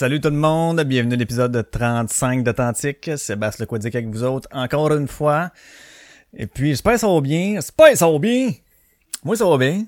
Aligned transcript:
salut 0.00 0.18
tout 0.18 0.30
le 0.30 0.36
monde, 0.36 0.80
bienvenue 0.84 1.12
à 1.12 1.16
l'épisode 1.18 1.70
35 1.70 2.42
d'Authentique. 2.42 3.10
Sébastien 3.16 3.64
Lequadic 3.64 3.94
avec 3.94 4.08
vous 4.08 4.24
autres, 4.24 4.48
encore 4.50 4.90
une 4.94 5.06
fois. 5.06 5.50
Et 6.34 6.46
puis, 6.46 6.70
j'espère 6.70 6.94
que 6.94 7.00
ça 7.00 7.06
va 7.06 7.20
bien. 7.20 7.56
J'espère 7.56 7.90
que 7.90 7.98
ça 7.98 8.10
va 8.10 8.18
bien. 8.18 8.50
Moi, 9.24 9.36
ça 9.36 9.44
va 9.44 9.58
bien. 9.58 9.84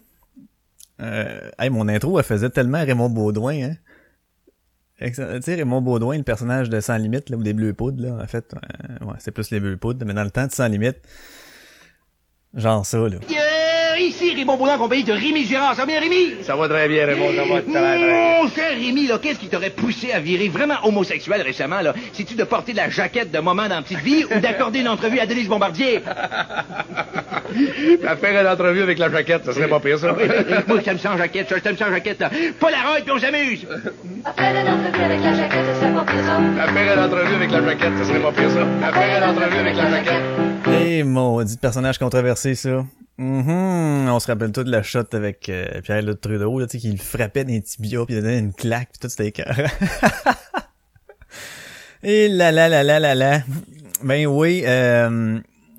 Euh, 1.01 1.51
hey, 1.59 1.71
mon 1.71 1.89
intro, 1.89 2.19
elle 2.19 2.27
faisait 2.27 2.51
tellement 2.51 2.85
Raymond 2.85 3.09
Baudouin, 3.09 3.71
hein. 3.71 3.77
Raymond 5.01 5.81
Baudouin, 5.81 6.19
le 6.19 6.25
personnage 6.25 6.69
de 6.69 6.79
Sans 6.81 6.99
Limite, 6.99 7.31
là, 7.31 7.39
ou 7.39 7.43
des 7.43 7.55
Bleus 7.55 7.73
Poudres, 7.73 8.03
là, 8.03 8.23
en 8.23 8.27
fait. 8.27 8.53
euh, 8.53 9.07
ouais, 9.07 9.17
c'est 9.19 9.31
plus 9.31 9.51
les 9.51 9.61
Bleus 9.61 9.79
Poudres, 9.79 10.05
mais 10.05 10.13
dans 10.13 10.25
le 10.25 10.31
temps 10.31 10.47
de 10.47 10.53
Sans 10.53 10.69
Limite, 10.69 10.99
genre 12.53 12.85
ça, 12.85 12.99
là. 12.99 13.17
Ici, 14.07 14.35
Raymond 14.35 14.57
Baudin, 14.57 14.79
compagnie 14.79 15.05
de 15.05 15.13
Rémi 15.13 15.45
Girard. 15.45 15.75
Ça 15.75 15.83
va 15.83 15.87
bien, 15.87 16.01
Rémi? 16.01 16.35
Ça 16.43 16.57
va 16.57 16.69
très 16.69 16.89
bien, 16.89 17.07
Raymond. 17.07 17.31
Ça 17.37 17.43
va 17.43 17.61
très, 17.63 17.99
bien. 17.99 18.43
Mon 18.43 18.49
cher 18.49 18.71
Rémi, 18.71 19.07
là, 19.07 19.19
qu'est-ce 19.21 19.39
qui 19.39 19.49
t'aurait 19.49 19.71
poussé 19.71 20.13
à 20.13 20.21
virer 20.21 20.49
vraiment 20.49 20.77
homosexuel 20.85 21.43
récemment, 21.43 21.81
là? 21.81 21.95
C'est-tu 22.13 22.35
de 22.35 22.45
porter 22.45 22.73
de 22.73 22.79
la 22.79 22.91
jaquette 22.91 23.31
de 23.31 23.39
moment 23.39 23.69
dans 23.69 23.83
Petite 23.83 24.01
Vie 24.01 24.25
ou 24.25 24.41
d'accorder 24.41 24.81
une 24.81 24.89
entrevue 24.89 25.19
à 25.21 25.27
Denise 25.27 25.49
Bombardier? 25.49 26.01
À 28.07 28.17
faire 28.17 28.41
une 28.41 28.49
entrevue 28.49 28.83
avec 28.83 28.99
la 28.99 29.11
jaquette, 29.11 29.45
ça 29.45 29.53
serait 29.53 29.69
pas 29.69 29.81
pire, 29.81 29.99
ça. 29.99 30.13
Moi, 30.67 30.79
je 30.79 30.85
t'aime 30.85 30.99
sans 30.99 31.17
jaquette, 31.17 31.49
ça, 31.49 31.57
je 31.57 31.63
t'aime 31.63 31.77
sans 31.77 31.91
jaquette, 31.91 32.21
là. 32.21 32.31
Polaroid, 32.59 33.01
puis 33.03 33.13
on 33.13 33.19
s'amuse! 33.19 33.67
Après 34.25 34.51
une 34.51 34.69
entrevue 34.69 35.05
avec 35.05 35.21
la 35.23 35.35
jaquette, 35.35 35.65
ce 35.75 35.81
serait 35.81 35.93
pas 35.93 36.05
pire 36.05 36.25
ça. 36.25 36.63
À 36.63 36.69
faire 36.69 36.97
une 36.97 37.05
entrevue 37.05 37.35
avec 37.35 37.51
la 37.51 37.63
jaquette, 37.65 37.99
ça 37.99 38.05
serait 38.05 38.21
pas 38.21 38.33
pire, 38.33 38.51
ça. 38.51 38.89
À 38.89 38.93
faire 38.93 39.19
une 39.19 39.31
entrevue 39.31 39.59
avec 39.59 39.77
la 39.77 39.91
jaquette. 39.91 40.23
Eh, 40.81 41.03
maudit 41.03 41.57
personnage 41.57 41.99
controversé, 41.99 42.55
ça. 42.55 42.85
Mhm, 43.23 44.09
On 44.09 44.19
se 44.19 44.27
rappelle 44.27 44.51
tout 44.51 44.65
de 44.65 44.71
la 44.71 44.83
shot 44.83 45.05
avec 45.13 45.49
euh, 45.49 45.81
Pierre 45.83 46.03
Le 46.03 46.17
Trudeau, 46.17 46.59
là, 46.59 46.67
tu 46.67 46.73
sais, 46.73 46.79
qui 46.79 46.91
le 46.91 46.99
frappait 46.99 47.45
dans 47.45 47.53
les 47.53 47.63
tibias, 47.63 48.05
puis 48.05 48.17
il 48.17 48.21
donnait 48.21 48.41
une 48.41 48.53
claque, 48.53 48.89
puis 48.91 48.99
tout, 49.01 49.09
c'était 49.09 49.29
écœurant. 49.29 49.55
Et 52.03 52.29
là 52.29 52.51
là 52.51 52.69
là 52.69 52.83
là 52.83 52.99
là 52.99 53.15
là. 53.15 53.43
Ben 54.03 54.27
oui, 54.27 54.65
euh, 54.67 55.39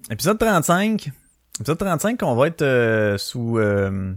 épisode 0.09 0.39
35. 0.39 1.11
Épisode 1.59 1.77
35, 1.77 2.23
on 2.23 2.35
va 2.35 2.47
être 2.47 2.61
euh, 2.61 3.17
sous... 3.17 3.59
euh, 3.59 4.13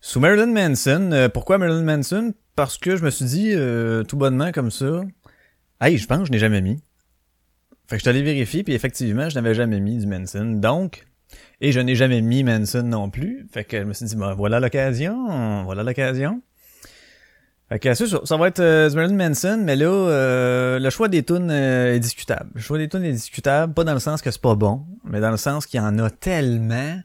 sous 0.00 0.18
Marilyn 0.18 0.52
Manson. 0.52 1.10
Euh, 1.12 1.28
pourquoi 1.28 1.58
Marilyn 1.58 1.84
Manson? 1.84 2.34
Parce 2.56 2.76
que 2.76 2.96
je 2.96 3.04
me 3.04 3.10
suis 3.10 3.24
dit, 3.26 3.52
euh, 3.54 4.02
tout 4.02 4.16
bonnement 4.16 4.50
comme 4.50 4.72
ça, 4.72 5.02
hey, 5.80 5.96
je 5.96 6.06
pense 6.08 6.18
que 6.20 6.24
je 6.26 6.32
n'ai 6.32 6.38
jamais 6.40 6.60
mis. 6.60 6.82
Fait 7.86 7.96
que 7.96 7.98
je 7.98 8.02
suis 8.02 8.10
allé 8.10 8.22
vérifier, 8.22 8.64
puis 8.64 8.74
effectivement, 8.74 9.28
je 9.28 9.36
n'avais 9.36 9.54
jamais 9.54 9.78
mis 9.78 9.98
du 9.98 10.06
Manson. 10.08 10.44
Donc, 10.56 11.06
et 11.64 11.72
je 11.72 11.80
n'ai 11.80 11.94
jamais 11.94 12.20
mis 12.20 12.44
Manson 12.44 12.82
non 12.82 13.08
plus. 13.08 13.46
Fait 13.50 13.64
que 13.64 13.78
je 13.78 13.84
me 13.84 13.94
suis 13.94 14.04
dit, 14.04 14.16
ben, 14.16 14.34
voilà 14.34 14.60
l'occasion, 14.60 15.64
voilà 15.64 15.82
l'occasion. 15.82 16.42
Fait 17.70 17.78
que 17.78 17.94
ça, 17.94 18.36
va 18.36 18.48
être 18.48 18.60
euh, 18.60 18.90
Marilyn 18.90 19.16
Manson, 19.16 19.62
mais 19.64 19.74
là, 19.74 19.86
euh, 19.86 20.78
le 20.78 20.90
choix 20.90 21.08
des 21.08 21.22
tunes 21.22 21.50
euh, 21.50 21.94
est 21.94 22.00
discutable. 22.00 22.50
Le 22.54 22.60
choix 22.60 22.76
des 22.76 22.90
tunes 22.90 23.04
est 23.04 23.12
discutable, 23.12 23.72
pas 23.72 23.84
dans 23.84 23.94
le 23.94 23.98
sens 23.98 24.20
que 24.20 24.30
c'est 24.30 24.42
pas 24.42 24.54
bon, 24.54 24.84
mais 25.04 25.20
dans 25.20 25.30
le 25.30 25.38
sens 25.38 25.64
qu'il 25.64 25.80
y 25.80 25.82
en 25.82 25.98
a 25.98 26.10
tellement. 26.10 27.00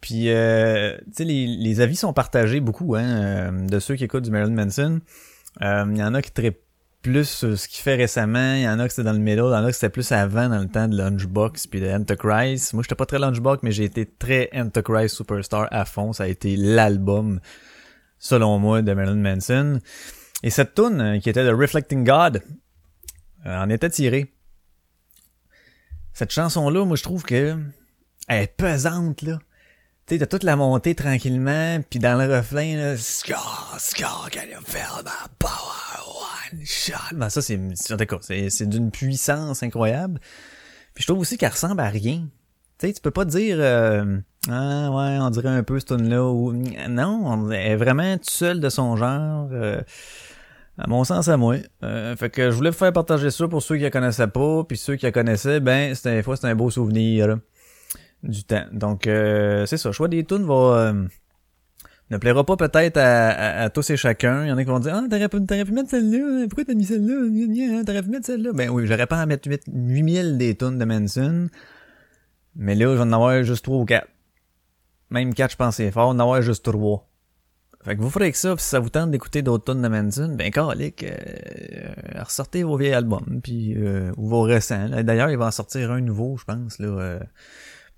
Puis, 0.00 0.30
euh, 0.30 0.96
tu 1.06 1.12
sais, 1.12 1.24
les, 1.24 1.46
les 1.46 1.80
avis 1.80 1.94
sont 1.94 2.12
partagés 2.12 2.58
beaucoup, 2.58 2.96
hein, 2.96 3.04
euh, 3.04 3.66
de 3.68 3.78
ceux 3.78 3.94
qui 3.94 4.02
écoutent 4.02 4.24
du 4.24 4.32
Marilyn 4.32 4.54
Manson. 4.54 5.00
Il 5.60 5.96
y 5.96 6.02
en 6.02 6.14
a 6.14 6.22
qui 6.22 6.32
trippent 6.32 6.64
plus 7.02 7.28
sur 7.28 7.58
ce 7.58 7.66
qu'il 7.68 7.82
fait 7.82 7.96
récemment, 7.96 8.54
il 8.54 8.62
y 8.62 8.68
en 8.68 8.78
a 8.78 8.86
que 8.86 8.92
c'était 8.92 9.04
dans 9.04 9.12
le 9.12 9.18
middle, 9.18 9.44
il 9.46 9.52
y 9.52 9.56
en 9.56 9.64
a 9.64 9.68
que 9.68 9.72
c'était 9.72 9.90
plus 9.90 10.12
avant 10.12 10.48
dans 10.48 10.58
le 10.58 10.68
temps 10.68 10.88
de 10.88 10.96
Lunchbox 10.96 11.66
puis 11.66 11.80
de 11.80 11.88
Antichrist. 11.88 12.74
Moi, 12.74 12.82
j'étais 12.82 12.94
pas 12.94 13.06
très 13.06 13.18
Lunchbox, 13.18 13.62
mais 13.62 13.72
j'ai 13.72 13.84
été 13.84 14.06
très 14.06 14.50
Antichrist 14.54 15.16
Superstar 15.16 15.68
à 15.70 15.84
fond. 15.84 16.12
Ça 16.12 16.24
a 16.24 16.26
été 16.26 16.56
l'album, 16.56 17.40
selon 18.18 18.58
moi, 18.58 18.82
de 18.82 18.92
Marilyn 18.92 19.16
Manson. 19.16 19.80
Et 20.42 20.50
cette 20.50 20.74
tune 20.74 21.00
euh, 21.00 21.18
qui 21.18 21.30
était 21.30 21.44
de 21.44 21.52
Reflecting 21.52 22.04
God 22.04 22.42
euh, 23.46 23.62
en 23.62 23.70
était 23.70 23.90
tirée. 23.90 24.34
Cette 26.12 26.32
chanson-là, 26.32 26.84
moi, 26.84 26.96
je 26.96 27.02
trouve 27.02 27.22
que 27.22 27.56
elle 28.28 28.42
est 28.42 28.56
pesante, 28.56 29.22
là. 29.22 29.38
Tu 30.10 30.18
t'as 30.18 30.26
toute 30.26 30.42
la 30.42 30.56
montée 30.56 30.96
tranquillement, 30.96 31.78
puis 31.88 32.00
dans 32.00 32.20
le 32.20 32.36
refrain, 32.36 32.74
là, 32.74 32.96
Scar, 32.96 33.76
Scar, 33.78 34.28
can 34.32 34.40
you 34.50 34.58
feel 34.66 35.04
my 35.04 35.28
power, 35.38 36.02
one 36.52 36.64
shot. 36.64 37.14
Ben, 37.14 37.30
ça, 37.30 37.40
c'est, 37.40 37.54
en 37.56 37.96
tout 37.96 38.18
c'est, 38.20 38.50
c'est 38.50 38.68
d'une 38.68 38.90
puissance 38.90 39.62
incroyable. 39.62 40.18
Puis 40.94 41.02
je 41.02 41.06
trouve 41.06 41.20
aussi 41.20 41.38
qu'elle 41.38 41.52
ressemble 41.52 41.80
à 41.80 41.86
rien. 41.86 42.26
Tu 42.80 42.88
sais, 42.88 42.92
tu 42.92 43.00
peux 43.00 43.12
pas 43.12 43.24
dire, 43.24 43.58
euh, 43.60 44.18
ah, 44.48 44.90
ouais, 44.90 45.18
on 45.20 45.30
dirait 45.30 45.48
un 45.48 45.62
peu 45.62 45.78
ce 45.78 45.86
tune-là, 45.86 46.88
non, 46.88 47.22
on 47.24 47.48
est 47.52 47.76
vraiment 47.76 48.16
tout 48.16 48.30
seul 48.30 48.58
de 48.58 48.68
son 48.68 48.96
genre, 48.96 49.48
euh, 49.52 49.80
à 50.76 50.88
mon 50.88 51.04
sens, 51.04 51.28
à 51.28 51.36
moi. 51.36 51.54
Euh, 51.84 52.16
fait 52.16 52.30
que 52.30 52.50
je 52.50 52.56
voulais 52.56 52.70
vous 52.70 52.76
faire 52.76 52.92
partager 52.92 53.30
ça 53.30 53.46
pour 53.46 53.62
ceux 53.62 53.76
qui 53.76 53.82
la 53.84 53.90
connaissaient 53.90 54.26
pas, 54.26 54.64
puis 54.64 54.76
ceux 54.76 54.96
qui 54.96 55.06
la 55.06 55.12
connaissaient, 55.12 55.60
ben, 55.60 55.94
c'était, 55.94 56.20
fois, 56.24 56.34
c'est 56.34 56.48
un 56.48 56.56
beau 56.56 56.68
souvenir, 56.68 57.28
là, 57.28 57.36
du 58.22 58.44
temps. 58.44 58.64
Donc, 58.72 59.06
euh, 59.06 59.66
c'est 59.66 59.76
ça, 59.76 59.92
choix 59.92 60.08
des 60.08 60.24
tunes 60.24 60.44
va, 60.46 60.54
euh, 60.54 61.04
ne 62.10 62.16
plaira 62.18 62.44
pas 62.44 62.56
peut-être 62.56 62.96
à, 62.96 63.28
à- 63.30 63.62
à 63.64 63.70
tous 63.70 63.88
et 63.90 63.96
chacun. 63.96 64.44
Il 64.44 64.48
y 64.48 64.52
en 64.52 64.58
a 64.58 64.62
qui 64.64 64.68
vont 64.70 64.80
dire, 64.80 64.94
ah, 64.94 65.04
t'aurais 65.08 65.28
pu, 65.28 65.40
pu 65.44 65.72
mettre 65.72 65.90
celle-là, 65.90 66.46
pourquoi 66.48 66.64
t'as 66.64 66.74
mis 66.74 66.84
celle-là, 66.84 67.84
t'aurais 67.84 68.02
pu 68.02 68.10
mettre 68.10 68.26
celle-là. 68.26 68.52
Ben 68.52 68.68
oui, 68.70 68.86
j'aurais 68.86 69.06
pas 69.06 69.20
à 69.20 69.26
mettre 69.26 69.48
8, 69.48 69.62
8000 69.72 70.36
des 70.38 70.56
tunes 70.56 70.78
de 70.78 70.84
Manson, 70.84 71.48
mais 72.56 72.74
là, 72.74 72.86
je 72.92 72.96
vais 72.96 73.00
en 73.02 73.12
avoir 73.12 73.42
juste 73.42 73.64
3 73.64 73.78
ou 73.78 73.84
4. 73.84 74.06
Même 75.10 75.34
4, 75.34 75.52
je 75.52 75.56
pense, 75.56 75.76
c'est 75.76 75.90
fort, 75.90 76.08
en 76.08 76.18
avoir 76.18 76.42
juste 76.42 76.64
3. 76.64 77.06
Fait 77.82 77.96
que 77.96 78.02
vous 78.02 78.10
ferez 78.10 78.30
que 78.30 78.36
ça, 78.36 78.54
pis 78.54 78.62
si 78.62 78.68
ça 78.68 78.78
vous 78.78 78.90
tente 78.90 79.10
d'écouter 79.10 79.40
d'autres 79.40 79.72
tunes 79.72 79.80
de 79.80 79.88
Manson, 79.88 80.34
ben 80.36 80.50
calique, 80.50 81.02
euh, 81.02 82.22
ressortez 82.22 82.62
vos 82.62 82.76
vieilles 82.76 82.92
albums, 82.92 83.40
puis 83.42 83.74
euh, 83.76 84.12
ou 84.18 84.28
vos 84.28 84.42
récents. 84.42 84.88
D'ailleurs, 85.02 85.30
il 85.30 85.38
va 85.38 85.46
en 85.46 85.50
sortir 85.50 85.90
un 85.90 86.02
nouveau, 86.02 86.36
je 86.36 86.44
pense, 86.44 86.78
là, 86.78 86.88
euh, 86.88 87.20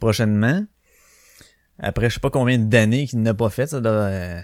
prochainement. 0.03 0.65
Après, 1.79 2.09
je 2.11 2.15
sais 2.15 2.21
pas 2.21 2.31
combien 2.31 2.59
d'années 2.59 3.07
qu'il 3.07 3.23
n'a 3.23 3.35
pas 3.35 3.51
fait, 3.51 3.67
ça 3.69 3.81
doit... 3.81 3.93
euh, 3.93 4.41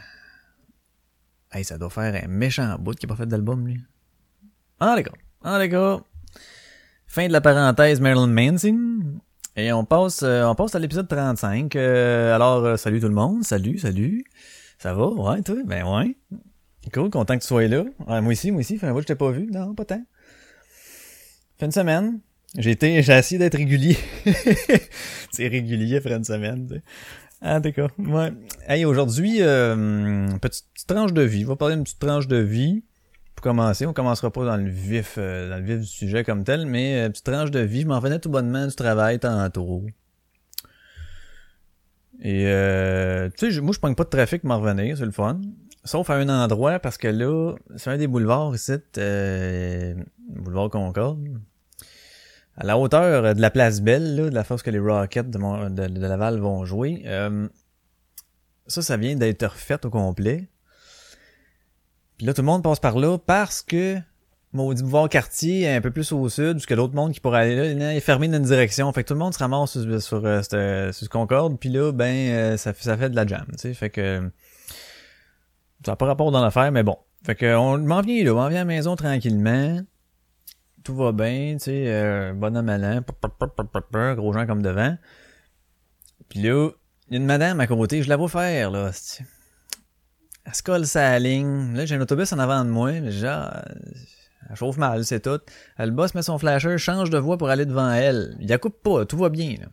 Hey, 1.52 1.64
ça 1.64 1.78
doit 1.78 1.90
faire 1.90 2.14
un 2.24 2.28
méchant 2.28 2.76
bout 2.78 2.94
qu'il 2.94 3.08
n'a 3.08 3.14
pas 3.14 3.22
fait 3.22 3.26
d'album, 3.28 3.66
lui. 3.66 3.80
Ah, 4.80 4.94
d'accord. 4.94 5.16
Ah, 5.42 5.58
d'accord. 5.58 6.04
Fin 7.06 7.26
de 7.26 7.32
la 7.32 7.40
parenthèse 7.40 8.00
Marilyn 8.00 8.28
Manson. 8.28 9.00
Et 9.56 9.72
on 9.72 9.84
passe, 9.84 10.22
euh, 10.22 10.44
on 10.44 10.54
passe 10.54 10.74
à 10.74 10.78
l'épisode 10.78 11.08
35. 11.08 11.74
Euh, 11.74 12.34
alors, 12.34 12.78
salut 12.78 13.00
tout 13.00 13.08
le 13.08 13.14
monde. 13.14 13.42
Salut, 13.44 13.78
salut. 13.78 14.24
Ça 14.78 14.94
va? 14.94 15.08
Ouais, 15.08 15.42
toi? 15.42 15.56
Ben 15.64 15.84
ouais. 15.84 16.16
Cool, 16.94 17.10
content 17.10 17.34
que 17.36 17.42
tu 17.42 17.48
sois 17.48 17.66
là. 17.66 17.84
Moi 18.06 18.20
aussi, 18.32 18.52
moi 18.52 18.60
aussi. 18.60 18.78
Fait 18.78 18.86
un 18.86 18.96
je 19.00 19.04
t'ai 19.06 19.16
pas 19.16 19.30
vu. 19.30 19.46
Non, 19.50 19.74
pas 19.74 19.84
tant. 19.84 20.04
Fait 21.58 21.66
une 21.66 21.72
semaine. 21.72 22.20
J'ai 22.56 22.70
été, 22.70 23.02
j'ai 23.02 23.12
essayé 23.12 23.38
d'être 23.38 23.56
régulier. 23.56 23.96
C'est 25.30 25.48
régulier 25.48 25.98
après 25.98 26.14
une 26.14 26.24
semaine, 26.24 26.66
tu 26.66 26.74
sais. 26.76 26.82
Ah, 27.40 27.60
d'accord. 27.60 27.90
Ouais. 27.98 28.32
Hey, 28.66 28.84
aujourd'hui, 28.84 29.42
euh, 29.42 30.26
petite, 30.40 30.66
tranche 30.86 31.12
de 31.12 31.22
vie. 31.22 31.44
On 31.44 31.48
va 31.48 31.56
parler 31.56 31.76
d'une 31.76 31.84
petite 31.84 32.00
tranche 32.00 32.26
de 32.26 32.36
vie. 32.36 32.82
pour 33.36 33.42
commencer, 33.42 33.86
on 33.86 33.92
commencera 33.92 34.32
pas 34.32 34.44
dans 34.44 34.56
le 34.56 34.68
vif, 34.68 35.14
euh, 35.18 35.48
dans 35.50 35.58
le 35.58 35.62
vif 35.62 35.78
du 35.78 35.86
sujet 35.86 36.24
comme 36.24 36.42
tel, 36.42 36.66
mais 36.66 37.02
euh, 37.02 37.10
petite 37.10 37.26
tranche 37.26 37.50
de 37.52 37.60
vie, 37.60 37.82
je 37.82 37.86
m'en 37.86 38.00
venais 38.00 38.18
tout 38.18 38.30
bonnement 38.30 38.66
du 38.66 38.74
travail 38.74 39.20
tantôt. 39.20 39.84
Et 42.20 42.46
euh, 42.46 43.30
tu 43.38 43.52
sais, 43.52 43.60
moi 43.60 43.72
je 43.72 43.78
pogne 43.78 43.94
pas 43.94 44.04
de 44.04 44.08
trafic 44.08 44.42
m'en 44.42 44.58
revenir, 44.58 44.96
c'est 44.96 45.04
le 45.04 45.12
fun. 45.12 45.40
Sauf 45.84 46.10
à 46.10 46.14
un 46.16 46.28
endroit, 46.28 46.80
parce 46.80 46.98
que 46.98 47.08
là, 47.08 47.54
c'est 47.76 47.90
un 47.90 47.96
des 47.96 48.08
boulevards 48.08 48.54
ici, 48.54 48.72
euh, 48.98 49.94
boulevard 50.28 50.70
Concorde. 50.70 51.40
À 52.60 52.64
la 52.66 52.76
hauteur 52.76 53.34
de 53.34 53.40
la 53.40 53.50
place 53.50 53.80
Belle, 53.80 54.16
de 54.16 54.34
la 54.34 54.42
force 54.44 54.62
que 54.62 54.70
les 54.70 54.80
Rockets 54.80 55.30
de, 55.30 55.38
Mont- 55.38 55.70
de- 55.70 55.82
Laval 56.06 56.38
vont 56.40 56.64
jouer. 56.64 57.02
euh, 57.06 57.48
ça, 58.66 58.82
ça 58.82 58.96
vient 58.96 59.14
d'être 59.16 59.46
refait 59.46 59.84
au 59.86 59.90
complet. 59.90 60.48
Puis 62.18 62.26
là, 62.26 62.34
tout 62.34 62.42
le 62.42 62.46
monde 62.46 62.62
passe 62.64 62.80
par 62.80 62.98
là 62.98 63.16
parce 63.16 63.62
que 63.62 63.96
maudit 64.52 64.82
boulevard 64.82 65.08
quartier 65.08 65.62
est 65.62 65.74
un 65.76 65.80
peu 65.80 65.90
plus 65.92 66.10
au 66.10 66.28
sud, 66.28 66.54
puisque 66.54 66.72
l'autre 66.72 66.94
monde 66.94 67.12
qui 67.12 67.20
pourrait 67.20 67.42
aller 67.42 67.54
là, 67.74 67.92
il 67.92 67.96
est 67.96 68.00
fermé 68.00 68.26
d'une 68.28 68.42
direction. 68.42 68.92
Fait 68.92 69.04
que 69.04 69.08
tout 69.08 69.14
le 69.14 69.20
monde 69.20 69.32
se 69.34 69.38
ramasse 69.38 69.70
sur, 69.78 70.02
sur, 70.02 70.26
euh, 70.26 70.42
sur 70.42 70.92
ce 70.92 71.08
Concorde, 71.08 71.58
puis 71.60 71.68
là, 71.68 71.92
ben, 71.92 72.30
euh, 72.30 72.56
ça, 72.56 72.72
fait- 72.72 72.82
ça 72.84 72.96
fait 72.96 73.10
de 73.10 73.14
la 73.16 73.24
jam, 73.26 73.46
tu. 73.58 73.72
Fait 73.74 73.90
que 73.90 74.28
ça 75.84 75.92
n'a 75.92 75.96
pas 75.96 76.06
rapport 76.06 76.32
dans 76.32 76.42
l'affaire, 76.42 76.72
mais 76.72 76.82
bon. 76.82 76.96
Fait 77.24 77.34
que 77.36 77.54
on 77.56 77.78
m'en 77.78 78.00
vient 78.00 78.24
là, 78.24 78.32
on 78.32 78.36
m'en 78.36 78.48
vient 78.48 78.58
à 78.58 78.60
la 78.62 78.64
maison 78.64 78.96
tranquillement. 78.96 79.80
Tout 80.88 80.96
va 80.96 81.12
bien, 81.12 81.56
tu 81.58 81.64
sais, 81.64 81.84
euh, 81.88 82.32
bonhomme 82.32 82.64
malin, 82.64 83.04
gros 84.14 84.32
gens 84.32 84.46
comme 84.46 84.62
devant. 84.62 84.96
Puis 86.30 86.40
là, 86.40 86.70
il 87.08 87.12
y 87.12 87.16
a 87.16 87.20
une 87.20 87.26
madame 87.26 87.60
à 87.60 87.66
côté, 87.66 88.02
je 88.02 88.08
la 88.08 88.16
vois 88.16 88.30
faire, 88.30 88.70
là. 88.70 88.90
Elle 90.46 90.54
se 90.54 90.62
colle 90.62 90.86
sa 90.86 91.18
ligne. 91.18 91.74
Là, 91.76 91.84
j'ai 91.84 91.96
un 91.96 92.00
autobus 92.00 92.32
en 92.32 92.38
avant 92.38 92.64
de 92.64 92.70
moi, 92.70 92.92
mais 93.02 93.10
genre, 93.10 93.50
elle 94.48 94.56
chauffe 94.56 94.78
mal, 94.78 95.04
c'est 95.04 95.20
tout. 95.20 95.40
Elle 95.76 95.90
bosse, 95.90 96.14
met 96.14 96.22
son 96.22 96.38
flasher, 96.38 96.78
change 96.78 97.10
de 97.10 97.18
voie 97.18 97.36
pour 97.36 97.50
aller 97.50 97.66
devant 97.66 97.92
elle. 97.92 98.38
Il 98.40 98.48
la 98.48 98.56
coupe 98.56 98.82
pas, 98.82 99.04
tout 99.04 99.18
va 99.18 99.28
bien, 99.28 99.56
là. 99.60 99.66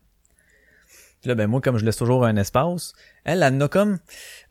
Puis 1.22 1.30
là, 1.30 1.36
ben 1.36 1.48
moi, 1.48 1.62
comme 1.62 1.78
je 1.78 1.86
laisse 1.86 1.96
toujours 1.96 2.26
un 2.26 2.36
espace, 2.36 2.92
elle, 3.24 3.42
elle 3.42 3.54
en 3.54 3.62
a 3.62 3.70
comme, 3.70 4.00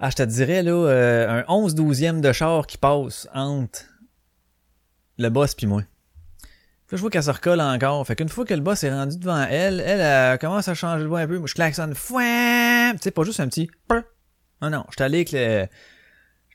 ah, 0.00 0.08
je 0.08 0.16
te 0.16 0.22
dirais, 0.22 0.62
là, 0.62 0.72
euh, 0.72 1.42
un 1.42 1.44
11 1.46 1.74
douzième 1.74 2.22
de 2.22 2.32
char 2.32 2.66
qui 2.66 2.78
passe 2.78 3.28
entre 3.34 3.82
le 5.18 5.28
boss 5.28 5.54
puis 5.54 5.66
moi. 5.66 5.82
Là, 6.94 6.98
je 6.98 7.00
vois 7.00 7.10
qu'elle 7.10 7.24
se 7.24 7.30
recolle 7.32 7.60
encore. 7.60 8.06
Fait 8.06 8.14
qu'une 8.14 8.28
fois 8.28 8.44
que 8.44 8.54
le 8.54 8.60
boss 8.60 8.84
est 8.84 8.90
rendu 8.92 9.18
devant 9.18 9.44
elle, 9.50 9.80
elle, 9.84 10.00
elle 10.00 10.38
commence 10.38 10.68
à 10.68 10.74
changer 10.74 11.02
de 11.02 11.08
voix 11.08 11.18
un 11.18 11.26
peu. 11.26 11.38
Moi, 11.38 11.48
je 11.48 11.54
klaxonne. 11.54 11.92
Fouin! 11.92 12.92
Tu 12.92 12.98
sais, 13.02 13.10
pas 13.10 13.24
juste 13.24 13.40
un 13.40 13.48
petit... 13.48 13.68
Non, 14.62 14.70
non. 14.70 14.86
Je 14.96 15.02
allé 15.02 15.16
avec 15.16 15.32
le... 15.32 15.66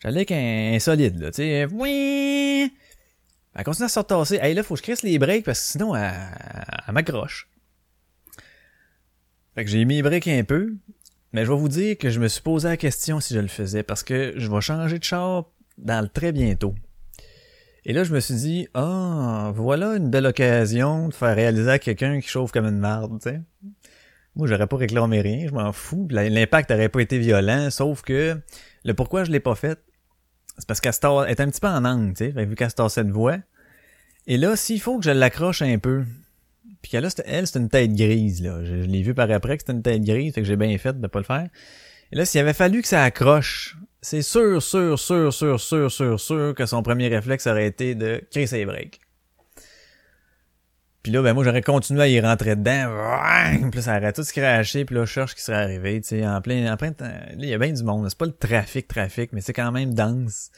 Je 0.01 0.07
allé 0.07 0.19
avec 0.19 0.31
un, 0.31 0.71
un 0.75 0.79
solide, 0.79 1.19
là. 1.19 1.31
Tu 1.31 1.41
sais, 1.41 1.65
oui. 1.65 2.73
Elle 3.53 3.63
continue 3.65 3.87
à 3.87 3.89
se 3.89 3.99
retasser. 3.99 4.39
Hey, 4.41 4.53
là, 4.53 4.63
faut 4.63 4.75
que 4.75 4.77
je 4.77 4.83
crisse 4.83 5.03
les 5.03 5.19
breaks 5.19 5.43
parce 5.43 5.59
que 5.59 5.65
sinon, 5.71 5.93
elle, 5.93 6.13
elle 6.87 6.93
m'accroche. 6.93 7.49
Fait 9.55 9.65
que 9.65 9.69
j'ai 9.69 9.83
mis 9.83 9.95
les 9.95 10.03
breaks 10.03 10.29
un 10.29 10.45
peu. 10.45 10.73
Mais 11.33 11.43
je 11.43 11.51
vais 11.51 11.57
vous 11.57 11.67
dire 11.67 11.97
que 11.97 12.09
je 12.09 12.21
me 12.21 12.29
suis 12.29 12.41
posé 12.41 12.69
la 12.69 12.77
question 12.77 13.19
si 13.19 13.33
je 13.33 13.41
le 13.41 13.49
faisais 13.49 13.83
parce 13.83 14.03
que 14.03 14.35
je 14.37 14.49
vais 14.49 14.61
changer 14.61 14.99
de 14.99 15.03
char 15.03 15.47
dans 15.77 15.99
le 16.01 16.07
très 16.07 16.31
bientôt. 16.31 16.75
Et 17.85 17.93
là, 17.93 18.03
je 18.03 18.13
me 18.13 18.19
suis 18.19 18.35
dit, 18.35 18.67
ah, 18.73 19.51
voilà 19.55 19.95
une 19.95 20.09
belle 20.09 20.25
occasion 20.25 21.07
de 21.07 21.13
faire 21.13 21.35
réaliser 21.35 21.69
à 21.71 21.79
quelqu'un 21.79 22.19
qui 22.19 22.27
chauffe 22.27 22.51
comme 22.51 22.65
une 22.65 22.79
marde, 22.79 23.19
tu 23.21 23.29
sais. 23.29 23.41
Moi, 24.35 24.47
j'aurais 24.47 24.67
pas 24.67 24.77
réclamé 24.77 25.21
rien, 25.21 25.47
je 25.47 25.53
m'en 25.53 25.71
fous. 25.71 26.07
L'impact 26.11 26.71
aurait 26.71 26.89
pas 26.89 27.01
été 27.01 27.17
violent, 27.17 27.69
sauf 27.71 28.01
que 28.01 28.39
le 28.85 28.93
pourquoi 28.93 29.23
je 29.23 29.31
l'ai 29.31 29.39
pas 29.39 29.55
fait, 29.55 29.79
c'est 30.57 30.67
parce 30.67 30.81
qu'elle 30.81 30.93
se 30.93 30.99
tor- 30.99 31.25
elle 31.25 31.31
est 31.31 31.41
un 31.41 31.49
petit 31.49 31.61
peu 31.61 31.67
en 31.67 31.83
angle, 31.85 32.13
tu 32.13 32.31
sais, 32.31 32.45
vu 32.45 32.55
tassait 32.55 33.03
de 33.03 33.11
voix. 33.11 33.37
Et 34.27 34.37
là, 34.37 34.55
s'il 34.55 34.79
faut 34.79 34.99
que 34.99 35.05
je 35.05 35.11
l'accroche 35.11 35.61
un 35.61 35.77
peu, 35.79 36.03
puis 36.81 36.91
qu'elle, 36.91 37.07
elle, 37.25 37.47
c'est 37.47 37.59
une 37.59 37.69
tête 37.69 37.93
grise, 37.93 38.41
là. 38.41 38.63
Je, 38.63 38.83
je 38.83 38.87
l'ai 38.87 39.01
vu 39.01 39.13
par 39.13 39.29
après 39.31 39.57
que 39.57 39.63
c'était 39.63 39.73
une 39.73 39.81
tête 39.81 40.03
grise, 40.03 40.33
fait 40.33 40.41
que 40.41 40.47
j'ai 40.47 40.55
bien 40.55 40.77
fait 40.77 40.99
de 40.99 41.07
pas 41.07 41.19
le 41.19 41.25
faire. 41.25 41.47
Et 42.11 42.15
là, 42.15 42.25
s'il 42.25 42.39
avait 42.39 42.53
fallu 42.53 42.81
que 42.81 42.87
ça 42.87 43.03
accroche, 43.03 43.77
c'est 44.01 44.21
sûr, 44.21 44.61
sûr, 44.61 44.97
sûr, 44.97 45.33
sûr, 45.33 45.59
sûr, 45.59 45.91
sûr, 45.91 46.19
sûr 46.19 46.53
que 46.55 46.65
son 46.65 46.83
premier 46.83 47.07
réflexe 47.09 47.47
aurait 47.47 47.67
été 47.67 47.95
de 47.95 48.21
créer 48.31 48.47
ses 48.47 48.65
breaks. 48.65 48.99
Puis 51.03 51.13
là, 51.13 51.21
ben 51.21 51.33
moi, 51.33 51.43
j'aurais 51.43 51.61
continué 51.61 52.01
à 52.01 52.07
y 52.07 52.19
rentrer 52.19 52.55
dedans. 52.55 53.69
Puis 53.71 53.81
ça 53.81 53.97
aurait 53.97 54.13
tout 54.13 54.23
scratché. 54.23 54.85
Puis 54.85 54.95
là, 54.95 55.05
je 55.05 55.11
cherche 55.11 55.31
ce 55.31 55.35
qui 55.35 55.41
serait 55.41 55.57
arrivé, 55.57 56.01
tu 56.01 56.09
sais, 56.09 56.27
en 56.27 56.41
plein, 56.41 56.71
en 56.71 56.77
plein 56.77 56.91
temps. 56.91 57.05
Là, 57.05 57.33
il 57.37 57.47
y 57.47 57.53
a 57.53 57.57
bien 57.57 57.71
du 57.71 57.83
monde. 57.83 58.07
C'est 58.09 58.17
pas 58.17 58.25
le 58.25 58.35
trafic, 58.35 58.87
trafic, 58.87 59.31
mais 59.31 59.41
c'est 59.41 59.53
quand 59.53 59.71
même 59.71 59.93
dense. 59.93 60.51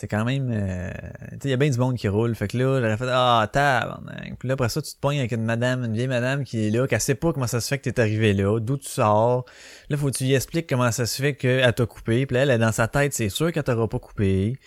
C'est 0.00 0.08
quand 0.08 0.24
même, 0.24 0.50
euh, 0.50 0.90
tu 1.32 1.48
il 1.48 1.50
y 1.50 1.52
a 1.52 1.58
bien 1.58 1.68
du 1.68 1.78
monde 1.78 1.94
qui 1.94 2.08
roule. 2.08 2.34
Fait 2.34 2.48
que 2.48 2.56
là, 2.56 2.80
j'aurais 2.80 2.96
fait, 2.96 3.08
ah, 3.10 3.46
tabarnak. 3.52 4.38
Puis 4.38 4.48
là, 4.48 4.54
après 4.54 4.70
ça, 4.70 4.80
tu 4.80 4.94
te 4.94 4.98
pognes 4.98 5.18
avec 5.18 5.32
une 5.32 5.44
madame, 5.44 5.84
une 5.84 5.92
vieille 5.92 6.08
madame 6.08 6.42
qui 6.42 6.66
est 6.66 6.70
là, 6.70 6.86
qui 6.86 6.98
sait 6.98 7.14
pas 7.14 7.34
comment 7.34 7.46
ça 7.46 7.60
se 7.60 7.68
fait 7.68 7.76
que 7.76 7.90
t'es 7.90 8.00
arrivé 8.00 8.32
là, 8.32 8.58
d'où 8.60 8.78
tu 8.78 8.88
sors. 8.88 9.44
Là, 9.90 9.98
faut 9.98 10.06
que 10.06 10.16
tu 10.16 10.24
lui 10.24 10.32
expliques 10.32 10.66
comment 10.66 10.90
ça 10.90 11.04
se 11.04 11.20
fait 11.20 11.34
qu'elle 11.34 11.70
t'a 11.74 11.84
coupé. 11.84 12.24
Puis 12.24 12.34
là, 12.34 12.44
elle 12.44 12.50
est 12.50 12.56
dans 12.56 12.72
sa 12.72 12.88
tête, 12.88 13.12
c'est 13.12 13.28
sûr 13.28 13.52
qu'elle 13.52 13.62
t'aura 13.62 13.88
pas 13.88 13.98
coupé. 13.98 14.58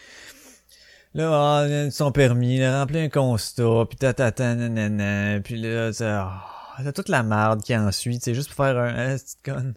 Là, 1.15 1.29
ah, 1.33 1.89
son 1.89 2.11
permis, 2.11 2.61
a 2.61 2.81
rempli 2.81 2.99
un 2.99 3.09
constat, 3.09 3.85
puis 3.89 3.97
tatata, 3.97 4.53
nanana, 4.53 5.41
puis 5.41 5.55
là, 5.55 5.91
ça, 5.93 6.31
ah, 6.77 6.83
t'as 6.83 6.91
toute 6.91 7.09
la 7.09 7.23
merde 7.23 7.63
qui 7.63 7.75
ensuit, 7.75 8.19
c'est 8.21 8.35
juste 8.35 8.49
pour 8.53 8.63
faire 8.63 8.77
un, 8.77 8.93
ah, 8.95 9.17
petite 9.17 9.39
conne. 9.43 9.73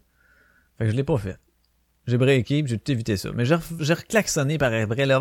Fait 0.76 0.84
que 0.84 0.90
je 0.90 0.96
l'ai 0.96 1.04
pas 1.04 1.16
fait. 1.16 1.38
J'ai 2.06 2.18
breaké, 2.18 2.62
j'ai 2.66 2.78
tout 2.78 2.92
évité 2.92 3.16
ça. 3.16 3.30
Mais 3.34 3.44
j'ai 3.44 3.56
re- 3.56 3.76
j'ai 3.80 3.94
reclaxonné 3.94 4.58
par 4.58 4.72
après, 4.72 5.06
là! 5.06 5.20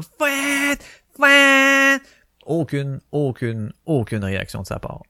Aucune, 2.45 2.99
aucune, 3.11 3.73
aucune 3.85 4.23
réaction 4.23 4.61
de 4.61 4.67
sa 4.67 4.77
part. 4.79 5.01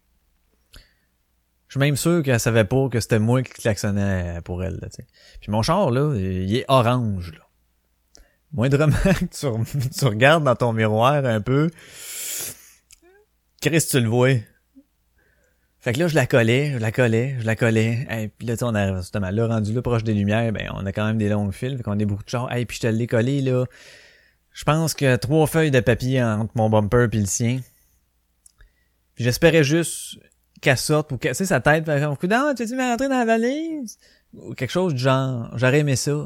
Je 1.67 1.73
suis 1.73 1.79
même 1.79 1.97
sûr 1.97 2.23
qu'elle 2.23 2.39
savait 2.39 2.63
pas 2.63 2.87
que 2.89 3.01
c'était 3.01 3.19
moi 3.19 3.43
qui 3.43 3.51
klaxonnais 3.51 4.39
pour 4.45 4.63
elle, 4.63 4.75
là, 4.81 4.87
tu 4.89 4.97
sais. 4.97 5.07
Puis 5.41 5.51
mon 5.51 5.61
char, 5.61 5.91
là, 5.91 6.15
il 6.15 6.55
est 6.55 6.65
orange, 6.69 7.33
là. 7.33 7.39
Moindrement 8.53 8.95
que 9.03 9.25
tu, 9.25 9.89
tu 9.89 10.05
regardes 10.05 10.45
dans 10.45 10.55
ton 10.55 10.71
miroir 10.71 11.25
un 11.25 11.41
peu, 11.41 11.69
Chris, 13.61 13.83
tu 13.89 13.99
le 13.99 14.07
vois. 14.07 14.35
Fait 15.85 15.93
que 15.93 15.99
là, 15.99 16.07
je 16.07 16.15
la 16.15 16.25
collais, 16.25 16.71
je 16.73 16.77
la 16.79 16.91
collais, 16.91 17.35
je 17.39 17.45
la 17.45 17.55
collais. 17.55 18.07
Et 18.09 18.27
puis 18.27 18.47
là, 18.47 18.55
on 18.63 18.73
a 18.73 18.97
justement 19.01 19.29
là, 19.29 19.45
rendu 19.45 19.71
là 19.71 19.83
proche 19.83 20.03
des 20.03 20.15
lumières, 20.15 20.51
ben 20.51 20.67
on 20.73 20.83
a 20.83 20.91
quand 20.91 21.05
même 21.05 21.19
des 21.19 21.29
longues 21.29 21.51
fils, 21.51 21.77
fait 21.77 21.83
qu'on 21.83 21.99
a 21.99 22.05
beaucoup 22.05 22.23
de 22.23 22.29
chars. 22.29 22.51
Et 22.57 22.65
puis 22.65 22.77
je 22.77 22.81
te 22.81 22.87
l'ai 22.87 23.05
collé, 23.05 23.39
là. 23.43 23.65
Je 24.51 24.63
pense 24.63 24.95
que 24.95 25.15
trois 25.17 25.45
feuilles 25.45 25.69
de 25.69 25.79
papier 25.81 26.23
entre 26.23 26.51
mon 26.55 26.71
bumper 26.71 27.07
puis 27.07 27.19
le 27.19 27.27
sien. 27.27 27.59
J'espérais 29.17 29.63
juste 29.63 30.17
qu'elle 30.59 30.75
sorte 30.75 31.11
tu 31.21 31.31
sais, 31.31 31.45
sa 31.45 31.59
tête, 31.59 31.85
fait 31.85 32.01
comme, 32.01 32.17
Coudonc, 32.17 32.55
tu 32.55 32.65
tu 32.65 32.75
rentrer 32.75 33.07
dans 33.07 33.19
la 33.19 33.25
valise? 33.25 33.99
Ou 34.33 34.55
quelque 34.55 34.71
chose 34.71 34.95
du 34.95 34.99
genre. 34.99 35.55
J'aurais 35.55 35.81
aimé 35.81 35.95
ça. 35.95 36.25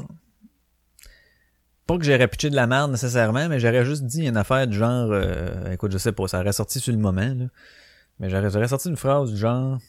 Pas 1.86 1.98
que 1.98 2.06
j'aurais 2.06 2.30
pitché 2.30 2.50
de 2.50 2.56
la 2.56 2.66
merde 2.66 2.92
nécessairement, 2.92 3.50
mais 3.50 3.60
j'aurais 3.60 3.84
juste 3.84 4.04
dit 4.04 4.26
une 4.26 4.38
affaire 4.38 4.68
du 4.68 4.78
genre, 4.78 5.10
euh, 5.12 5.74
écoute, 5.74 5.92
je 5.92 5.98
sais 5.98 6.14
pas, 6.14 6.30
ça 6.30 6.40
aurait 6.40 6.54
sorti 6.54 6.80
sur 6.80 6.94
le 6.94 7.00
moment, 7.00 7.36
là. 7.38 7.48
Mais 8.20 8.30
j'aurais, 8.30 8.68
sorti 8.68 8.90
une 8.90 8.98
phrase 8.98 9.32
du 9.32 9.38
genre, 9.38 9.80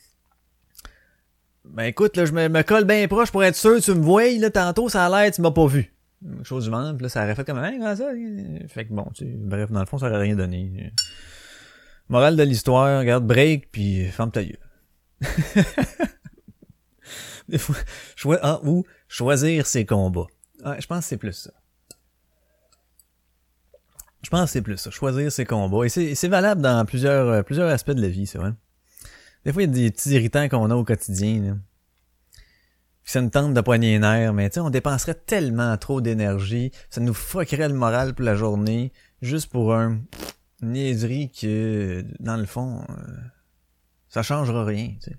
ben 1.64 1.84
écoute, 1.84 2.16
là, 2.16 2.24
je 2.24 2.32
me, 2.32 2.48
me 2.48 2.62
colle 2.62 2.84
bien 2.84 3.06
proche 3.08 3.30
pour 3.30 3.42
être 3.42 3.56
sûr, 3.56 3.80
tu 3.80 3.92
me 3.92 4.02
vois, 4.02 4.30
là, 4.38 4.50
tantôt, 4.50 4.88
ça 4.88 5.06
a 5.06 5.22
l'air, 5.22 5.32
tu 5.32 5.42
m'as 5.42 5.50
pas 5.50 5.66
vu. 5.66 5.92
Chose 6.42 6.64
du 6.64 6.70
puis 6.70 7.02
là, 7.02 7.08
ça 7.08 7.24
aurait 7.24 7.34
fait 7.34 7.44
comme, 7.44 7.58
hein, 7.58 7.72
comment 7.78 7.96
ça? 7.96 8.10
Fait 8.68 8.84
que 8.84 8.92
bon, 8.92 9.10
tu 9.14 9.24
sais, 9.24 9.32
bref, 9.36 9.70
dans 9.70 9.80
le 9.80 9.86
fond, 9.86 9.96
ça 9.98 10.06
aurait 10.06 10.18
rien 10.18 10.36
donné. 10.36 10.92
Morale 12.08 12.36
de 12.36 12.42
l'histoire, 12.42 13.00
regarde, 13.00 13.26
break, 13.26 13.70
puis 13.70 14.04
ferme 14.06 14.30
ta 14.30 14.44
gueule. 14.44 14.58
Des 17.48 17.58
fois, 17.58 17.76
ah, 18.42 18.60
ou 18.64 18.84
choisir 19.08 19.66
ses 19.66 19.86
combats. 19.86 20.26
Ah, 20.62 20.76
je 20.78 20.86
pense 20.86 21.00
que 21.00 21.04
c'est 21.08 21.16
plus 21.16 21.32
ça. 21.32 21.52
Je 24.22 24.30
pense 24.30 24.44
que 24.44 24.50
c'est 24.50 24.62
plus 24.62 24.76
ça, 24.76 24.90
choisir 24.90 25.32
ses 25.32 25.44
combats. 25.44 25.86
Et 25.86 25.88
c'est 25.88 26.28
valable 26.28 26.60
dans 26.60 26.84
plusieurs, 26.84 27.28
euh, 27.28 27.42
plusieurs 27.42 27.70
aspects 27.70 27.92
de 27.92 28.02
la 28.02 28.08
vie, 28.08 28.26
c'est 28.26 28.38
vrai. 28.38 28.52
Des 29.44 29.52
fois, 29.52 29.62
il 29.62 29.68
y 29.68 29.70
a 29.70 29.88
des 29.88 29.90
petits 29.90 30.10
irritants 30.10 30.48
qu'on 30.48 30.70
a 30.70 30.74
au 30.74 30.84
quotidien. 30.84 31.58
Puis 33.02 33.12
ça 33.12 33.22
nous 33.22 33.30
tente 33.30 33.54
de 33.54 33.60
poigner 33.62 33.98
les 33.98 34.32
mais 34.32 34.50
tu 34.50 34.54
sais, 34.54 34.60
on 34.60 34.70
dépenserait 34.70 35.14
tellement 35.14 35.76
trop 35.78 36.02
d'énergie, 36.02 36.70
ça 36.90 37.00
nous 37.00 37.14
fuckerait 37.14 37.68
le 37.68 37.74
moral 37.74 38.14
pour 38.14 38.26
la 38.26 38.34
journée, 38.34 38.92
juste 39.22 39.50
pour 39.50 39.74
un 39.74 40.00
niaiserie 40.60 41.30
que, 41.30 42.04
dans 42.20 42.36
le 42.36 42.44
fond, 42.44 42.84
euh, 42.90 42.94
ça 44.08 44.22
changera 44.22 44.64
rien, 44.66 44.88
tu 45.02 45.10
sais. 45.10 45.16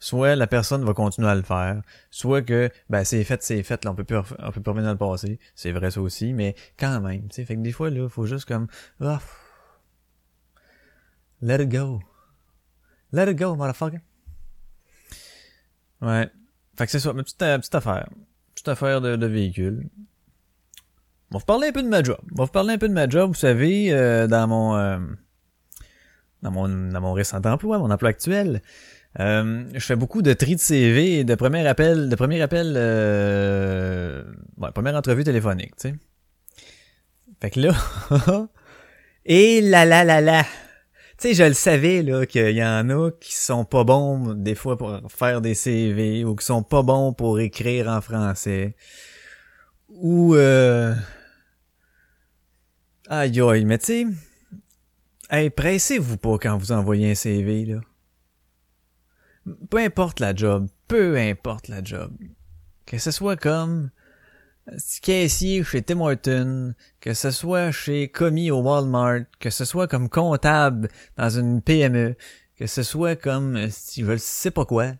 Soit 0.00 0.34
la 0.34 0.46
personne 0.46 0.82
va 0.84 0.94
continuer 0.94 1.28
à 1.28 1.34
le 1.34 1.42
faire, 1.42 1.82
soit 2.10 2.40
que 2.40 2.70
ben 2.88 3.04
c'est 3.04 3.22
fait, 3.22 3.42
c'est 3.42 3.62
fait, 3.62 3.84
là, 3.84 3.90
on 3.92 3.94
peut 3.94 4.04
plus 4.04 4.16
on 4.16 4.50
peut 4.50 4.62
plus 4.62 4.70
revenir 4.70 4.86
dans 4.86 4.92
le 4.92 5.12
passé. 5.12 5.38
C'est 5.54 5.72
vrai 5.72 5.90
ça 5.90 6.00
aussi, 6.00 6.32
mais 6.32 6.54
quand 6.78 7.00
même, 7.00 7.28
tu 7.28 7.36
sais. 7.36 7.44
Fait 7.44 7.54
que 7.54 7.60
des 7.60 7.72
fois, 7.72 7.90
là, 7.90 8.08
faut 8.08 8.24
juste 8.24 8.46
comme 8.46 8.66
pff, 8.98 9.36
Let 11.42 11.62
it 11.62 11.70
go. 11.70 12.00
Let 13.12 13.30
it 13.30 13.36
go, 13.36 13.54
motherfucker. 13.56 14.00
Ouais. 16.02 16.30
Fait 16.76 16.86
que 16.86 16.92
c'est 16.92 17.00
ça, 17.00 17.12
ma 17.12 17.22
petite, 17.22 17.42
euh, 17.42 17.58
petite 17.58 17.74
affaire. 17.74 18.08
Petite 18.54 18.68
affaire 18.68 19.00
de, 19.00 19.16
de 19.16 19.26
véhicule. 19.26 19.88
On 21.30 21.36
va 21.36 21.38
vous 21.38 21.44
parler 21.46 21.68
un 21.68 21.72
peu 21.72 21.82
de 21.82 21.88
ma 21.88 22.02
job. 22.02 22.18
On 22.32 22.36
va 22.36 22.44
vous 22.44 22.50
parler 22.50 22.74
un 22.74 22.78
peu 22.78 22.88
de 22.88 22.94
ma 22.94 23.08
job. 23.08 23.28
Vous 23.28 23.34
savez, 23.34 23.92
euh, 23.92 24.26
dans 24.26 24.48
mon 24.48 24.76
euh, 24.76 24.98
dans 26.42 26.50
mon 26.50 26.68
dans 26.68 27.00
mon 27.00 27.12
récent 27.12 27.40
emploi, 27.44 27.78
mon 27.78 27.90
emploi 27.90 28.10
actuel, 28.10 28.62
euh, 29.18 29.64
je 29.74 29.80
fais 29.80 29.96
beaucoup 29.96 30.22
de 30.22 30.32
tri 30.32 30.54
de 30.54 30.60
CV 30.60 31.18
et 31.20 31.24
de 31.24 31.34
premier 31.34 31.66
appel, 31.66 32.08
de 32.08 32.14
premier 32.14 32.40
appel, 32.40 32.74
euh, 32.76 34.22
ouais, 34.58 34.70
première 34.72 34.94
entrevue 34.94 35.24
téléphonique, 35.24 35.74
tu 35.76 35.88
sais. 35.88 35.94
Fait 37.40 37.50
que 37.50 37.60
là, 37.60 37.74
et 39.24 39.60
là 39.62 39.84
là 39.84 40.04
là 40.04 40.20
là. 40.20 40.44
Tu 41.18 41.28
sais, 41.28 41.34
je 41.34 41.42
le 41.42 41.54
savais 41.54 42.02
là 42.02 42.24
qu'il 42.24 42.56
y 42.56 42.64
en 42.64 42.88
a 42.88 43.10
qui 43.10 43.34
sont 43.34 43.64
pas 43.64 43.84
bons 43.84 44.34
des 44.34 44.54
fois 44.54 44.78
pour 44.78 45.00
faire 45.10 45.40
des 45.40 45.54
CV 45.54 46.24
ou 46.24 46.36
qui 46.36 46.46
sont 46.46 46.62
pas 46.62 46.82
bons 46.82 47.12
pour 47.12 47.40
écrire 47.40 47.88
en 47.88 48.00
français 48.00 48.74
ou 49.88 50.34
euh... 50.34 50.94
aïe 53.08 53.40
aïe, 53.40 53.64
mais 53.64 53.78
tu 53.78 53.86
sais, 53.86 54.06
hey, 55.30 55.50
pressez-vous 55.50 56.16
pas 56.16 56.38
quand 56.38 56.56
vous 56.56 56.72
envoyez 56.72 57.10
un 57.10 57.14
CV 57.14 57.66
là. 57.66 57.80
Peu 59.70 59.78
importe 59.78 60.20
la 60.20 60.34
job, 60.34 60.68
peu 60.88 61.16
importe 61.16 61.68
la 61.68 61.82
job, 61.82 62.12
que 62.86 62.98
ce 62.98 63.10
soit 63.10 63.36
comme 63.36 63.90
caissier 65.02 65.64
chez 65.64 65.82
Tim 65.82 66.00
Horton, 66.00 66.74
que 67.00 67.14
ce 67.14 67.30
soit 67.30 67.70
chez 67.70 68.08
commis 68.08 68.50
au 68.50 68.60
Walmart, 68.60 69.22
que 69.38 69.50
ce 69.50 69.64
soit 69.64 69.88
comme 69.88 70.08
comptable 70.08 70.88
dans 71.16 71.30
une 71.30 71.62
PME, 71.62 72.16
que 72.56 72.66
ce 72.66 72.82
soit 72.82 73.16
comme 73.16 73.56
euh, 73.56 73.68
si 73.70 74.04
je 74.04 74.16
sais 74.16 74.50
pas 74.50 74.64
quoi, 74.64 74.92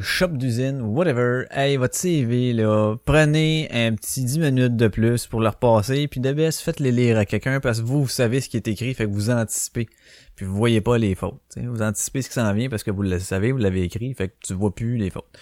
shop 0.00 0.28
d'usine, 0.28 0.80
whatever, 0.82 1.44
hey, 1.50 1.76
votre 1.76 1.94
CV, 1.94 2.52
là, 2.52 2.96
prenez 3.04 3.68
un 3.72 3.94
petit 3.94 4.24
10 4.24 4.38
minutes 4.38 4.76
de 4.76 4.88
plus 4.88 5.26
pour 5.26 5.40
le 5.40 5.48
repasser, 5.48 6.08
puis 6.08 6.20
baisse, 6.20 6.60
faites-les 6.60 6.92
lire 6.92 7.18
à 7.18 7.24
quelqu'un 7.24 7.60
parce 7.60 7.80
que 7.80 7.86
vous, 7.86 8.02
vous 8.02 8.08
savez 8.08 8.40
ce 8.40 8.48
qui 8.48 8.56
est 8.56 8.68
écrit, 8.68 8.94
fait 8.94 9.04
que 9.04 9.10
vous 9.10 9.30
anticipez. 9.30 9.88
Puis 10.36 10.46
vous 10.46 10.54
voyez 10.54 10.80
pas 10.80 10.98
les 10.98 11.14
fautes. 11.14 11.40
Vous 11.56 11.82
anticipez 11.82 12.22
ce 12.22 12.28
qui 12.28 12.34
s'en 12.34 12.52
vient 12.52 12.68
parce 12.68 12.82
que 12.82 12.90
vous 12.90 13.02
le 13.02 13.18
savez, 13.18 13.52
vous 13.52 13.58
l'avez 13.58 13.82
écrit, 13.82 14.14
fait 14.14 14.28
que 14.28 14.34
tu 14.40 14.54
vois 14.54 14.74
plus 14.74 14.96
les 14.96 15.10
fautes. 15.10 15.38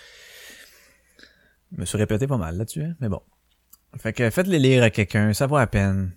Je 1.72 1.80
me 1.80 1.84
suis 1.84 1.98
répété 1.98 2.26
pas 2.26 2.38
mal 2.38 2.56
là-dessus, 2.56 2.82
hein, 2.82 2.94
mais 3.00 3.08
bon. 3.08 3.20
Fait 3.98 4.12
que 4.12 4.30
faites-les 4.30 4.58
lire 4.58 4.82
à 4.82 4.90
quelqu'un, 4.90 5.32
ça 5.32 5.46
vaut 5.46 5.56
à 5.56 5.66
peine. 5.66 6.12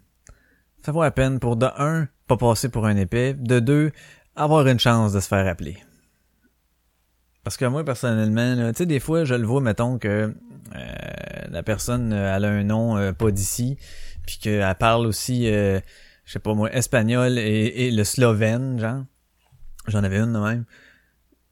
Ça 0.85 0.91
vaut 0.91 1.01
à 1.01 1.11
peine 1.11 1.39
pour 1.39 1.57
de 1.57 1.67
un, 1.77 2.07
pas 2.27 2.37
passer 2.37 2.69
pour 2.69 2.85
un 2.85 2.95
épais, 2.95 3.33
de 3.33 3.59
deux, 3.59 3.91
avoir 4.35 4.67
une 4.67 4.79
chance 4.79 5.13
de 5.13 5.19
se 5.19 5.27
faire 5.27 5.47
appeler. 5.47 5.77
Parce 7.49 7.57
que 7.57 7.65
moi, 7.65 7.83
personnellement, 7.83 8.69
tu 8.73 8.77
sais, 8.77 8.85
des 8.85 8.99
fois, 8.99 9.23
je 9.23 9.33
le 9.33 9.43
vois, 9.43 9.59
mettons, 9.59 9.97
que 9.97 10.07
euh, 10.75 10.91
la 11.49 11.63
personne, 11.63 12.13
euh, 12.13 12.35
elle 12.35 12.45
a 12.45 12.49
un 12.49 12.63
nom 12.63 12.95
euh, 12.95 13.11
pas 13.11 13.31
d'ici, 13.31 13.75
puis 14.27 14.37
qu'elle 14.37 14.75
parle 14.75 15.07
aussi, 15.07 15.51
euh, 15.51 15.79
je 16.25 16.33
sais 16.33 16.37
pas 16.37 16.53
moi, 16.53 16.71
espagnol 16.71 17.39
et, 17.39 17.87
et 17.87 17.89
le 17.89 18.03
slovène, 18.03 18.79
genre. 18.79 19.03
J'en 19.87 20.03
avais 20.03 20.19
une 20.19 20.39
même. 20.39 20.65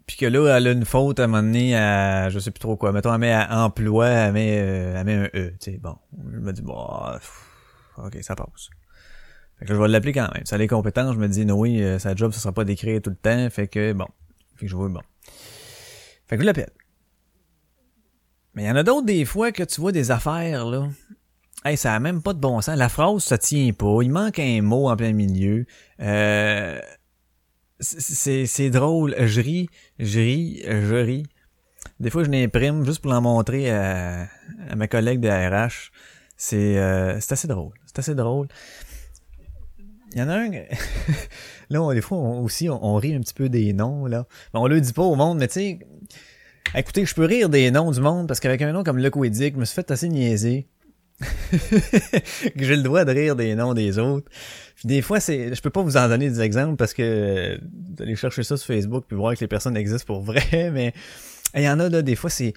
Puis 0.06 0.18
que 0.18 0.28
là, 0.28 0.56
elle 0.56 0.68
a 0.68 0.72
une 0.72 0.86
faute 0.86 1.20
à 1.20 1.24
un 1.24 1.28
moment 1.28 1.42
donné 1.42 1.76
à, 1.76 2.30
je 2.30 2.38
sais 2.38 2.52
plus 2.52 2.60
trop 2.60 2.78
quoi, 2.78 2.92
mettons, 2.92 3.12
elle 3.12 3.20
met 3.20 3.34
à 3.34 3.66
emploi, 3.66 4.08
elle 4.08 4.34
met, 4.34 4.60
euh, 4.60 5.00
elle 5.00 5.04
met 5.04 5.16
un 5.16 5.30
E, 5.34 5.50
tu 5.60 5.72
sais, 5.72 5.78
bon. 5.80 5.96
Je 6.32 6.38
me 6.38 6.54
dis, 6.54 6.62
bon, 6.62 6.78
ok, 7.98 8.18
ça 8.22 8.36
passe. 8.36 8.70
Fait 9.58 9.66
que 9.66 9.74
je 9.74 9.82
vais 9.82 9.88
l'appeler 9.88 10.14
quand 10.14 10.32
même. 10.32 10.46
Ça 10.46 10.60
les 10.60 10.68
compétences, 10.68 11.16
je 11.16 11.20
me 11.20 11.28
dis, 11.28 11.44
non, 11.44 11.58
oui, 11.58 11.82
euh, 11.82 11.98
sa 11.98 12.14
job, 12.14 12.34
ce 12.34 12.40
sera 12.40 12.54
pas 12.54 12.66
d'écrire 12.66 13.02
tout 13.02 13.10
le 13.10 13.16
temps, 13.16 13.50
fait 13.50 13.68
que, 13.68 13.94
bon. 13.94 14.06
Fait 14.58 14.68
que 14.68 14.72
je 14.72 14.76
vois, 14.76 14.90
bon. 14.90 15.02
Fait 16.28 16.36
que 16.36 16.42
je 16.42 16.46
l'appelle. 16.46 16.72
Mais 18.54 18.64
il 18.64 18.68
y 18.68 18.72
en 18.72 18.76
a 18.76 18.84
d'autres 18.84 19.06
des 19.06 19.24
fois 19.26 19.52
que 19.52 19.64
tu 19.64 19.82
vois 19.82 19.92
des 19.92 20.12
affaires, 20.12 20.66
là. 20.66 20.90
Hey, 21.64 21.78
ça 21.78 21.94
a 21.94 22.00
même 22.00 22.22
pas 22.22 22.34
de 22.34 22.40
bon 22.40 22.62
sens. 22.62 22.78
La 22.78 22.90
phrase, 22.90 23.24
ça 23.24 23.38
tient 23.38 23.72
pas. 23.74 24.00
Il 24.02 24.12
manque 24.12 24.40
un 24.40 24.62
mot 24.62 24.90
en 24.90 24.96
plein 24.96 25.14
milieu. 25.14 25.66
Euh, 26.00 26.80
c'est, 27.80 28.70
drôle. 28.70 29.16
Je 29.20 29.42
ris, 29.42 29.70
je 30.00 30.20
ris, 30.20 30.62
je 30.66 30.96
ris. 30.96 31.24
Des 32.00 32.10
fois, 32.10 32.24
je 32.24 32.30
l'imprime 32.30 32.86
juste 32.86 33.02
pour 33.02 33.12
l'en 33.12 33.22
montrer 33.22 33.72
à, 33.72 34.28
à 34.70 34.76
mes 34.76 34.88
collègues 34.88 35.20
de 35.20 35.30
RH. 35.30 35.92
C'est, 36.36 36.78
euh, 36.78 37.20
c'est 37.20 37.34
assez 37.34 37.48
drôle. 37.48 37.74
C'est 37.86 38.00
assez 38.00 38.16
drôle. 38.16 38.48
Il 40.14 40.20
y 40.20 40.22
en 40.22 40.30
a 40.30 40.36
un... 40.38 40.50
là, 41.70 41.94
des 41.94 42.02
fois, 42.02 42.18
on- 42.18 42.44
aussi, 42.44 42.70
on, 42.70 42.84
on 42.84 42.96
rit 42.96 43.14
un 43.14 43.20
petit 43.20 43.34
peu 43.34 43.50
des 43.50 43.74
noms, 43.74 44.06
là. 44.06 44.26
Ben, 44.54 44.60
on 44.60 44.68
le 44.68 44.80
dit 44.80 44.94
pas 44.94 45.04
au 45.04 45.16
monde, 45.16 45.40
mais 45.40 45.48
tu 45.48 45.54
sais... 45.54 45.80
Écoutez, 46.76 47.06
je 47.06 47.16
peux 47.16 47.26
rire 47.26 47.50
des 47.50 47.72
noms 47.72 47.92
du 47.92 48.02
monde 48.02 48.28
parce 48.28 48.40
qu'avec 48.40 48.62
un 48.62 48.72
nom 48.72 48.84
comme 48.84 48.98
Lequidic, 48.98 49.56
je 49.56 49.60
me 49.60 49.66
suis 49.66 49.76
fait 49.76 49.90
assez 49.92 50.10
niaiser. 50.10 50.68
que 51.20 51.26
j'ai 52.64 52.76
le 52.76 52.84
droit 52.84 53.04
de 53.06 53.12
rire 53.12 53.36
des 53.36 53.56
noms 53.56 53.74
des 53.74 53.98
autres. 53.98 54.30
Puis 54.76 54.88
des 54.88 55.02
fois, 55.02 55.20
c'est, 55.20 55.56
je 55.56 55.62
peux 55.62 55.72
pas 55.72 55.82
vous 55.82 55.98
en 55.98 56.08
donner 56.08 56.30
des 56.30 56.42
exemples 56.42 56.76
parce 56.76 56.94
que 56.94 57.02
euh, 57.02 57.58
allez 58.00 58.16
chercher 58.16 58.44
ça 58.44 58.58
sur 58.58 58.68
Facebook 58.68 59.06
puis 59.08 59.18
voir 59.18 59.34
que 59.34 59.40
les 59.40 59.48
personnes 59.48 59.76
existent 59.76 60.06
pour 60.06 60.22
vrai, 60.22 60.70
mais 60.72 60.94
il 61.56 61.64
y 61.64 61.70
en 61.70 61.80
a 61.80 61.90
là, 61.90 62.02
des 62.04 62.16
fois, 62.16 62.30
c'est 62.30 62.54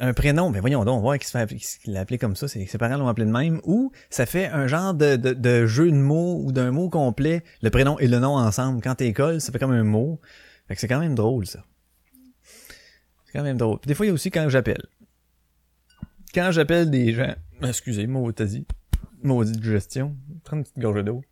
un 0.00 0.12
prénom, 0.12 0.50
mais 0.50 0.58
voyons 0.58 0.84
donc, 0.84 0.98
on 0.98 1.02
voit 1.02 1.18
qu'il 1.18 1.26
se 1.28 1.32
fait 1.32 1.38
appeler- 1.40 1.60
l'a 1.86 2.00
appelé 2.00 2.18
comme 2.18 2.34
ça, 2.34 2.48
c'est 2.48 2.66
ses 2.66 2.78
parents 2.78 2.96
l'ont 2.96 3.06
appelé 3.06 3.26
de 3.26 3.30
même, 3.30 3.60
ou 3.62 3.92
ça 4.10 4.26
fait 4.26 4.46
un 4.46 4.66
genre 4.66 4.94
de, 4.94 5.14
de, 5.14 5.34
de 5.34 5.66
jeu 5.66 5.88
de 5.88 5.96
mots 5.96 6.40
ou 6.44 6.50
d'un 6.50 6.72
mot 6.72 6.88
complet, 6.88 7.44
le 7.62 7.70
prénom 7.70 7.96
et 8.00 8.08
le 8.08 8.18
nom 8.18 8.36
ensemble. 8.36 8.80
Quand 8.82 8.96
t'écoles, 8.96 9.40
ça 9.40 9.52
fait 9.52 9.60
comme 9.60 9.70
un 9.70 9.84
mot. 9.84 10.18
Fait 10.66 10.74
que 10.74 10.80
c'est 10.80 10.88
quand 10.88 10.98
même 10.98 11.14
drôle, 11.14 11.46
ça. 11.46 11.60
C'est 13.28 13.38
quand 13.38 13.44
même 13.44 13.58
drôle. 13.58 13.78
Des 13.84 13.94
fois, 13.94 14.06
il 14.06 14.08
y 14.08 14.10
a 14.10 14.14
aussi 14.14 14.30
quand 14.30 14.48
j'appelle. 14.48 14.82
Quand 16.34 16.50
j'appelle 16.50 16.90
des 16.90 17.12
gens, 17.12 17.34
excusez, 17.62 18.06
moi, 18.06 18.32
t'as 18.32 18.46
dit, 18.46 18.66
maudite 19.22 19.62
gestion, 19.62 20.16
prends 20.44 20.56
une 20.56 20.62
petite 20.62 20.78
gorgée 20.78 21.02
d'eau. 21.02 21.22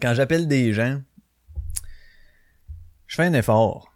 Quand 0.00 0.14
j'appelle 0.14 0.48
des 0.48 0.72
gens, 0.72 1.02
je 3.06 3.16
fais 3.16 3.24
un 3.24 3.34
effort 3.34 3.92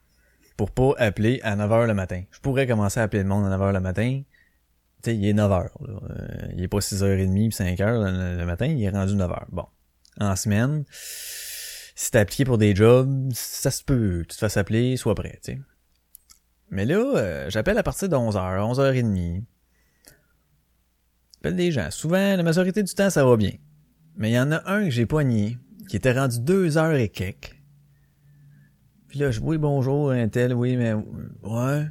pour 0.58 0.70
pas 0.70 0.92
appeler 0.98 1.40
à 1.42 1.56
9h 1.56 1.86
le 1.86 1.94
matin. 1.94 2.24
Je 2.30 2.40
pourrais 2.40 2.66
commencer 2.66 3.00
à 3.00 3.04
appeler 3.04 3.22
le 3.22 3.28
monde 3.28 3.50
à 3.50 3.56
9h 3.56 3.72
le 3.72 3.80
matin. 3.80 4.22
Tu 5.02 5.10
sais, 5.10 5.16
il 5.16 5.26
est 5.26 5.32
9h. 5.32 5.48
là. 5.48 5.70
Euh, 5.80 6.52
il 6.54 6.62
est 6.62 6.68
pas 6.68 6.78
6h30 6.78 7.32
puis 7.32 7.48
5h 7.48 7.84
le, 7.84 8.38
le 8.38 8.46
matin, 8.46 8.66
il 8.66 8.82
est 8.82 8.90
rendu 8.90 9.14
9h. 9.14 9.44
Bon. 9.50 9.64
En 10.20 10.36
semaine, 10.36 10.84
si 11.94 12.10
t'es 12.10 12.18
appliqué 12.18 12.44
pour 12.44 12.58
des 12.58 12.74
jobs, 12.74 13.30
ça 13.32 13.70
se 13.70 13.82
peut. 13.82 14.24
Tu 14.28 14.34
te 14.34 14.38
fasses 14.40 14.56
appeler, 14.56 14.96
sois 14.96 15.14
prêt, 15.14 15.38
tu 15.42 15.52
sais. 15.52 15.60
Mais 16.70 16.86
là, 16.86 16.96
euh, 17.16 17.50
j'appelle 17.50 17.76
à 17.76 17.82
partir 17.82 18.08
de 18.08 18.16
11h, 18.16 18.58
11h30. 18.74 19.44
J'appelle 21.34 21.56
des 21.56 21.70
gens. 21.70 21.90
Souvent, 21.90 22.36
la 22.36 22.42
majorité 22.42 22.82
du 22.82 22.94
temps, 22.94 23.10
ça 23.10 23.24
va 23.24 23.36
bien. 23.36 23.52
Mais 24.16 24.30
il 24.30 24.34
y 24.34 24.38
en 24.38 24.52
a 24.52 24.62
un 24.70 24.84
que 24.84 24.90
j'ai 24.90 25.06
pogné, 25.06 25.58
qui 25.88 25.96
était 25.96 26.12
rendu 26.12 26.38
2h 26.38 26.98
et 26.98 27.08
quelques. 27.08 27.56
Puis 29.08 29.18
là, 29.18 29.30
je 29.30 29.40
oui, 29.40 29.58
bonjour, 29.58 30.10
un 30.10 30.28
tel, 30.28 30.54
oui, 30.54 30.76
mais 30.76 30.94
ouais. 30.94 31.86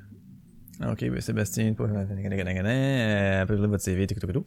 Ok, 0.83 1.07
ben 1.07 1.21
Sébastien, 1.21 1.73
pas 1.73 1.83
euh, 1.83 3.41
appelez 3.43 3.67
votre 3.67 3.83
CV, 3.83 4.07
tout, 4.07 4.15
tout. 4.19 4.45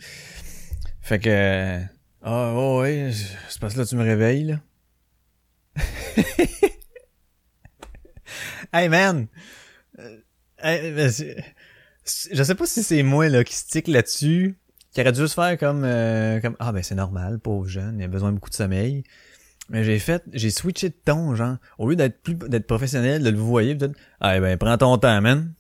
Fait 1.01 1.21
que 1.21 1.29
euh, 1.31 1.81
Ah 2.23 2.53
ouais, 2.55 2.81
ouais, 2.81 3.11
c'est 3.49 3.61
parce 3.61 3.75
que 3.75 3.81
là 3.81 3.87
tu 3.87 3.95
me 3.95 4.03
réveilles 4.03 4.45
là. 4.45 4.61
hey 8.73 8.89
man! 8.89 9.27
Euh, 9.99 10.19
ben, 10.61 11.11
je 11.11 12.43
sais 12.43 12.55
pas 12.55 12.67
si 12.67 12.83
c'est 12.83 13.03
moi 13.03 13.29
là 13.29 13.45
qui 13.45 13.55
stick 13.55 13.89
là-dessus, 13.89 14.57
qui 14.93 15.01
aurait 15.01 15.13
dû 15.13 15.27
se 15.27 15.35
faire 15.35 15.59
comme 15.59 15.85
euh, 15.85 16.41
comme 16.41 16.57
Ah 16.59 16.73
ben 16.73 16.83
c'est 16.83 16.95
normal, 16.95 17.39
pauvre 17.39 17.67
jeune, 17.67 17.99
il 17.99 18.05
a 18.05 18.09
besoin 18.09 18.31
de 18.31 18.37
beaucoup 18.37 18.51
de 18.51 18.55
sommeil. 18.55 19.05
Mais 19.71 19.83
j'ai 19.83 19.99
fait, 19.99 20.23
j'ai 20.33 20.51
switché 20.51 20.91
de 20.91 20.95
ton, 20.95 21.35
genre, 21.35 21.57
au 21.79 21.89
lieu 21.89 21.97
d'être 21.97 22.23
plus, 22.23 22.35
d'être 22.35 22.67
professionnel, 22.67 23.23
de 23.23 23.31
le 23.31 23.39
voyer, 23.39 23.75
peut-être, 23.75 23.99
ah 24.21 24.39
ben, 24.39 24.59
prends 24.59 24.77
ton 24.77 24.99
temps, 24.99 25.23
man. 25.23 25.55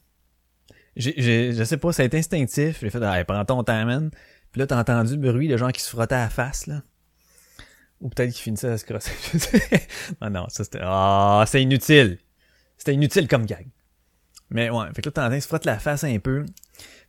J'ai, 0.96 1.52
je 1.52 1.64
sais 1.64 1.78
pas, 1.78 1.92
ça 1.92 2.02
a 2.02 2.06
été 2.06 2.18
instinctif, 2.18 2.80
j'ai 2.82 2.90
fait, 2.90 3.02
ah, 3.02 3.24
prends 3.24 3.44
ton 3.46 3.64
temps, 3.64 3.84
man. 3.86 4.10
Puis 4.52 4.60
là, 4.60 4.66
t'as 4.66 4.78
entendu 4.78 5.16
le 5.16 5.32
bruit 5.32 5.48
de 5.48 5.56
gens 5.56 5.70
qui 5.70 5.80
se 5.80 5.88
frottaient 5.88 6.14
à 6.14 6.24
la 6.24 6.30
face, 6.30 6.66
là. 6.66 6.82
Ou 8.04 8.10
peut-être 8.10 8.32
qu'ils 8.32 8.42
finissaient 8.42 8.68
à 8.68 8.78
se 8.78 8.84
crosser. 8.84 9.12
ah 10.20 10.28
non, 10.28 10.46
ça 10.48 10.62
c'était, 10.62 10.80
ah, 10.82 11.42
c'est 11.48 11.62
inutile. 11.62 12.18
C'était 12.76 12.92
inutile 12.92 13.26
comme 13.26 13.46
gag. 13.46 13.66
Mais 14.50 14.68
ouais, 14.68 14.86
fait 14.94 15.00
que 15.00 15.10
là, 15.16 15.34
ils 15.34 15.40
se 15.40 15.48
frottent 15.48 15.64
la 15.64 15.78
face 15.78 16.04
un 16.04 16.18
peu. 16.18 16.44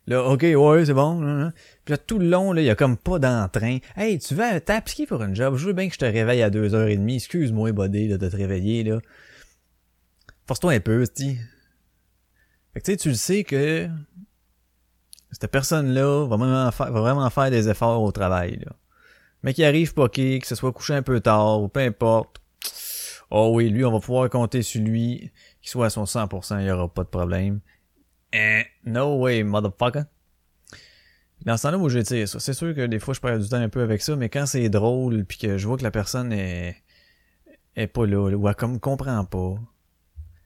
Là, 0.06 0.24
ok, 0.24 0.42
ouais, 0.42 0.86
c'est 0.86 0.94
bon. 0.94 1.22
hein, 1.22 1.46
hein. 1.46 1.52
Puis 1.84 1.92
là, 1.92 1.98
tout 1.98 2.18
le 2.18 2.28
long, 2.28 2.52
là, 2.52 2.62
il 2.62 2.64
y 2.64 2.70
a 2.70 2.74
comme 2.74 2.96
pas 2.96 3.18
d'entrain. 3.18 3.78
Hey, 3.94 4.18
tu 4.18 4.34
vas 4.34 4.58
t'appliquer 4.58 5.06
pour 5.06 5.22
une 5.22 5.36
job? 5.36 5.56
Je 5.56 5.66
veux 5.66 5.74
bien 5.74 5.88
que 5.88 5.94
je 5.94 5.98
te 5.98 6.06
réveille 6.06 6.42
à 6.42 6.48
2h30. 6.48 7.14
Excuse-moi, 7.14 7.72
buddy, 7.72 8.08
là, 8.08 8.16
de 8.16 8.28
te 8.28 8.36
réveiller, 8.36 8.82
là. 8.82 9.00
Force-toi 10.46 10.72
un 10.72 10.80
peu, 10.80 11.04
c'ti. 11.04 11.36
Fait 12.72 12.80
que 12.80 12.86
tu 12.86 12.92
sais, 12.92 12.96
tu 12.96 13.08
le 13.10 13.14
sais 13.14 13.44
que 13.44 13.88
cette 15.30 15.50
personne-là 15.50 16.26
va 16.26 16.36
vraiment 16.36 16.70
faire, 16.70 16.90
va 16.90 17.00
vraiment 17.00 17.28
faire 17.28 17.50
des 17.50 17.68
efforts 17.68 18.02
au 18.02 18.12
travail, 18.12 18.60
là. 18.64 18.72
Mais 19.46 19.54
qu'il 19.54 19.64
arrive 19.64 19.94
pas 19.94 20.08
qu'il, 20.08 20.40
que 20.40 20.46
ce 20.48 20.56
soit 20.56 20.72
couché 20.72 20.94
un 20.94 21.02
peu 21.02 21.20
tard, 21.20 21.62
ou 21.62 21.68
peu 21.68 21.78
importe. 21.78 22.42
Oh 23.30 23.52
oui, 23.54 23.68
lui, 23.70 23.84
on 23.84 23.92
va 23.92 24.00
pouvoir 24.00 24.28
compter 24.28 24.60
sur 24.60 24.82
lui, 24.82 25.30
qu'il 25.62 25.70
soit 25.70 25.86
à 25.86 25.90
son 25.90 26.02
100%, 26.02 26.62
il 26.62 26.66
y 26.66 26.70
aura 26.72 26.92
pas 26.92 27.04
de 27.04 27.08
problème. 27.08 27.60
Eh, 28.32 28.64
no 28.84 29.20
way, 29.20 29.44
motherfucker. 29.44 30.02
Dans 31.44 31.56
ce 31.56 31.62
temps-là, 31.62 31.78
moi, 31.78 31.88
j'étire 31.88 32.28
ça. 32.28 32.40
C'est 32.40 32.54
sûr 32.54 32.74
que 32.74 32.86
des 32.86 32.98
fois, 32.98 33.14
je 33.14 33.20
perds 33.20 33.38
du 33.38 33.48
temps 33.48 33.58
un 33.58 33.68
peu 33.68 33.82
avec 33.82 34.02
ça, 34.02 34.16
mais 34.16 34.28
quand 34.28 34.46
c'est 34.46 34.68
drôle, 34.68 35.24
puis 35.24 35.38
que 35.38 35.58
je 35.58 35.68
vois 35.68 35.76
que 35.76 35.84
la 35.84 35.92
personne 35.92 36.32
est, 36.32 36.82
est 37.76 37.86
pas 37.86 38.04
là, 38.04 38.36
ou 38.36 38.48
elle 38.48 38.54
comme 38.56 38.80
comprend 38.80 39.24
pas. 39.24 39.54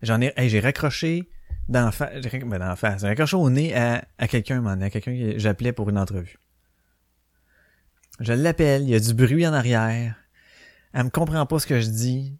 J'en 0.02 0.20
ai, 0.20 0.34
j'ai 0.36 0.60
raccroché 0.60 1.30
d'en 1.70 1.90
face, 1.90 2.20
ben, 2.20 2.58
d'en 2.58 2.76
face, 2.76 3.00
j'ai 3.00 3.08
raccroché 3.08 3.36
au 3.36 3.48
nez 3.48 3.74
à, 3.74 4.04
à 4.18 4.28
quelqu'un, 4.28 4.66
à 4.66 4.90
quelqu'un 4.90 5.12
que 5.12 5.38
j'appelais 5.38 5.72
pour 5.72 5.88
une 5.88 5.98
entrevue. 5.98 6.38
Je 8.20 8.32
l'appelle, 8.34 8.82
il 8.82 8.90
y 8.90 8.94
a 8.94 9.00
du 9.00 9.14
bruit 9.14 9.46
en 9.46 9.52
arrière. 9.52 10.14
Elle 10.92 11.04
me 11.04 11.10
comprend 11.10 11.46
pas 11.46 11.58
ce 11.58 11.66
que 11.66 11.80
je 11.80 11.88
dis. 11.88 12.36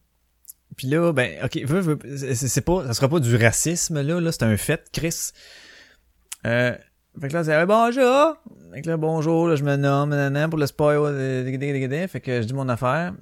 Puis 0.77 0.87
là, 0.87 1.13
ben, 1.13 1.45
ok, 1.45 1.63
veux, 1.65 1.81
veux, 1.81 1.99
c'est 2.35 2.61
pas, 2.61 2.87
ça 2.87 2.95
sera 2.95 3.09
pas 3.09 3.21
du 3.21 3.35
racisme, 3.37 4.01
là, 4.01 4.21
là, 4.21 4.33
c'est 4.33 4.45
un 4.45 4.57
fait, 4.57 4.89
Chris. 4.93 5.31
Euh, 6.47 6.77
fait 7.21 7.29
que 7.29 7.33
là, 7.35 7.45
c'est, 7.45 7.67
bonjour! 7.67 8.37
Fait 8.73 8.83
que 8.83 8.89
là, 8.89 8.97
bonjour, 8.97 9.49
là, 9.49 9.57
je 9.57 9.65
me 9.65 9.77
nomme, 9.77 10.11
nanana, 10.11 10.49
pour 10.49 10.59
le 10.59 10.67
Spoil, 10.67 10.99
euh, 11.03 12.07
fait 12.09 12.21
que 12.21 12.43
je 12.43 12.47
dis 12.47 12.55
mon 12.55 12.69
affaire. 12.69 13.15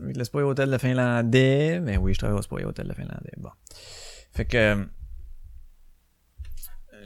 Le 0.00 0.24
Spoil 0.24 0.44
Hotel 0.44 0.70
de 0.70 0.78
Finlandais, 0.78 1.80
mais 1.80 1.96
oui, 1.96 2.14
je 2.14 2.18
travaille 2.18 2.38
au 2.38 2.42
Spoil 2.42 2.66
Hotel 2.66 2.88
de 2.88 2.94
Finlandais, 2.94 3.32
bon. 3.36 3.50
Fait 4.32 4.44
que, 4.44 4.56
euh, 4.56 4.84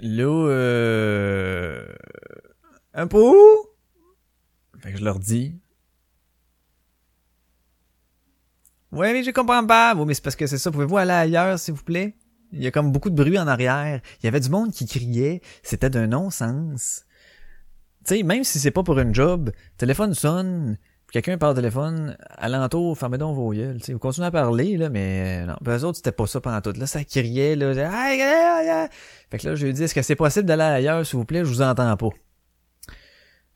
là, 0.02 0.48
euh, 0.48 1.86
un 2.94 3.06
peu, 3.06 3.34
fait 4.86 4.92
que 4.92 4.98
je 4.98 5.04
leur 5.04 5.18
dis, 5.18 5.58
Ouais, 8.92 9.12
mais 9.12 9.24
je 9.24 9.32
comprends 9.32 9.66
pas. 9.66 9.94
Mais 9.96 10.14
c'est 10.14 10.22
parce 10.22 10.36
que 10.36 10.46
c'est 10.46 10.58
ça. 10.58 10.70
Pouvez-vous 10.70 10.96
aller 10.96 11.10
ailleurs, 11.10 11.58
s'il 11.58 11.74
vous 11.74 11.82
plaît? 11.82 12.14
Il 12.52 12.62
y 12.62 12.68
a 12.68 12.70
comme 12.70 12.92
beaucoup 12.92 13.10
de 13.10 13.16
bruit 13.16 13.36
en 13.36 13.48
arrière. 13.48 14.00
Il 14.22 14.26
y 14.26 14.28
avait 14.28 14.38
du 14.38 14.48
monde 14.48 14.70
qui 14.70 14.86
criait. 14.86 15.42
C'était 15.64 15.90
d'un 15.90 16.06
non-sens. 16.06 17.04
Tu 18.06 18.16
sais, 18.16 18.22
même 18.22 18.44
si 18.44 18.60
c'est 18.60 18.70
pas 18.70 18.84
pour 18.84 18.96
une 19.00 19.12
job, 19.12 19.50
téléphone 19.76 20.14
sonne, 20.14 20.78
quelqu'un 21.10 21.36
parle 21.36 21.52
au 21.52 21.56
téléphone, 21.56 22.16
alentour, 22.36 22.96
fermez 22.96 23.18
donc 23.18 23.34
vos 23.34 23.52
sais, 23.52 23.92
vous 23.92 23.98
continuez 23.98 24.28
à 24.28 24.30
parler, 24.30 24.76
là, 24.76 24.88
mais 24.88 25.42
euh, 25.42 25.46
non. 25.46 25.56
Puis 25.64 25.74
eux 25.74 25.84
autres, 25.84 25.96
c'était 25.96 26.12
pas 26.12 26.28
ça 26.28 26.40
pendant 26.40 26.60
tout. 26.60 26.72
Là, 26.78 26.86
ça 26.86 27.02
criait, 27.02 27.56
là. 27.56 27.74
Fait 29.32 29.38
que 29.38 29.48
là, 29.48 29.56
je 29.56 29.64
lui 29.64 29.70
ai 29.70 29.72
dit, 29.72 29.82
est-ce 29.82 29.94
que 29.94 30.02
c'est 30.02 30.14
possible 30.14 30.46
d'aller 30.46 30.62
ailleurs, 30.62 31.04
s'il 31.04 31.18
vous 31.18 31.24
plaît? 31.24 31.40
Je 31.40 31.50
vous 31.50 31.62
entends 31.62 31.96
pas. 31.96 32.10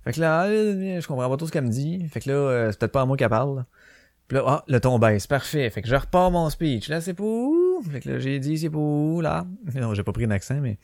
Fait 0.05 0.13
que 0.13 0.21
là, 0.21 0.45
euh, 0.45 1.01
je 1.01 1.07
comprends 1.07 1.29
pas 1.29 1.37
tout 1.37 1.47
ce 1.47 1.53
qu'elle 1.53 1.65
me 1.65 1.71
dit. 1.71 2.07
Fait 2.09 2.21
que 2.21 2.31
là, 2.31 2.35
euh, 2.35 2.73
c'est 2.73 2.79
peut-être 2.79 2.93
pas 2.93 3.03
à 3.03 3.07
moi 3.07 3.17
qu'elle 3.17 3.29
parle. 3.29 3.65
Puis 4.29 4.39
là, 4.39 4.45
ah, 4.47 4.65
le 4.69 4.81
ton 4.81 4.99
baisse, 4.99 5.27
parfait. 5.27 5.69
Fait 5.71 5.83
que 5.83 5.89
je 5.89 5.97
repars 5.97 6.31
mon 6.31 6.49
speech. 6.51 6.89
Là, 6.89 7.01
c'est 7.01 7.15
pour? 7.15 7.83
Fait 7.91 8.01
que 8.01 8.11
là, 8.11 8.19
j'ai 8.19 8.39
dit, 8.39 8.59
c'est 8.59 8.71
pour 8.71 9.23
là? 9.23 9.47
Non, 9.75 9.95
j'ai 9.95 10.03
pas 10.03 10.13
pris 10.13 10.25
un 10.25 10.31
accent, 10.31 10.61
mais... 10.61 10.79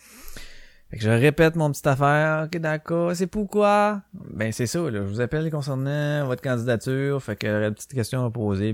Fait 0.91 0.99
que 0.99 1.03
je 1.03 1.11
répète 1.11 1.57
mon 1.57 1.71
petite 1.71 1.87
affaire. 1.87 2.45
Ok, 2.45 2.59
d'accord. 2.59 3.15
C'est 3.17 3.27
pourquoi? 3.27 4.03
Ben, 4.13 4.53
c'est 4.53 4.67
ça, 4.67 4.79
là. 4.79 4.91
Je 4.91 5.09
vous 5.09 5.21
appelle 5.21 5.51
concernant 5.51 6.27
votre 6.27 6.43
candidature. 6.43 7.23
Fait 7.23 7.37
que, 7.37 7.47
une 7.69 7.75
petite 7.75 7.93
question 7.93 8.25
à 8.25 8.31
poser. 8.31 8.73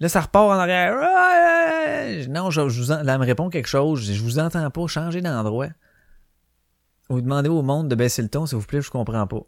Là, 0.00 0.08
ça 0.08 0.20
repart 0.20 0.50
en 0.50 0.58
arrière. 0.58 0.94
Non, 2.28 2.50
je, 2.50 2.60
vous 2.60 2.90
là, 2.90 3.00
elle 3.00 3.18
me 3.18 3.24
répond 3.24 3.48
quelque 3.48 3.68
chose. 3.68 4.04
Je 4.06 4.12
je 4.12 4.22
vous 4.22 4.38
entends 4.38 4.70
pas. 4.70 4.86
Changez 4.86 5.22
d'endroit. 5.22 5.68
Ou 7.14 7.20
demandez 7.20 7.48
au 7.48 7.62
monde 7.62 7.88
de 7.88 7.94
baisser 7.94 8.22
le 8.22 8.28
ton, 8.28 8.46
s'il 8.46 8.58
vous 8.58 8.66
plaît, 8.66 8.80
je 8.82 8.90
comprends 8.90 9.26
pas. 9.26 9.42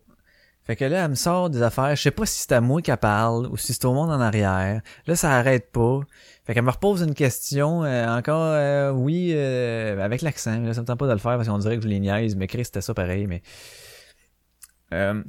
Fait 0.65 0.75
que 0.75 0.85
là, 0.85 1.05
elle 1.05 1.11
me 1.11 1.15
sort 1.15 1.49
des 1.49 1.63
affaires. 1.63 1.95
Je 1.95 2.03
sais 2.03 2.11
pas 2.11 2.27
si 2.27 2.41
c'est 2.43 2.53
à 2.53 2.61
moi 2.61 2.83
qu'elle 2.83 2.97
parle 2.97 3.47
ou 3.47 3.57
si 3.57 3.73
c'est 3.73 3.85
au 3.85 3.95
monde 3.95 4.11
en 4.11 4.21
arrière. 4.21 4.81
Là, 5.07 5.15
ça 5.15 5.31
arrête 5.31 5.71
pas. 5.71 6.01
Fait 6.45 6.55
qu'elle 6.55 6.65
me 6.65 6.71
repose 6.71 7.03
une 7.03 7.15
question. 7.15 7.85
euh, 7.85 8.09
encore, 8.09 8.43
euh, 8.43 8.91
oui, 8.91 9.31
euh, 9.33 10.01
avec 10.01 10.23
l'accent. 10.23 10.61
Là, 10.61 10.75
ça 10.75 10.81
me 10.81 10.87
tente 10.87 10.99
pas 10.99 11.07
de 11.07 11.13
le 11.13 11.19
faire 11.19 11.37
parce 11.37 11.47
qu'on 11.47 11.59
dirait 11.59 11.77
que 11.77 11.83
je 11.85 11.89
les 11.89 12.01
niaise. 12.01 12.35
Mais 12.35 12.49
Chris, 12.49 12.65
c'était 12.65 12.81
ça 12.81 12.95
pareil. 12.95 13.29
Mais 13.29 13.43
euh, 14.93 15.23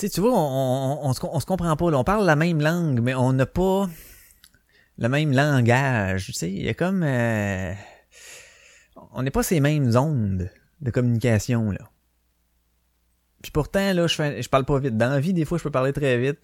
tu 0.00 0.20
vois, 0.20 0.32
on, 0.32 0.98
on, 1.04 1.08
on 1.08 1.12
se, 1.12 1.20
on 1.24 1.38
se 1.38 1.46
comprend 1.46 1.76
pas. 1.76 1.90
là. 1.92 1.98
On 1.98 2.04
parle 2.04 2.26
la 2.26 2.36
même 2.36 2.60
langue, 2.60 3.00
mais 3.00 3.14
on 3.14 3.32
n'a 3.32 3.46
pas 3.46 3.88
le 4.98 5.08
même 5.08 5.32
langage. 5.32 6.26
Tu 6.26 6.32
sais, 6.32 6.50
il 6.50 6.64
y 6.64 6.68
a 6.68 6.74
comme, 6.74 7.02
euh, 7.04 7.72
on 9.14 9.22
n'est 9.22 9.30
pas 9.30 9.42
ces 9.42 9.60
mêmes 9.60 9.96
ondes 9.96 10.50
de 10.80 10.90
communication 10.90 11.70
là. 11.70 11.90
Puis 13.44 13.50
pourtant, 13.50 13.92
là, 13.92 14.06
je, 14.06 14.48
parle 14.48 14.64
pas 14.64 14.78
vite. 14.78 14.96
Dans 14.96 15.10
la 15.10 15.20
vie, 15.20 15.34
des 15.34 15.44
fois, 15.44 15.58
je 15.58 15.62
peux 15.62 15.70
parler 15.70 15.92
très 15.92 16.16
vite. 16.16 16.38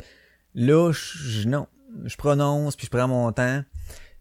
Là, 0.55 0.93
je, 0.93 1.49
non. 1.49 1.67
Je 2.05 2.15
prononce, 2.17 2.77
puis 2.77 2.85
je 2.85 2.91
prends 2.91 3.09
mon 3.09 3.33
temps. 3.33 3.65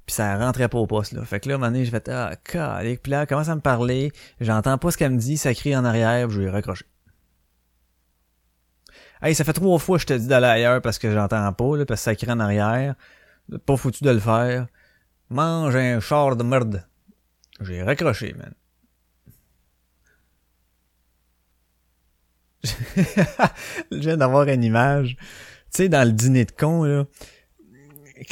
Puis 0.06 0.16
ça 0.16 0.38
rentrait 0.38 0.70
pas 0.70 0.78
au 0.78 0.88
poste, 0.88 1.12
là. 1.12 1.26
Fait 1.26 1.42
que 1.42 1.50
là, 1.50 1.56
à 1.56 1.58
un 1.58 1.60
moment 1.60 1.72
donné, 1.72 1.84
je 1.84 1.92
fais, 1.92 2.10
ah, 2.10 2.32
calique. 2.42 3.04
Puis 3.04 3.12
là, 3.12 3.26
commence 3.26 3.50
à 3.50 3.56
me 3.56 3.60
parler. 3.60 4.14
J'entends 4.40 4.78
pas 4.78 4.92
ce 4.92 4.98
qu'elle 4.98 5.12
me 5.12 5.18
dit. 5.18 5.36
Ça 5.36 5.54
crie 5.54 5.76
en 5.76 5.84
arrière, 5.84 6.28
puis 6.28 6.38
je 6.38 6.42
vais 6.44 6.50
raccrocher. 6.50 6.86
Hey, 9.22 9.36
ça 9.36 9.44
fait 9.44 9.52
trois 9.52 9.78
fois 9.78 9.98
que 9.98 10.04
je 10.04 10.08
te 10.08 10.14
dis 10.14 10.28
d'aller 10.28 10.48
ailleurs 10.48 10.82
parce 10.82 11.00
que 11.00 11.12
j'entends 11.12 11.52
pas, 11.52 11.76
là, 11.76 11.86
parce 11.86 12.00
que 12.00 12.06
ça 12.06 12.16
crie 12.16 12.32
en 12.32 12.40
arrière. 12.40 12.96
Pas 13.66 13.76
foutu 13.76 14.06
de 14.06 14.12
le 14.12 14.20
faire. 14.20 14.68
Mange 15.30 15.76
un 15.76 16.00
char 16.00 16.38
de 16.38 16.44
merde. 16.44 16.86
J'ai 17.62 17.84
raccroché, 17.84 18.34
man. 18.34 18.54
je 23.92 23.98
viens 23.98 24.18
d'avoir 24.18 24.48
une 24.48 24.64
image. 24.64 25.16
Tu 25.72 25.84
sais, 25.84 25.90
dans 25.90 26.06
le 26.06 26.12
dîner 26.12 26.46
de 26.46 26.52
con, 26.52 26.84
là. 26.84 27.06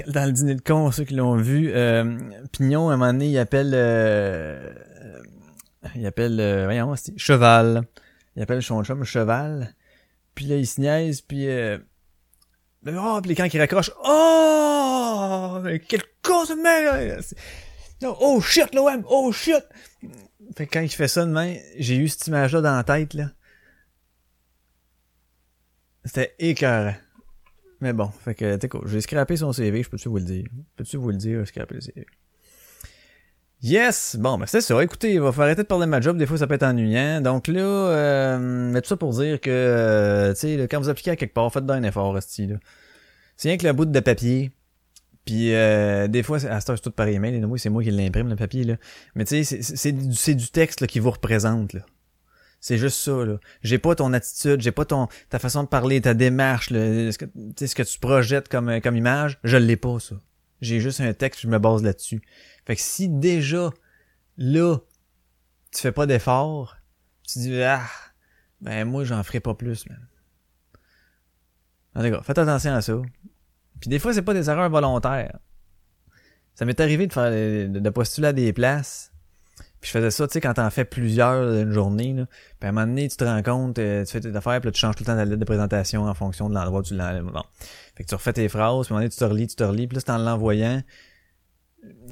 Dans 0.08 0.26
le 0.26 0.32
dîner 0.32 0.56
de 0.56 0.62
con, 0.62 0.92
ceux 0.92 1.06
qui 1.06 1.16
l'ont 1.16 1.38
vu, 1.38 1.72
euh, 1.74 2.18
Pignon, 2.52 2.90
à 2.90 2.94
un 2.94 2.98
moment 2.98 3.14
donné, 3.14 3.30
il 3.30 3.38
appelle... 3.38 3.72
euh, 3.74 4.74
il 5.96 6.06
appelle... 6.06 6.40
euh, 6.40 6.66
voyons, 6.66 6.94
Cheval. 7.16 7.84
Il 8.36 8.42
appelle 8.42 8.62
son 8.62 8.84
chum 8.84 9.04
Cheval. 9.04 9.74
Puis 10.36 10.46
là, 10.46 10.58
il 10.58 10.68
se 10.68 10.82
niaise, 10.82 11.22
puis... 11.22 11.48
Euh, 11.50 11.78
oh, 12.88 13.20
puis 13.24 13.36
quand 13.36 13.52
il 13.52 13.60
raccroche... 13.60 13.92
Oh! 14.04 15.60
Quel 15.88 16.02
con, 16.22 16.46
ce 16.46 16.54
mec! 16.54 17.24
Oh 18.04 18.42
shit, 18.42 18.74
l'OM! 18.76 19.04
Oh 19.08 19.32
shit! 19.32 19.64
Fait 20.56 20.68
que 20.68 20.74
quand 20.74 20.82
il 20.82 20.90
fait 20.90 21.08
ça 21.08 21.26
demain, 21.26 21.56
j'ai 21.78 21.96
eu 21.96 22.08
cette 22.08 22.28
image-là 22.28 22.62
dans 22.62 22.76
la 22.76 22.84
tête, 22.84 23.14
là. 23.14 23.32
C'était 26.06 26.36
écœurant. 26.40 26.96
Mais 27.82 27.94
bon, 27.94 28.10
fait 28.24 28.34
que, 28.34 28.56
t'es 28.56 28.68
quoi, 28.68 28.82
j'ai 28.86 29.02
scrappé 29.02 29.38
son 29.38 29.52
CV, 29.54 29.84
je 29.84 29.90
peux-tu 29.90 30.10
vous 30.10 30.18
le 30.18 30.24
dire? 30.24 30.46
Peux-tu 30.76 30.98
vous 30.98 31.10
le 31.10 31.18
dire, 31.18 31.48
scrappé 31.48 31.76
le 31.76 31.82
CV? 31.82 32.06
Yes! 33.62 34.16
Bon, 34.20 34.38
ben 34.38 34.46
c'est 34.46 34.62
ça. 34.62 34.84
Écoutez, 34.84 35.14
il 35.14 35.20
va 35.20 35.32
falloir 35.32 35.48
arrêter 35.48 35.64
de 35.64 35.68
parler 35.68 35.86
de 35.86 35.90
ma 35.90 36.00
job. 36.00 36.16
Des 36.18 36.28
fois, 36.28 36.38
ça 36.38 36.46
peut 36.46 36.54
être 36.54 36.64
ennuyant. 36.64 37.22
Donc 37.22 37.48
là, 37.48 37.62
euh, 37.62 38.38
mais 38.72 38.82
tout 38.82 38.88
ça 38.88 38.98
pour 38.98 39.14
dire 39.14 39.42
que, 39.42 39.50
euh, 39.50 40.34
tu 40.34 40.42
sais, 40.42 40.68
quand 40.70 40.80
vous 40.80 40.90
appliquez 40.90 41.12
à 41.12 41.16
quelque 41.16 41.34
part, 41.34 41.52
faites 41.52 41.68
un 41.68 41.82
effort, 41.84 42.14
là. 42.14 42.22
C'est 42.22 42.48
rien 43.44 43.58
que 43.58 43.66
le 43.66 43.74
bout 43.74 43.86
de 43.86 44.00
papier. 44.00 44.52
Puis 45.28 45.54
euh, 45.54 46.08
des 46.08 46.24
fois, 46.24 46.38
à 46.46 46.60
cette 46.62 46.76
c'est 46.76 46.82
tout 46.82 46.90
par 46.92 47.08
email. 47.08 47.40
Moi, 47.42 47.60
c'est 47.60 47.70
moi 47.70 47.84
qui 47.84 47.92
l'imprime, 47.92 48.30
le 48.30 48.36
papier, 48.36 48.64
là. 48.64 48.78
Mais 49.14 49.26
tu 49.26 49.44
sais, 49.44 49.62
c'est- 49.62 49.92
du, 49.92 50.36
du 50.36 50.48
texte 50.50 50.82
là, 50.82 50.88
qui 50.88 51.00
vous 51.00 51.12
représente, 51.12 51.74
là. 51.74 51.82
C'est 52.60 52.78
juste 52.80 52.98
ça, 52.98 53.12
là. 53.26 53.38
J'ai 53.62 53.78
pas 53.78 53.94
ton 53.94 54.14
attitude, 54.14 54.62
j'ai 54.62 54.72
pas 54.72 54.86
ton 54.86 55.08
ta 55.30 55.38
façon 55.38 55.64
de 55.64 55.68
parler, 55.68 56.02
ta 56.02 56.14
démarche, 56.16 56.72
là, 56.72 57.12
ce 57.12 57.18
que, 57.20 57.26
ce 57.66 57.76
que 57.76 57.84
tu 57.84 58.00
projettes 58.00 58.48
comme, 58.50 58.70
euh, 58.70 58.80
comme 58.80 58.96
image, 58.96 59.38
je 59.44 59.58
l'ai 59.58 59.76
pas, 59.78 60.00
ça. 60.00 60.16
J'ai 60.62 60.80
juste 60.80 61.02
un 61.02 61.14
texte, 61.14 61.42
je 61.42 61.48
me 61.48 61.60
base 61.60 61.84
là-dessus. 61.84 62.22
Fait 62.66 62.76
que 62.76 62.82
si 62.82 63.10
déjà, 63.10 63.70
là, 64.38 64.78
tu 65.72 65.82
fais 65.82 65.92
pas 65.92 66.08
d'effort, 66.08 66.78
tu 67.28 67.40
dis, 67.40 67.62
ah, 67.62 67.84
ben 68.62 68.86
moi, 68.86 69.04
j'en 69.04 69.22
ferai 69.24 69.40
pas 69.42 69.54
plus, 69.54 69.86
man. 69.88 70.00
En 71.96 72.04
tout 72.04 72.10
cas, 72.12 72.22
faites 72.24 72.38
attention 72.38 72.74
à 72.74 72.82
ça. 72.82 73.02
Puis 73.80 73.90
des 73.90 74.00
fois, 74.00 74.14
c'est 74.14 74.22
pas 74.22 74.34
des 74.34 74.50
erreurs 74.50 74.70
volontaires. 74.70 75.38
Ça 76.56 76.66
m'est 76.66 76.80
arrivé 76.80 77.06
de 77.08 77.14
faire 77.14 77.30
de, 77.32 77.90
postuler 77.90 78.28
à 78.28 78.34
des 78.34 78.52
places. 78.52 79.12
Puis 79.80 79.90
je 79.90 79.92
faisais 79.92 80.10
ça, 80.10 80.26
tu 80.28 80.34
sais, 80.34 80.42
quand 80.42 80.56
t'en 80.56 80.70
fais 80.72 80.86
plusieurs 80.86 81.52
d'une 81.54 81.72
journée, 81.72 82.14
là. 82.14 82.26
Puis 82.60 82.66
à 82.66 82.70
un 82.70 82.72
moment 82.72 82.88
donné, 82.88 83.08
tu 83.08 83.16
te 83.16 83.24
rends 83.24 83.44
compte, 83.44 83.78
euh, 83.78 84.04
tu 84.06 84.12
fais 84.12 84.20
tes 84.22 84.36
affaires, 84.36 84.60
puis 84.60 84.70
là, 84.70 84.72
tu 84.72 84.80
changes 84.80 84.96
tout 84.96 85.04
le 85.04 85.06
temps 85.06 85.16
ta 85.16 85.24
lettre 85.24 85.40
de 85.40 85.46
présentation 85.46 86.06
en 86.06 86.14
fonction 86.16 86.50
de 86.50 86.56
l'endroit 86.56 86.80
où 86.80 86.84
tu 86.84 86.96
l'as. 86.96 87.22
Bon. 87.22 87.44
Fait 87.96 88.04
que 88.04 88.10
tu 88.10 88.16
refais 88.16 88.34
tes 88.34 88.50
phrases, 88.50 88.88
puis 88.88 88.94
à 88.94 88.98
un 88.98 89.00
moment 89.00 89.00
donné, 89.02 89.10
tu 89.10 89.18
te 89.18 89.24
relis, 89.24 89.48
tu 89.48 89.56
te 89.56 89.64
relis, 89.64 89.86
puis 89.88 89.96
là, 89.98 90.02
c'est 90.04 90.12
en 90.12 90.18
l'envoyant. 90.18 90.82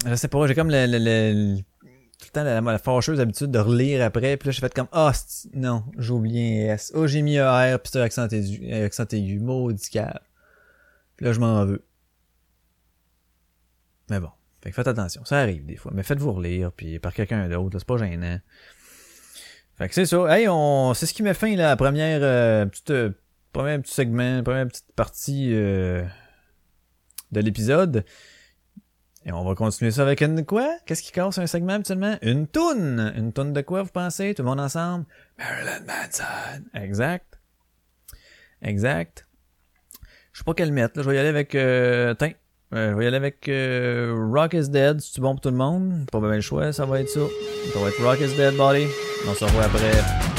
Je 0.06 0.14
sais 0.16 0.28
pas, 0.28 0.46
j'ai 0.46 0.54
comme 0.54 0.70
le, 0.70 0.86
le, 0.86 1.00
le- 1.00 1.58
tout 2.20 2.28
le 2.28 2.32
temps 2.32 2.44
la, 2.44 2.62
la 2.62 2.78
fâcheuse 2.78 3.20
habitude 3.20 3.50
de 3.50 3.60
relire 3.60 4.06
après, 4.06 4.38
puis 4.38 4.48
là, 4.48 4.52
j'ai 4.52 4.62
fait 4.62 4.74
comme, 4.74 4.88
ah, 4.92 5.12
c'est- 5.14 5.50
non, 5.56 5.84
j'ai 5.98 6.12
oublié 6.12 6.70
un 6.70 6.76
S. 6.76 6.92
Oh, 6.94 7.08
j'ai 7.08 7.24
mis 7.24 7.40
un 7.40 7.76
R, 7.76 7.80
puis 7.80 7.90
c'est 7.92 8.00
accent 8.02 8.28
aigu, 8.28 8.72
accent 8.74 9.06
aigu, 9.12 9.40
maudit. 9.40 9.90
Puis 11.18 11.26
là, 11.26 11.34
je 11.34 11.40
m'en 11.40 11.66
veux. 11.66 11.86
Mais 14.10 14.20
bon. 14.20 14.30
Fait 14.62 14.72
que 14.72 14.76
faites 14.76 14.88
attention. 14.88 15.24
Ça 15.26 15.40
arrive 15.40 15.66
des 15.66 15.76
fois. 15.76 15.92
Mais 15.94 16.04
faites-vous 16.04 16.34
relire, 16.34 16.72
puis 16.72 17.00
par 17.00 17.14
quelqu'un 17.14 17.48
d'autre. 17.48 17.78
C'est 17.80 17.88
pas 17.88 17.98
gênant. 17.98 18.40
Fait 19.78 19.88
que 19.88 19.94
c'est 19.94 20.06
ça. 20.06 20.26
Hey, 20.36 20.48
on, 20.50 20.94
c'est 20.94 21.06
ce 21.06 21.14
qui 21.14 21.22
met 21.22 21.34
fin, 21.34 21.56
là, 21.56 21.70
la 21.70 21.76
première, 21.76 22.20
euh, 22.24 22.66
petite, 22.66 22.92
euh, 22.92 23.12
premier 23.52 23.80
segment, 23.86 24.42
première 24.42 24.68
petite 24.68 24.92
partie, 24.96 25.52
euh, 25.54 26.04
de 27.32 27.42
l'épisode. 27.42 28.06
Et 29.26 29.32
on 29.32 29.44
va 29.44 29.56
continuer 29.56 29.92
ça 29.92 30.04
avec 30.04 30.22
une 30.22 30.46
quoi? 30.46 30.78
Qu'est-ce 30.86 31.02
qui 31.02 31.12
casse 31.12 31.40
un 31.40 31.48
segment 31.48 31.74
habituellement? 31.74 32.18
Une 32.22 32.48
toune! 32.48 33.12
Une 33.16 33.34
toune 33.34 33.54
de 33.54 33.62
quoi, 33.62 33.82
vous 33.82 33.92
pensez? 33.92 34.34
Tout 34.36 34.44
le 34.44 34.50
monde 34.50 34.60
ensemble? 34.60 35.06
Marilyn 35.38 35.82
Manson! 35.82 36.64
Exact. 36.76 37.40
Exact. 38.62 39.28
Je 40.36 40.40
sais 40.40 40.44
pas 40.44 40.54
quelle 40.54 40.74
mettre, 40.74 40.98
là. 40.98 41.04
Je 41.04 41.10
vais 41.10 41.16
y 41.16 41.18
aller 41.18 41.30
avec... 41.30 41.56
Euh, 41.56 42.14
tiens, 42.20 42.34
euh, 42.74 42.92
je 42.92 42.98
vais 42.98 43.06
y 43.06 43.08
aller 43.08 43.16
avec 43.16 43.48
euh, 43.48 44.14
Rock 44.34 44.54
is 44.54 44.68
Dead. 44.68 45.00
C'est 45.00 45.22
bon 45.22 45.32
pour 45.32 45.40
tout 45.40 45.50
le 45.50 45.56
monde? 45.56 46.10
Pas 46.12 46.20
bien 46.20 46.36
le 46.36 46.42
choix, 46.42 46.74
ça 46.74 46.86
va 46.86 47.00
être 47.00 47.08
ça. 47.08 47.22
Ça 47.72 47.80
va 47.80 47.88
être 47.88 48.04
Rock 48.04 48.20
is 48.20 48.36
Dead, 48.36 48.54
buddy. 48.58 48.86
On 49.30 49.34
se 49.34 49.46
revoit 49.46 49.64
après. 49.64 50.35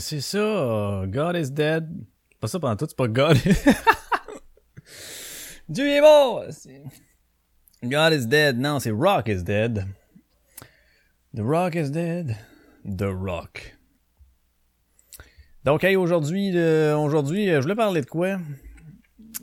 C'est 0.00 0.20
ça. 0.20 0.38
euh, 0.38 1.06
God 1.06 1.36
is 1.36 1.50
dead. 1.50 1.88
Pas 2.40 2.48
ça 2.48 2.58
pendant 2.58 2.76
tout, 2.76 2.86
c'est 2.88 2.96
pas 2.96 3.08
God. 3.08 3.36
Dieu 5.68 5.88
est 5.88 6.00
mort! 6.00 6.44
God 7.84 8.12
is 8.12 8.26
dead. 8.26 8.58
Non, 8.58 8.80
c'est 8.80 8.90
Rock 8.90 9.28
is 9.28 9.44
dead. 9.44 9.86
The 11.34 11.42
Rock 11.42 11.76
is 11.76 11.90
dead. 11.90 12.36
The 12.84 13.04
Rock. 13.04 13.76
Donc, 15.64 15.84
hey, 15.84 15.96
aujourd'hui, 15.96 16.50
euh, 16.56 16.96
euh, 16.96 17.56
je 17.56 17.60
voulais 17.60 17.74
parler 17.74 18.00
de 18.00 18.06
quoi? 18.06 18.38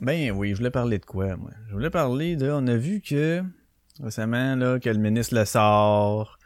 Ben 0.00 0.32
oui, 0.32 0.50
je 0.50 0.56
voulais 0.56 0.70
parler 0.70 0.98
de 0.98 1.04
quoi, 1.04 1.36
moi? 1.36 1.50
Je 1.68 1.72
voulais 1.72 1.90
parler 1.90 2.36
de... 2.36 2.50
On 2.50 2.66
a 2.66 2.76
vu 2.76 3.00
que, 3.00 3.42
récemment, 4.02 4.56
là, 4.56 4.80
que 4.80 4.90
le 4.90 4.98
ministre 4.98 5.36
le 5.36 5.44
sort. 5.44 6.38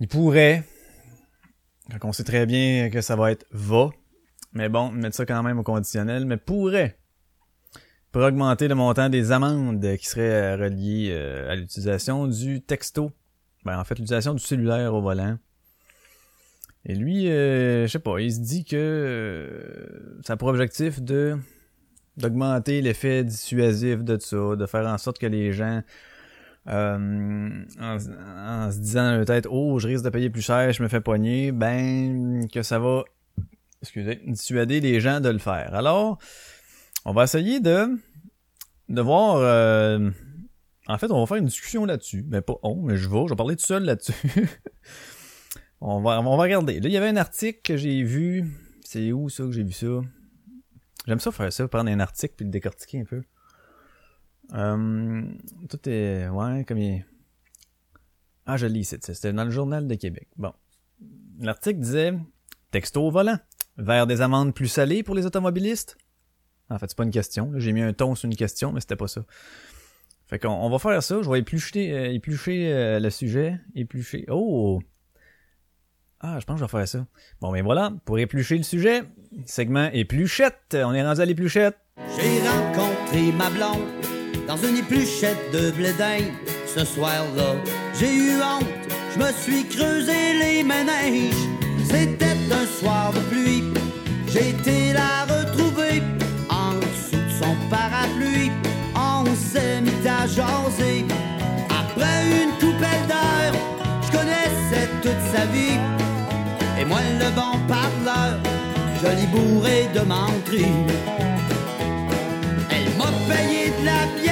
Il 0.00 0.08
pourrait, 0.08 0.64
donc 1.90 2.04
on 2.04 2.12
sait 2.12 2.24
très 2.24 2.46
bien 2.46 2.90
que 2.90 3.00
ça 3.00 3.16
va 3.16 3.32
être 3.32 3.46
va. 3.50 3.90
Mais 4.52 4.68
bon, 4.68 4.90
mettre 4.90 5.16
ça 5.16 5.26
quand 5.26 5.42
même 5.42 5.58
au 5.58 5.62
conditionnel, 5.62 6.24
mais 6.26 6.36
pourrait. 6.36 6.98
Pour 8.12 8.22
augmenter 8.22 8.68
le 8.68 8.76
montant 8.76 9.08
des 9.08 9.32
amendes 9.32 9.96
qui 9.96 10.06
seraient 10.06 10.54
euh, 10.54 10.56
reliées 10.56 11.08
euh, 11.10 11.50
à 11.50 11.56
l'utilisation 11.56 12.28
du 12.28 12.62
texto. 12.62 13.10
Ben, 13.64 13.78
en 13.78 13.84
fait, 13.84 13.94
l'utilisation 13.94 14.34
du 14.34 14.42
cellulaire 14.42 14.94
au 14.94 15.02
volant. 15.02 15.36
Et 16.86 16.94
lui, 16.94 17.28
euh, 17.30 17.86
je 17.86 17.92
sais 17.92 17.98
pas, 17.98 18.18
il 18.20 18.32
se 18.32 18.40
dit 18.40 18.64
que 18.64 18.76
euh, 18.76 20.20
ça 20.24 20.34
a 20.34 20.36
pour 20.36 20.48
objectif 20.48 21.00
de 21.00 21.36
d'augmenter 22.16 22.80
l'effet 22.80 23.24
dissuasif 23.24 24.04
de 24.04 24.16
ça, 24.20 24.54
de 24.54 24.66
faire 24.66 24.86
en 24.86 24.98
sorte 24.98 25.18
que 25.18 25.26
les 25.26 25.52
gens 25.52 25.82
euh, 26.66 27.64
en, 27.78 27.96
en 27.98 28.72
se 28.72 28.78
disant 28.78 29.22
tête 29.24 29.46
oh 29.50 29.78
je 29.78 29.86
risque 29.86 30.04
de 30.04 30.08
payer 30.08 30.30
plus 30.30 30.40
cher 30.40 30.72
je 30.72 30.82
me 30.82 30.88
fais 30.88 31.02
poigner 31.02 31.52
ben 31.52 32.48
que 32.50 32.62
ça 32.62 32.78
va 32.78 33.04
excusez 33.82 34.22
dissuader 34.26 34.80
les 34.80 34.98
gens 34.98 35.20
de 35.20 35.28
le 35.28 35.38
faire. 35.38 35.74
Alors 35.74 36.18
on 37.04 37.12
va 37.12 37.24
essayer 37.24 37.60
de 37.60 37.98
de 38.88 39.00
voir 39.02 39.36
euh, 39.36 40.10
en 40.88 40.96
fait 40.96 41.10
on 41.10 41.20
va 41.20 41.26
faire 41.26 41.36
une 41.36 41.46
discussion 41.46 41.84
là-dessus 41.84 42.24
mais 42.26 42.40
pas 42.40 42.54
on 42.62 42.76
mais 42.76 42.96
je 42.96 43.10
vais 43.10 43.24
je 43.24 43.30
vais 43.30 43.36
parler 43.36 43.56
tout 43.56 43.66
seul 43.66 43.84
là-dessus. 43.84 44.14
On 45.86 46.00
va 46.00 46.18
on 46.18 46.36
va 46.38 46.42
regarder. 46.42 46.80
Là 46.80 46.88
il 46.88 46.92
y 46.92 46.96
avait 46.96 47.08
un 47.08 47.16
article 47.18 47.60
que 47.62 47.76
j'ai 47.76 48.02
vu. 48.04 48.50
C'est 48.86 49.12
où 49.12 49.28
ça 49.28 49.44
que 49.44 49.52
j'ai 49.52 49.64
vu 49.64 49.72
ça? 49.72 50.00
J'aime 51.06 51.20
ça 51.20 51.30
faire 51.30 51.52
ça 51.52 51.68
prendre 51.68 51.90
un 51.90 52.00
article 52.00 52.34
puis 52.38 52.46
le 52.46 52.50
décortiquer 52.50 53.00
un 53.00 53.04
peu 53.04 53.22
euh, 54.52 55.22
tout 55.68 55.88
est. 55.88 56.28
Ouais, 56.28 56.64
comme 56.64 56.78
il. 56.78 57.04
Ah, 58.46 58.56
je 58.56 58.66
lis, 58.66 58.84
c'était 58.84 59.32
dans 59.32 59.44
le 59.44 59.50
Journal 59.50 59.86
de 59.86 59.94
Québec. 59.94 60.28
Bon. 60.36 60.52
L'article 61.40 61.80
disait 61.80 62.14
Texto 62.70 63.02
au 63.02 63.10
volant. 63.10 63.38
vers 63.76 64.06
des 64.06 64.20
amendes 64.20 64.54
plus 64.54 64.68
salées 64.68 65.02
pour 65.02 65.14
les 65.14 65.26
automobilistes? 65.26 65.96
En 66.70 66.78
fait, 66.78 66.86
c'est 66.88 66.96
pas 66.96 67.04
une 67.04 67.10
question. 67.10 67.52
J'ai 67.56 67.72
mis 67.72 67.82
un 67.82 67.92
ton 67.92 68.14
sur 68.14 68.26
une 68.26 68.36
question, 68.36 68.72
mais 68.72 68.80
c'était 68.80 68.96
pas 68.96 69.08
ça. 69.08 69.24
Fait 70.26 70.38
qu'on 70.38 70.48
on 70.48 70.70
va 70.70 70.78
faire 70.78 71.02
ça. 71.02 71.22
Je 71.22 71.30
vais 71.30 71.40
éplucher, 71.40 71.92
euh, 71.92 72.12
éplucher 72.12 72.72
euh, 72.72 73.00
le 73.00 73.10
sujet. 73.10 73.60
Éplucher. 73.74 74.24
Oh! 74.28 74.80
Ah, 76.20 76.38
je 76.40 76.46
pense 76.46 76.54
que 76.54 76.60
je 76.60 76.64
vais 76.64 76.78
faire 76.78 76.88
ça. 76.88 77.06
Bon, 77.40 77.52
ben 77.52 77.62
voilà. 77.62 77.92
Pour 78.06 78.18
éplucher 78.18 78.56
le 78.56 78.62
sujet, 78.62 79.02
segment 79.44 79.90
épluchette. 79.92 80.74
On 80.74 80.94
est 80.94 81.02
rendu 81.02 81.20
à 81.20 81.24
l'épluchette. 81.26 81.76
J'ai 82.16 82.48
rencontré 82.48 83.32
ma 83.32 83.50
blonde 83.50 84.13
dans 84.46 84.56
une 84.56 84.78
épluchette 84.78 85.52
de 85.52 85.70
blédin. 85.70 86.24
Ce 86.66 86.84
soir-là, 86.84 87.54
j'ai 87.98 88.12
eu 88.12 88.32
honte, 88.42 88.66
je 89.14 89.18
me 89.18 89.32
suis 89.32 89.64
creusé 89.64 90.34
les 90.38 90.62
méninges. 90.62 91.34
C'était 91.88 92.36
un 92.50 92.66
soir 92.80 93.12
de 93.12 93.20
pluie, 93.30 93.64
j'ai 94.32 94.50
été 94.50 94.92
la 94.92 95.24
retrouver 95.32 96.02
en 96.50 96.74
dessous 96.74 97.22
de 97.28 97.44
son 97.44 97.54
parapluie. 97.70 98.50
On 98.96 99.24
s'est 99.34 99.80
mis 99.80 100.08
à. 100.08 100.24
Après 100.24 102.20
une 102.42 102.52
coupelle 102.58 103.06
d'heure, 103.08 103.54
je 104.02 104.10
connaissais 104.10 104.88
toute 105.02 105.22
sa 105.32 105.44
vie. 105.46 105.78
Et 106.80 106.84
moi, 106.84 106.98
le 107.20 107.30
bon 107.30 107.58
parleur, 107.68 108.40
joli 109.00 109.26
bourré 109.26 109.88
de 109.94 110.00
menterie. 110.00 110.66
Elle 112.70 112.90
m'a 112.98 113.10
payé 113.28 113.72
de 113.78 113.84
la 113.84 114.23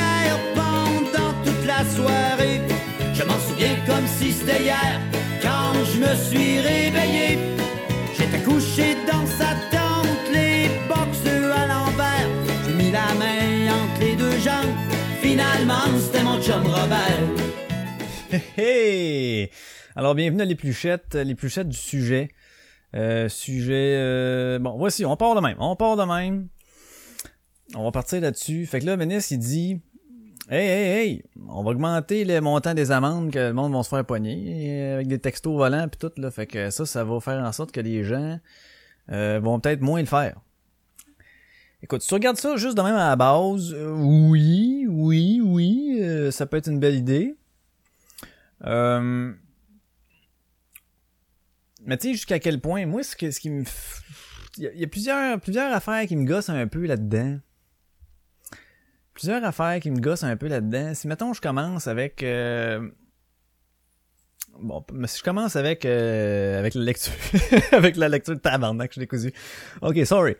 Je 1.94 3.22
m'en 3.24 3.38
souviens 3.38 3.76
comme 3.86 4.06
si 4.06 4.32
c'était 4.32 4.62
hier, 4.62 5.00
quand 5.42 5.74
je 5.84 5.98
me 6.00 6.14
suis 6.14 6.60
réveillé. 6.60 7.38
J'étais 8.16 8.42
couché 8.42 8.94
dans 9.06 9.26
sa 9.26 9.54
tente, 9.70 10.08
les 10.32 10.68
boxeux 10.88 11.52
à 11.52 11.66
l'envers. 11.66 12.28
J'ai 12.66 12.74
mis 12.74 12.90
la 12.90 13.12
main 13.14 13.74
entre 13.74 14.00
les 14.00 14.16
deux 14.16 14.38
jambes. 14.38 14.74
Finalement, 15.20 15.98
c'était 16.00 16.22
mon 16.22 16.40
chum 16.40 16.62
Robert. 16.66 17.20
Hey! 18.56 19.50
Alors, 19.94 20.14
bienvenue 20.14 20.42
à 20.42 20.46
l'épluchette, 20.46 21.14
l'épluchette 21.14 21.68
du 21.68 21.76
sujet. 21.76 22.30
Euh, 22.96 23.28
sujet... 23.28 23.96
euh, 23.98 24.58
bon, 24.58 24.78
voici, 24.78 25.04
on 25.04 25.16
part 25.16 25.34
de 25.34 25.40
même. 25.40 25.56
On 25.58 25.76
part 25.76 25.96
de 25.96 26.04
même. 26.04 26.48
On 27.74 27.84
va 27.84 27.90
partir 27.90 28.22
là-dessus. 28.22 28.64
Fait 28.64 28.80
que 28.80 28.86
là, 28.86 28.96
Ménis, 28.96 29.18
il 29.30 29.38
dit... 29.38 29.82
Hey, 30.50 30.66
hey, 30.66 30.98
hey! 30.98 31.24
On 31.48 31.62
va 31.62 31.70
augmenter 31.70 32.24
le 32.24 32.40
montant 32.40 32.74
des 32.74 32.90
amendes 32.90 33.30
que 33.30 33.38
le 33.38 33.52
monde 33.52 33.72
va 33.72 33.84
se 33.84 33.88
faire 33.88 34.04
pogner 34.04 34.82
euh, 34.82 34.94
avec 34.96 35.06
des 35.06 35.20
textos 35.20 35.56
volants 35.56 35.88
pis 35.88 35.98
tout, 35.98 36.10
là. 36.16 36.32
Fait 36.32 36.48
que 36.48 36.70
ça, 36.70 36.84
ça 36.84 37.04
va 37.04 37.20
faire 37.20 37.44
en 37.44 37.52
sorte 37.52 37.70
que 37.70 37.80
les 37.80 38.02
gens 38.02 38.40
euh, 39.10 39.38
vont 39.40 39.60
peut-être 39.60 39.82
moins 39.82 40.00
le 40.00 40.06
faire. 40.06 40.40
Écoute, 41.80 42.02
si 42.02 42.08
tu 42.08 42.14
regardes 42.14 42.38
ça 42.38 42.56
juste 42.56 42.76
de 42.76 42.82
même 42.82 42.96
à 42.96 43.10
la 43.10 43.16
base, 43.16 43.72
euh, 43.72 43.94
oui, 43.96 44.86
oui, 44.88 45.40
oui, 45.44 45.98
euh, 46.00 46.32
ça 46.32 46.46
peut 46.46 46.56
être 46.56 46.68
une 46.68 46.80
belle 46.80 46.96
idée. 46.96 47.36
Euh, 48.64 49.32
mais 51.84 51.96
tu 51.98 52.08
sais, 52.08 52.12
jusqu'à 52.14 52.40
quel 52.40 52.60
point, 52.60 52.84
moi, 52.84 53.04
ce, 53.04 53.14
que, 53.14 53.30
ce 53.30 53.38
qui 53.38 53.48
me... 53.48 53.64
Il 54.58 54.70
y 54.74 54.80
y 54.80 54.84
a 54.84 54.88
plusieurs, 54.88 55.40
plusieurs 55.40 55.72
affaires 55.72 56.04
qui 56.06 56.16
me 56.16 56.26
gossent 56.26 56.50
un 56.50 56.66
peu 56.66 56.84
là-dedans. 56.84 57.38
Plusieurs 59.14 59.44
affaires 59.44 59.78
qui 59.80 59.90
me 59.90 60.00
gossent 60.00 60.24
un 60.24 60.36
peu 60.36 60.48
là-dedans. 60.48 60.94
Si, 60.94 61.06
mettons, 61.06 61.32
je 61.32 61.40
commence 61.40 61.86
avec... 61.86 62.22
euh, 62.22 62.88
Bon, 64.60 64.84
mais 64.92 65.06
si 65.08 65.18
je 65.18 65.22
commence 65.24 65.56
avec 65.56 65.84
euh, 65.86 66.58
avec 66.58 66.74
la 66.74 66.82
lecture, 66.82 67.12
avec 67.72 67.96
la 67.96 68.08
lecture 68.08 68.34
de 68.34 68.40
tabarnak, 68.40 68.92
je 68.94 69.00
l'ai 69.00 69.06
cousu. 69.06 69.32
Ok, 69.80 69.96
sorry. 70.04 70.36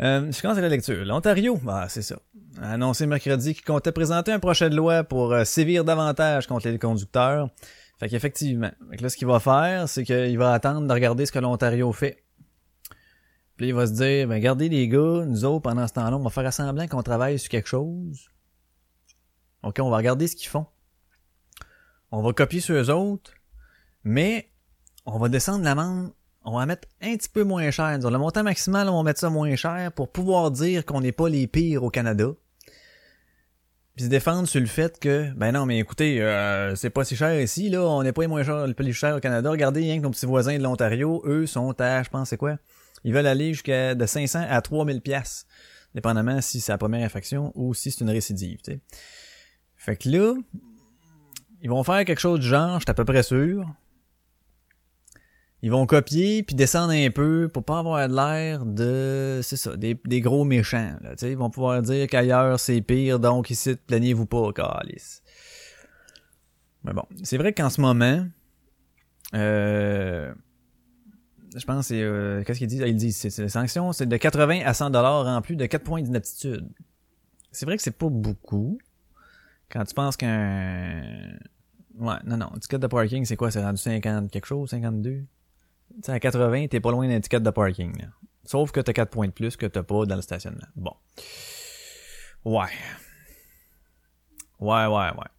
Euh, 0.00 0.30
je 0.32 0.42
commence 0.42 0.58
avec 0.58 0.68
la 0.70 0.76
lecture. 0.76 1.04
L'Ontario, 1.04 1.56
bah 1.62 1.86
c'est 1.88 2.02
ça, 2.02 2.16
a 2.60 2.72
annoncé 2.72 3.06
mercredi 3.06 3.54
qu'il 3.54 3.64
comptait 3.64 3.92
présenter 3.92 4.32
un 4.32 4.40
projet 4.40 4.68
de 4.70 4.74
loi 4.76 5.04
pour 5.04 5.32
euh, 5.32 5.44
sévir 5.44 5.84
davantage 5.84 6.48
contre 6.48 6.68
les 6.68 6.78
conducteurs. 6.80 7.48
Fait 8.00 8.08
qu'effectivement, 8.08 8.72
là 9.00 9.08
ce 9.08 9.16
qu'il 9.16 9.28
va 9.28 9.38
faire, 9.38 9.88
c'est 9.88 10.02
qu'il 10.02 10.36
va 10.36 10.52
attendre 10.52 10.86
de 10.88 10.92
regarder 10.92 11.24
ce 11.24 11.30
que 11.30 11.38
l'Ontario 11.38 11.92
fait. 11.92 12.23
Puis 13.56 13.68
il 13.68 13.74
va 13.74 13.86
se 13.86 13.92
dire, 13.92 14.26
ben 14.28 14.34
regardez 14.34 14.68
les 14.68 14.88
gars, 14.88 15.24
nous 15.26 15.44
autres 15.44 15.62
pendant 15.62 15.86
ce 15.86 15.92
temps-là, 15.92 16.16
on 16.16 16.22
va 16.22 16.30
faire 16.30 16.52
semblant 16.52 16.88
qu'on 16.88 17.02
travaille 17.02 17.38
sur 17.38 17.48
quelque 17.48 17.68
chose. 17.68 18.30
Ok, 19.62 19.78
on 19.80 19.90
va 19.90 19.98
regarder 19.98 20.26
ce 20.26 20.36
qu'ils 20.36 20.48
font. 20.48 20.66
On 22.10 22.22
va 22.22 22.32
copier 22.32 22.60
sur 22.60 22.74
eux 22.74 22.90
autres, 22.90 23.32
mais 24.02 24.50
on 25.06 25.18
va 25.18 25.28
descendre 25.28 25.64
l'amende 25.64 26.12
on 26.44 26.58
va 26.58 26.66
mettre 26.66 26.86
un 27.00 27.16
petit 27.16 27.28
peu 27.28 27.42
moins 27.42 27.70
cher. 27.70 27.98
Le 27.98 28.18
montant 28.18 28.42
maximal, 28.42 28.88
on 28.88 28.98
va 28.98 29.02
mettre 29.02 29.20
ça 29.20 29.30
moins 29.30 29.56
cher 29.56 29.90
pour 29.92 30.12
pouvoir 30.12 30.50
dire 30.50 30.84
qu'on 30.84 31.00
n'est 31.00 31.12
pas 31.12 31.28
les 31.28 31.46
pires 31.46 31.82
au 31.82 31.90
Canada. 31.90 32.28
Puis 33.96 34.04
se 34.04 34.10
défendre 34.10 34.46
sur 34.46 34.60
le 34.60 34.66
fait 34.66 34.98
que, 34.98 35.32
ben 35.34 35.52
non, 35.52 35.66
mais 35.66 35.78
écoutez, 35.78 36.20
euh, 36.20 36.74
c'est 36.74 36.90
pas 36.90 37.04
si 37.04 37.16
cher 37.16 37.40
ici, 37.40 37.70
là, 37.70 37.82
on 37.82 38.02
n'est 38.02 38.12
pas 38.12 38.22
les 38.22 38.28
moins 38.28 38.42
cher, 38.42 38.66
le 38.66 38.74
plus 38.74 38.92
cher 38.92 39.16
au 39.16 39.20
Canada. 39.20 39.50
Regardez, 39.50 39.80
rien 39.80 39.98
que 39.98 40.02
nos 40.02 40.10
petits 40.10 40.26
voisins 40.26 40.58
de 40.58 40.62
l'Ontario, 40.62 41.22
eux 41.24 41.46
sont 41.46 41.80
à, 41.80 42.02
je 42.02 42.10
pense, 42.10 42.28
c'est 42.28 42.36
quoi? 42.36 42.58
Ils 43.04 43.12
veulent 43.12 43.26
aller 43.26 43.52
jusqu'à 43.52 43.94
de 43.94 44.06
500 44.06 44.46
à 44.48 44.60
3000 44.60 45.00
pièces 45.00 45.46
dépendamment 45.94 46.40
si 46.40 46.60
c'est 46.60 46.72
la 46.72 46.78
première 46.78 47.04
infraction 47.04 47.52
ou 47.54 47.72
si 47.72 47.90
c'est 47.90 48.00
une 48.00 48.10
récidive, 48.10 48.58
tu 48.62 48.72
sais. 48.72 48.80
Fait 49.76 49.96
que 49.96 50.08
là, 50.08 50.34
ils 51.62 51.70
vont 51.70 51.84
faire 51.84 52.04
quelque 52.04 52.20
chose 52.20 52.40
du 52.40 52.46
genre, 52.46 52.78
je 52.78 52.84
suis 52.84 52.90
à 52.90 52.94
peu 52.94 53.04
près 53.04 53.22
sûr. 53.22 53.66
Ils 55.62 55.70
vont 55.70 55.86
copier 55.86 56.42
puis 56.42 56.54
descendre 56.54 56.92
un 56.92 57.10
peu 57.10 57.48
pour 57.48 57.64
pas 57.64 57.78
avoir 57.78 58.06
l'air 58.06 58.66
de 58.66 59.40
c'est 59.42 59.56
ça 59.56 59.74
des, 59.76 59.96
gros 60.20 60.44
méchants 60.44 60.98
là, 61.00 61.16
tu 61.16 61.20
sais, 61.20 61.30
ils 61.30 61.38
vont 61.38 61.48
pouvoir 61.48 61.80
dire 61.80 62.06
qu'ailleurs 62.06 62.60
c'est 62.60 62.82
pire 62.82 63.18
donc 63.18 63.48
ici 63.48 63.74
plaignez-vous 63.86 64.26
pas 64.26 64.52
calice. 64.52 65.22
Mais 66.82 66.92
bon, 66.92 67.04
c'est 67.22 67.38
vrai 67.38 67.54
qu'en 67.54 67.70
ce 67.70 67.80
moment 67.80 68.26
euh, 69.34 70.34
je 71.54 71.64
pense 71.64 71.86
c'est 71.86 72.02
euh, 72.02 72.42
qu'est-ce 72.42 72.58
qu'il 72.58 72.68
dit 72.68 72.78
il 72.78 72.96
dit 72.96 73.12
c'est 73.12 73.30
c'est 73.30 73.42
la 73.42 73.48
sanction 73.48 73.92
c'est 73.92 74.06
de 74.06 74.16
80 74.16 74.62
à 74.64 74.74
100 74.74 74.90
dollars 74.90 75.26
en 75.26 75.40
plus 75.40 75.56
de 75.56 75.66
4 75.66 75.82
points 75.82 76.02
d'inaptitude. 76.02 76.68
C'est 77.52 77.66
vrai 77.66 77.76
que 77.76 77.82
c'est 77.82 77.96
pas 77.96 78.08
beaucoup 78.08 78.78
quand 79.70 79.84
tu 79.84 79.94
penses 79.94 80.16
qu'un 80.16 81.02
Ouais, 81.98 82.16
non, 82.24 82.36
non. 82.36 82.50
Ticket 82.60 82.78
de 82.78 82.86
parking, 82.86 83.24
c'est 83.24 83.36
quoi? 83.36 83.50
C'est 83.50 83.62
rendu 83.62 83.80
50 83.80 84.30
quelque 84.30 84.46
chose? 84.46 84.70
52? 84.70 85.10
Tu 85.10 85.26
sais, 86.02 86.12
à 86.12 86.18
80, 86.18 86.66
t'es 86.68 86.80
pas 86.80 86.90
loin 86.90 87.06
d'un 87.06 87.20
ticket 87.20 87.40
de 87.40 87.50
parking, 87.50 87.96
là. 88.00 88.08
Sauf 88.44 88.72
que 88.72 88.80
t'as 88.80 88.92
4 88.92 89.10
points 89.10 89.28
de 89.28 89.32
plus 89.32 89.56
que 89.56 89.66
t'as 89.66 89.82
pas 89.82 90.04
dans 90.04 90.16
le 90.16 90.22
stationnement. 90.22 90.66
Bon. 90.76 90.94
Ouais. 92.44 92.66
Ouais, 94.58 94.86
ouais, 94.86 95.10
ouais. 95.10 95.30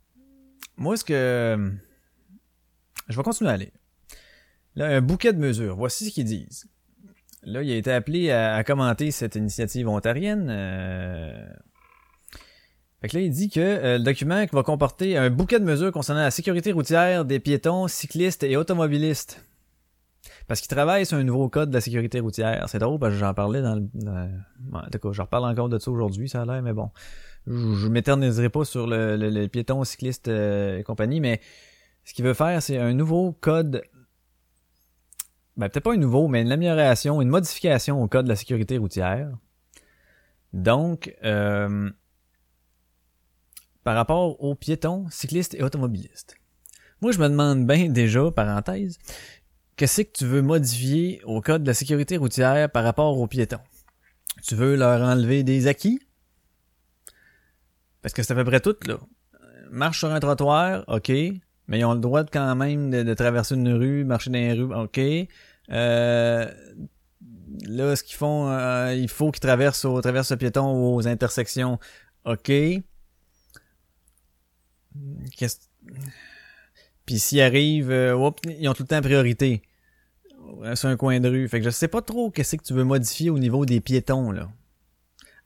Moi, 0.77 0.97
ce 0.97 1.03
que... 1.03 1.71
Je 3.07 3.17
vais 3.17 3.23
continuer 3.23 3.51
à 3.51 3.53
aller. 3.53 3.71
Là, 4.75 4.87
un 4.87 5.01
bouquet 5.01 5.33
de 5.33 5.39
mesures. 5.39 5.75
Voici 5.75 6.09
ce 6.09 6.13
qu'ils 6.13 6.25
disent. 6.25 6.67
Là, 7.43 7.61
il 7.61 7.71
a 7.71 7.75
été 7.75 7.91
appelé 7.91 8.31
à, 8.31 8.63
commenter 8.63 9.11
cette 9.11 9.35
initiative 9.35 9.87
ontarienne. 9.87 10.47
euh, 10.49 11.47
fait 13.01 13.09
que 13.09 13.17
là, 13.17 13.23
il 13.23 13.29
dit 13.31 13.49
que 13.49 13.59
euh, 13.59 13.97
le 13.99 14.03
document 14.03 14.43
va 14.51 14.63
comporter 14.63 15.15
un 15.15 15.29
bouquet 15.29 15.59
de 15.59 15.65
mesures 15.65 15.91
concernant 15.91 16.21
la 16.21 16.31
sécurité 16.31 16.71
routière 16.71 17.23
des 17.23 17.39
piétons, 17.39 17.87
cyclistes 17.87 18.43
et 18.43 18.57
automobilistes. 18.57 19.45
Parce 20.47 20.59
qu'il 20.59 20.69
travaille 20.69 21.05
sur 21.05 21.17
un 21.17 21.23
nouveau 21.23 21.49
code 21.49 21.69
de 21.69 21.75
la 21.75 21.81
sécurité 21.81 22.19
routière. 22.19 22.65
C'est 22.67 22.79
drôle 22.79 22.99
parce 22.99 23.13
que 23.13 23.19
j'en 23.19 23.33
parlais 23.33 23.61
dans 23.61 23.75
le... 23.75 23.83
dans- 23.93 24.29
en 24.73 24.89
tout 24.91 24.97
cas, 24.99 25.09
je 25.11 25.21
reparle 25.21 25.45
encore 25.45 25.69
de 25.69 25.77
ça 25.77 25.91
aujourd'hui, 25.91 26.29
ça 26.29 26.41
a 26.41 26.45
l'air, 26.45 26.61
mais 26.63 26.73
bon. 26.73 26.89
Je, 27.45 27.53
je 27.75 27.87
m'éterniserai 27.87 28.49
pas 28.49 28.65
sur 28.65 28.87
le, 28.87 29.17
le, 29.17 29.29
le 29.29 29.47
piéton, 29.47 29.83
cycliste 29.83 30.27
euh, 30.27 30.79
et 30.79 30.83
compagnie, 30.83 31.19
mais 31.19 31.41
ce 32.05 32.13
qu'il 32.15 32.25
veut 32.25 32.33
faire, 32.33 32.61
c'est 32.61 32.77
un 32.79 32.93
nouveau 32.93 33.33
code... 33.33 33.83
Ben, 35.57 35.69
peut-être 35.69 35.83
pas 35.83 35.93
un 35.93 35.97
nouveau, 35.97 36.27
mais 36.27 36.41
une 36.41 36.51
amélioration, 36.51 37.21
une 37.21 37.29
modification 37.29 38.01
au 38.01 38.07
code 38.07 38.25
de 38.25 38.29
la 38.29 38.35
sécurité 38.35 38.77
routière. 38.77 39.31
Donc, 40.51 41.15
euh, 41.23 41.89
par 43.83 43.95
rapport 43.95 44.41
aux 44.43 44.55
piétons, 44.55 45.05
cyclistes 45.09 45.53
et 45.53 45.63
automobilistes. 45.63 46.37
Moi, 47.01 47.11
je 47.11 47.19
me 47.19 47.29
demande 47.29 47.65
bien 47.65 47.89
déjà, 47.89 48.31
parenthèse, 48.31 48.97
qu'est-ce 49.75 50.01
que 50.01 50.11
tu 50.11 50.25
veux 50.25 50.41
modifier 50.41 51.21
au 51.23 51.41
code 51.41 51.63
de 51.63 51.67
la 51.67 51.73
sécurité 51.73 52.17
routière 52.17 52.69
par 52.69 52.83
rapport 52.83 53.17
aux 53.17 53.27
piétons? 53.27 53.59
Tu 54.43 54.55
veux 54.55 54.75
leur 54.75 55.01
enlever 55.01 55.43
des 55.43 55.67
acquis? 55.67 55.99
Parce 58.01 58.13
que 58.13 58.23
c'est 58.23 58.33
à 58.33 58.35
peu 58.35 58.45
près 58.45 58.59
tout, 58.59 58.75
là. 58.87 58.97
Marche 59.71 59.99
sur 59.99 60.11
un 60.11 60.19
trottoir, 60.19 60.83
ok, 60.87 61.11
mais 61.67 61.79
ils 61.79 61.85
ont 61.85 61.93
le 61.93 61.99
droit 61.99 62.23
de, 62.23 62.29
quand 62.29 62.55
même 62.55 62.89
de, 62.91 63.03
de 63.03 63.13
traverser 63.13 63.55
une 63.55 63.71
rue, 63.73 64.03
marcher 64.05 64.29
dans 64.29 64.39
les 64.39 64.53
rues, 64.53 64.73
ok. 64.73 64.99
Euh, 65.71 66.51
là, 67.67 67.95
ce 67.95 68.03
qu'ils 68.03 68.15
font, 68.17 68.49
euh, 68.49 68.93
il 68.93 69.09
faut 69.09 69.31
qu'ils 69.31 69.39
traversent 69.41 69.85
au 69.85 69.99
traversent 70.01 70.31
le 70.31 70.37
piéton 70.37 70.65
aux 70.95 71.07
intersections, 71.07 71.79
ok. 72.25 72.51
Qu'est-ce- 75.37 75.67
Puis 77.05 77.19
s'ils 77.19 77.41
arrivent, 77.41 77.91
euh, 77.91 78.31
ils 78.59 78.67
ont 78.67 78.73
tout 78.73 78.83
le 78.83 78.87
temps 78.87 79.01
priorité. 79.01 79.61
euh, 80.63 80.75
sur 80.75 80.89
un 80.89 80.95
coin 80.95 81.19
de 81.19 81.27
rue. 81.27 81.47
Fait 81.49 81.59
que 81.59 81.65
je 81.65 81.69
sais 81.71 81.87
pas 81.87 82.01
trop 82.01 82.29
qu'est-ce 82.29 82.55
que 82.55 82.63
tu 82.63 82.73
veux 82.73 82.83
modifier 82.83 83.29
au 83.31 83.39
niveau 83.39 83.65
des 83.65 83.81
piétons, 83.81 84.31
là. 84.31 84.49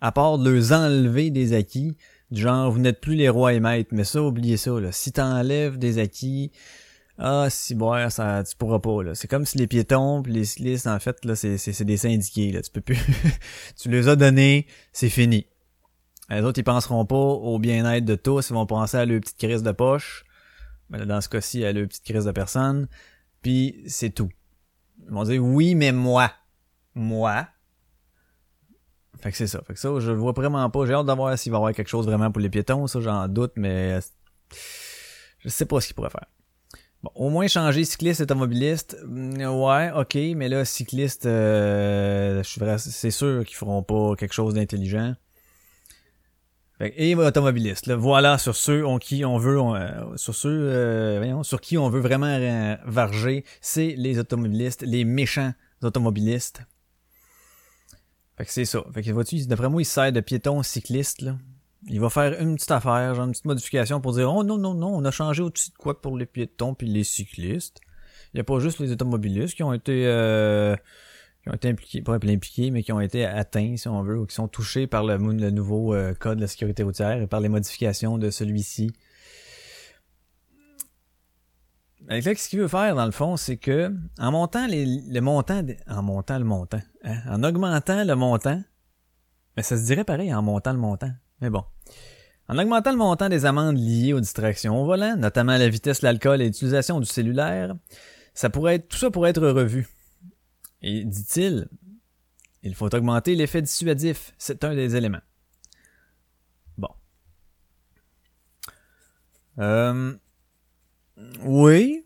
À 0.01 0.11
part 0.11 0.37
de 0.37 0.49
leur 0.49 0.71
enlever 0.73 1.29
des 1.31 1.53
acquis, 1.53 1.95
du 2.31 2.41
genre, 2.41 2.71
vous 2.71 2.79
n'êtes 2.79 3.01
plus 3.01 3.15
les 3.15 3.29
rois 3.29 3.53
et 3.53 3.59
maîtres. 3.59 3.89
Mais 3.93 4.03
ça, 4.03 4.21
oubliez 4.21 4.57
ça, 4.57 4.79
là. 4.79 4.91
Si 4.91 5.11
t'enlèves 5.11 5.77
des 5.77 5.99
acquis, 5.99 6.51
ah, 7.17 7.47
si, 7.49 7.75
bon, 7.75 8.09
ça, 8.09 8.43
tu 8.43 8.55
pourras 8.55 8.79
pas, 8.79 9.03
là. 9.03 9.15
C'est 9.15 9.27
comme 9.27 9.45
si 9.45 9.57
les 9.57 9.67
piétons 9.67 10.23
pis 10.23 10.31
les 10.31 10.45
cyclistes, 10.45 10.87
en 10.87 10.99
fait, 10.99 11.25
là, 11.25 11.35
c'est, 11.35 11.57
c'est, 11.57 11.83
des 11.83 11.97
syndiqués, 11.97 12.51
là. 12.51 12.61
Tu 12.61 12.71
peux 12.71 12.81
plus, 12.81 12.99
tu 13.81 13.89
les 13.89 14.07
as 14.07 14.15
donnés, 14.15 14.67
c'est 14.93 15.09
fini. 15.09 15.47
Les 16.29 16.41
autres, 16.41 16.59
ils 16.59 16.63
penseront 16.63 17.05
pas 17.05 17.15
au 17.15 17.59
bien-être 17.59 18.05
de 18.05 18.15
tous, 18.15 18.49
ils 18.49 18.53
vont 18.53 18.65
penser 18.65 18.97
à 18.97 19.05
leur 19.05 19.19
petite 19.19 19.37
crise 19.37 19.63
de 19.63 19.71
poche. 19.71 20.25
Ben 20.89 20.99
là, 20.99 21.05
dans 21.05 21.21
ce 21.21 21.29
cas-ci, 21.29 21.65
à 21.65 21.73
leur 21.73 21.87
petite 21.87 22.03
crise 22.05 22.25
de 22.25 22.31
personne. 22.31 22.87
Puis 23.41 23.83
c'est 23.87 24.11
tout. 24.11 24.29
Ils 25.05 25.13
vont 25.13 25.23
dire 25.23 25.43
oui, 25.43 25.75
mais 25.75 25.91
moi. 25.91 26.31
Moi. 26.95 27.47
Fait 29.21 29.31
que 29.31 29.37
c'est 29.37 29.47
ça. 29.47 29.61
Fait 29.67 29.73
que 29.73 29.79
ça, 29.79 29.89
je 29.99 30.11
vois 30.11 30.31
vraiment 30.31 30.69
pas. 30.69 30.85
J'ai 30.85 30.93
hâte 30.93 31.05
de 31.05 31.11
voir 31.13 31.37
s'il 31.37 31.51
va 31.51 31.57
y 31.57 31.59
avoir 31.59 31.73
quelque 31.73 31.89
chose 31.89 32.05
vraiment 32.05 32.31
pour 32.31 32.41
les 32.41 32.49
piétons. 32.49 32.87
Ça, 32.87 33.01
j'en 33.01 33.27
doute, 33.27 33.51
mais 33.55 33.99
je 35.39 35.49
sais 35.49 35.65
pas 35.65 35.81
ce 35.81 35.87
qu'il 35.87 35.95
pourrait 35.95 36.09
faire. 36.09 36.25
Bon, 37.01 37.11
au 37.15 37.29
moins 37.29 37.47
changer 37.47 37.85
cycliste 37.85 38.19
et 38.19 38.23
automobiliste. 38.23 38.97
Mm, 39.05 39.43
Ouais, 39.45 39.91
ok, 39.95 40.15
mais 40.35 40.49
là, 40.49 40.65
cycliste, 40.65 41.25
euh, 41.25 42.43
je 42.43 42.47
suis 42.49 42.59
vrai, 42.59 42.77
c'est 42.77 43.11
sûr 43.11 43.45
qu'ils 43.45 43.55
feront 43.55 43.83
pas 43.83 44.15
quelque 44.17 44.33
chose 44.33 44.53
d'intelligent. 44.53 45.15
Et 46.81 47.13
automobiliste, 47.13 47.87
là, 47.87 47.97
voilà 47.97 48.37
sur 48.37 48.55
ceux 48.55 48.85
on 48.85 48.99
qui 48.99 49.25
on 49.25 49.37
veut, 49.37 49.59
euh, 49.59 50.15
sur 50.15 50.33
ceux, 50.33 50.49
euh, 50.49 51.15
voyons, 51.17 51.43
sur 51.43 51.59
qui 51.59 51.77
on 51.77 51.89
veut 51.89 51.99
vraiment 51.99 52.27
euh, 52.27 52.75
varger, 52.85 53.43
c'est 53.59 53.95
les 53.97 54.17
automobilistes, 54.17 54.83
les 54.83 55.03
méchants 55.03 55.53
automobilistes. 55.83 56.61
Fait 58.39 58.45
que 58.45 58.51
c'est 58.53 58.63
ça. 58.63 58.85
Fait 58.93 59.03
que 59.03 59.11
vois-tu, 59.11 59.45
d'après 59.47 59.67
moi, 59.67 59.81
il 59.81 59.85
sert 59.85 60.13
de 60.13 60.21
piéton 60.21 60.63
cycliste, 60.63 61.21
là. 61.21 61.35
Il 61.87 61.99
va 61.99 62.09
faire 62.09 62.39
une 62.41 62.55
petite 62.55 62.71
affaire, 62.71 63.13
genre 63.13 63.25
une 63.25 63.31
petite 63.31 63.45
modification 63.45 63.99
pour 63.99 64.13
dire, 64.13 64.33
oh 64.33 64.45
non, 64.45 64.57
non, 64.57 64.73
non, 64.73 64.95
on 64.95 65.03
a 65.03 65.11
changé 65.11 65.41
au-dessus 65.43 65.71
de 65.71 65.75
quoi 65.75 66.01
pour 66.01 66.17
les 66.17 66.25
piétons 66.25 66.73
puis 66.73 66.87
les 66.87 67.03
cyclistes. 67.03 67.81
Il 68.33 68.37
n'y 68.37 68.41
a 68.41 68.43
pas 68.45 68.59
juste 68.59 68.79
les 68.79 68.93
automobilistes 68.93 69.55
qui 69.55 69.63
ont 69.63 69.73
été, 69.73 70.05
euh, 70.05 70.73
qui 71.43 71.49
ont 71.49 71.53
été 71.53 71.67
impliqués, 71.67 72.01
pas 72.01 72.13
impliqués, 72.13 72.71
mais 72.71 72.81
qui 72.81 72.93
ont 72.93 73.01
été 73.01 73.25
atteints, 73.25 73.75
si 73.75 73.89
on 73.89 74.01
veut, 74.03 74.19
ou 74.19 74.25
qui 74.25 74.35
sont 74.35 74.47
touchés 74.47 74.87
par 74.87 75.03
le, 75.03 75.17
nouveau 75.17 75.93
euh, 75.93 76.13
code 76.13 76.37
de 76.37 76.41
la 76.41 76.47
sécurité 76.47 76.83
routière 76.83 77.21
et 77.21 77.27
par 77.27 77.41
les 77.41 77.49
modifications 77.49 78.17
de 78.17 78.29
celui-ci. 78.29 78.93
Là, 82.09 82.21
ce 82.21 82.49
qu'il 82.49 82.59
veut 82.59 82.67
faire, 82.67 82.95
dans 82.95 83.05
le 83.05 83.11
fond, 83.11 83.37
c'est 83.37 83.57
que, 83.57 83.93
en 84.17 84.31
montant 84.31 84.65
les, 84.65 84.83
le 84.85 85.21
montant, 85.21 85.63
en 85.87 86.01
montant 86.01 86.39
le 86.39 86.43
montant, 86.43 86.81
hein, 87.03 87.21
en 87.29 87.43
augmentant 87.43 88.03
le 88.03 88.15
montant, 88.15 88.63
mais 89.55 89.61
ça 89.61 89.77
se 89.77 89.85
dirait 89.85 90.03
pareil, 90.03 90.33
en 90.33 90.41
montant 90.41 90.73
le 90.73 90.79
montant. 90.79 91.11
Mais 91.39 91.51
bon. 91.51 91.63
En 92.47 92.57
augmentant 92.57 92.91
le 92.91 92.97
montant 92.97 93.29
des 93.29 93.45
amendes 93.45 93.77
liées 93.77 94.13
aux 94.13 94.19
distractions 94.21 94.81
au 94.81 94.85
volant, 94.85 95.15
notamment 95.17 95.55
la 95.55 95.69
vitesse, 95.69 96.01
l'alcool 96.01 96.41
et 96.41 96.45
l'utilisation 96.45 96.99
du 96.99 97.05
cellulaire, 97.05 97.75
ça 98.33 98.49
pourrait 98.49 98.75
être, 98.75 98.87
tout 98.87 98.97
ça 98.97 99.11
pourrait 99.11 99.29
être 99.29 99.47
revu. 99.47 99.87
Et 100.81 101.05
dit-il, 101.05 101.67
il 102.63 102.73
faut 102.73 102.93
augmenter 102.93 103.35
l'effet 103.35 103.61
dissuasif. 103.61 104.33
C'est 104.39 104.63
un 104.63 104.73
des 104.73 104.95
éléments. 104.95 105.21
Bon. 106.77 106.89
Euh, 109.59 110.15
oui. 111.43 112.05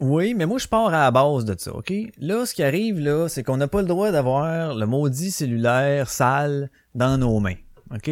Oui, 0.00 0.34
mais 0.34 0.46
moi 0.46 0.58
je 0.58 0.66
pars 0.66 0.88
à 0.88 1.04
la 1.04 1.10
base 1.12 1.44
de 1.44 1.54
ça, 1.56 1.72
ok? 1.72 1.92
Là, 2.18 2.44
ce 2.44 2.54
qui 2.54 2.64
arrive, 2.64 2.98
là, 2.98 3.28
c'est 3.28 3.44
qu'on 3.44 3.56
n'a 3.56 3.68
pas 3.68 3.82
le 3.82 3.86
droit 3.86 4.10
d'avoir 4.10 4.74
le 4.74 4.84
maudit 4.84 5.30
cellulaire 5.30 6.10
sale 6.10 6.70
dans 6.96 7.18
nos 7.18 7.38
mains. 7.38 7.54
OK? 7.94 8.10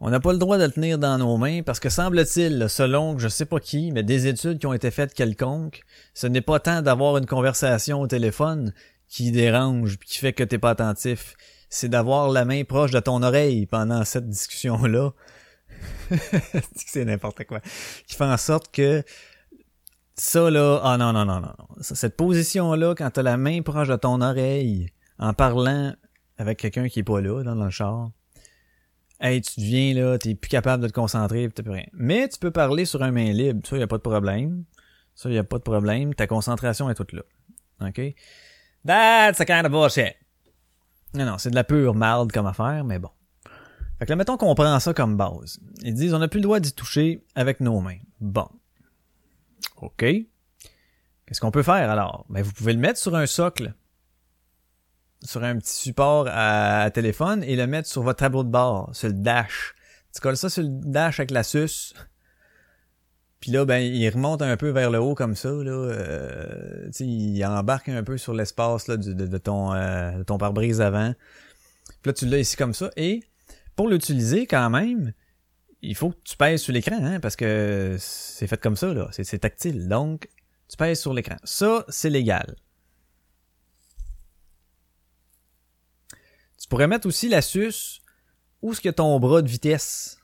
On 0.00 0.10
n'a 0.10 0.18
pas 0.18 0.32
le 0.32 0.38
droit 0.38 0.56
de 0.56 0.64
le 0.64 0.70
tenir 0.70 0.98
dans 0.98 1.18
nos 1.18 1.36
mains 1.36 1.62
parce 1.62 1.78
que 1.78 1.90
semble-t-il, 1.90 2.68
selon 2.68 3.18
je 3.18 3.28
sais 3.28 3.44
pas 3.44 3.60
qui, 3.60 3.92
mais 3.92 4.02
des 4.02 4.26
études 4.26 4.58
qui 4.58 4.66
ont 4.66 4.72
été 4.72 4.90
faites 4.90 5.12
quelconques, 5.12 5.82
ce 6.14 6.26
n'est 6.26 6.40
pas 6.40 6.58
tant 6.58 6.80
d'avoir 6.80 7.18
une 7.18 7.26
conversation 7.26 8.00
au 8.00 8.06
téléphone 8.06 8.72
qui 9.06 9.30
dérange 9.30 9.98
qui 9.98 10.18
fait 10.18 10.32
que 10.32 10.42
t'es 10.42 10.58
pas 10.58 10.70
attentif. 10.70 11.36
C'est 11.68 11.90
d'avoir 11.90 12.30
la 12.30 12.44
main 12.44 12.64
proche 12.64 12.90
de 12.92 13.00
ton 13.00 13.22
oreille 13.22 13.66
pendant 13.66 14.04
cette 14.04 14.28
discussion-là. 14.28 15.12
c'est 16.76 17.04
n'importe 17.04 17.44
quoi. 17.44 17.60
Qui 18.06 18.16
fait 18.16 18.24
en 18.24 18.36
sorte 18.36 18.72
que 18.72 19.02
ça 20.14 20.50
là, 20.50 20.80
ah 20.82 20.98
non, 20.98 21.12
non, 21.12 21.24
non, 21.24 21.40
non. 21.40 21.54
Cette 21.80 22.16
position-là, 22.16 22.94
quand 22.94 23.10
t'as 23.10 23.22
la 23.22 23.36
main 23.36 23.62
proche 23.62 23.88
de 23.88 23.96
ton 23.96 24.20
oreille, 24.20 24.92
en 25.18 25.32
parlant 25.32 25.94
avec 26.38 26.58
quelqu'un 26.58 26.88
qui 26.88 27.00
est 27.00 27.04
pas 27.04 27.20
là, 27.20 27.42
dans 27.42 27.54
le 27.54 27.70
char, 27.70 28.10
hey, 29.20 29.40
tu 29.40 29.60
deviens 29.60 29.94
là, 29.94 30.18
t'es 30.18 30.34
plus 30.34 30.48
capable 30.48 30.82
de 30.82 30.88
te 30.88 30.92
concentrer, 30.92 31.48
pis 31.48 31.62
plus 31.62 31.72
rien. 31.72 31.86
Mais 31.92 32.28
tu 32.28 32.38
peux 32.38 32.50
parler 32.50 32.84
sur 32.84 33.02
un 33.02 33.12
main 33.12 33.32
libre, 33.32 33.66
ça, 33.66 33.76
y 33.76 33.82
a 33.82 33.86
pas 33.86 33.96
de 33.96 34.02
problème. 34.02 34.64
Ça, 35.14 35.28
y 35.28 35.38
a 35.38 35.44
pas 35.44 35.58
de 35.58 35.62
problème. 35.62 36.14
Ta 36.14 36.26
concentration 36.26 36.88
est 36.88 36.94
toute 36.94 37.12
là. 37.12 37.22
OK? 37.82 38.00
That's 38.86 39.40
a 39.40 39.44
kind 39.44 39.66
of 39.66 39.72
bullshit. 39.72 40.16
Non, 41.14 41.26
non, 41.26 41.38
c'est 41.38 41.50
de 41.50 41.54
la 41.54 41.64
pure 41.64 41.94
marde 41.94 42.32
comme 42.32 42.46
affaire, 42.46 42.84
mais 42.84 42.98
bon. 42.98 43.10
Fait 44.00 44.06
que 44.06 44.12
là, 44.12 44.16
mettons 44.16 44.38
qu'on 44.38 44.54
prend 44.54 44.80
ça 44.80 44.94
comme 44.94 45.18
base. 45.18 45.60
Ils 45.82 45.92
disent, 45.92 46.14
on 46.14 46.20
n'a 46.20 46.28
plus 46.28 46.38
le 46.38 46.44
droit 46.44 46.58
d'y 46.58 46.72
toucher 46.72 47.22
avec 47.34 47.60
nos 47.60 47.80
mains. 47.82 47.98
Bon. 48.18 48.48
OK. 49.76 49.98
Qu'est-ce 50.00 51.38
qu'on 51.38 51.50
peut 51.50 51.62
faire 51.62 51.90
alors? 51.90 52.24
Ben, 52.30 52.42
vous 52.42 52.52
pouvez 52.52 52.72
le 52.72 52.78
mettre 52.78 52.98
sur 52.98 53.14
un 53.14 53.26
socle, 53.26 53.74
sur 55.22 55.44
un 55.44 55.58
petit 55.58 55.74
support 55.74 56.26
à, 56.30 56.90
téléphone 56.90 57.44
et 57.44 57.56
le 57.56 57.66
mettre 57.66 57.90
sur 57.90 58.02
votre 58.02 58.20
tableau 58.20 58.42
de 58.42 58.48
bord, 58.48 58.88
sur 58.94 59.08
le 59.08 59.14
dash. 59.14 59.74
Tu 60.14 60.22
colles 60.22 60.38
ça 60.38 60.48
sur 60.48 60.62
le 60.62 60.70
dash 60.70 61.20
avec 61.20 61.30
la 61.30 61.42
suce. 61.42 61.92
Puis 63.40 63.50
là, 63.50 63.66
ben, 63.66 63.80
il 63.80 64.08
remonte 64.08 64.40
un 64.40 64.56
peu 64.56 64.70
vers 64.70 64.90
le 64.90 64.98
haut 64.98 65.14
comme 65.14 65.36
ça, 65.36 65.50
là. 65.50 65.72
Euh, 65.72 66.90
il 67.00 67.44
embarque 67.44 67.90
un 67.90 68.02
peu 68.02 68.16
sur 68.16 68.32
l'espace 68.32 68.88
là, 68.88 68.96
de 68.96 69.38
ton, 69.38 69.74
euh, 69.74 70.12
de 70.12 70.22
ton 70.22 70.38
pare-brise 70.38 70.80
avant. 70.80 71.12
Puis 72.00 72.08
là, 72.08 72.12
tu 72.14 72.24
l'as 72.24 72.38
ici 72.38 72.56
comme 72.56 72.72
ça. 72.72 72.90
Et 72.96 73.24
pour 73.80 73.88
l'utiliser 73.88 74.46
quand 74.46 74.68
même, 74.68 75.14
il 75.80 75.96
faut 75.96 76.10
que 76.10 76.20
tu 76.22 76.36
pèses 76.36 76.60
sur 76.60 76.74
l'écran, 76.74 77.02
hein, 77.02 77.18
parce 77.18 77.34
que 77.34 77.96
c'est 77.98 78.46
fait 78.46 78.60
comme 78.60 78.76
ça, 78.76 78.92
là. 78.92 79.08
C'est, 79.10 79.38
tactile. 79.38 79.88
Donc, 79.88 80.28
tu 80.68 80.76
pèses 80.76 81.00
sur 81.00 81.14
l'écran. 81.14 81.36
Ça, 81.44 81.86
c'est 81.88 82.10
légal. 82.10 82.56
Tu 86.58 86.68
pourrais 86.68 86.88
mettre 86.88 87.06
aussi 87.06 87.30
la 87.30 87.40
suce 87.40 88.02
où 88.60 88.72
est-ce 88.72 88.82
que 88.82 88.90
ton 88.90 89.18
bras 89.18 89.40
de 89.40 89.48
vitesse? 89.48 90.18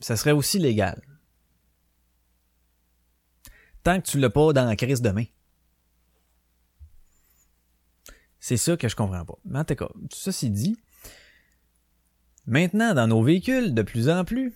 Ça 0.00 0.16
serait 0.16 0.32
aussi 0.32 0.58
légal. 0.58 1.02
Tant 3.82 4.00
que 4.00 4.06
tu 4.08 4.18
l'as 4.18 4.30
pas 4.30 4.54
dans 4.54 4.64
la 4.64 4.76
crise 4.76 5.02
de 5.02 5.10
main. 5.10 5.26
C'est 8.40 8.56
ça 8.56 8.78
que 8.78 8.88
je 8.88 8.96
comprends 8.96 9.26
pas. 9.26 9.38
Mais 9.44 9.58
en 9.58 9.64
tout 9.66 9.74
cas, 9.74 9.90
ceci 10.10 10.48
dit, 10.48 10.78
maintenant 12.48 12.94
dans 12.94 13.06
nos 13.06 13.22
véhicules, 13.22 13.74
de 13.74 13.82
plus 13.82 14.08
en 14.08 14.24
plus, 14.24 14.52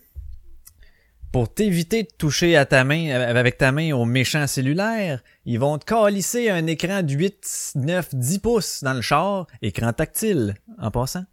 pour 1.31 1.51
t'éviter 1.51 2.03
de 2.03 2.11
toucher 2.17 2.55
à 2.57 2.65
ta 2.65 2.83
main, 2.83 3.09
avec 3.09 3.57
ta 3.57 3.71
main 3.71 3.93
au 3.93 4.05
méchant 4.05 4.45
cellulaire, 4.45 5.23
ils 5.45 5.59
vont 5.59 5.77
te 5.79 5.85
calisser 5.85 6.49
un 6.49 6.67
écran 6.67 7.01
de 7.01 7.11
8, 7.11 7.71
9, 7.75 8.15
10 8.15 8.39
pouces 8.39 8.83
dans 8.83 8.93
le 8.93 9.01
char, 9.01 9.47
écran 9.61 9.93
tactile, 9.93 10.55
en 10.77 10.91
passant. 10.91 11.25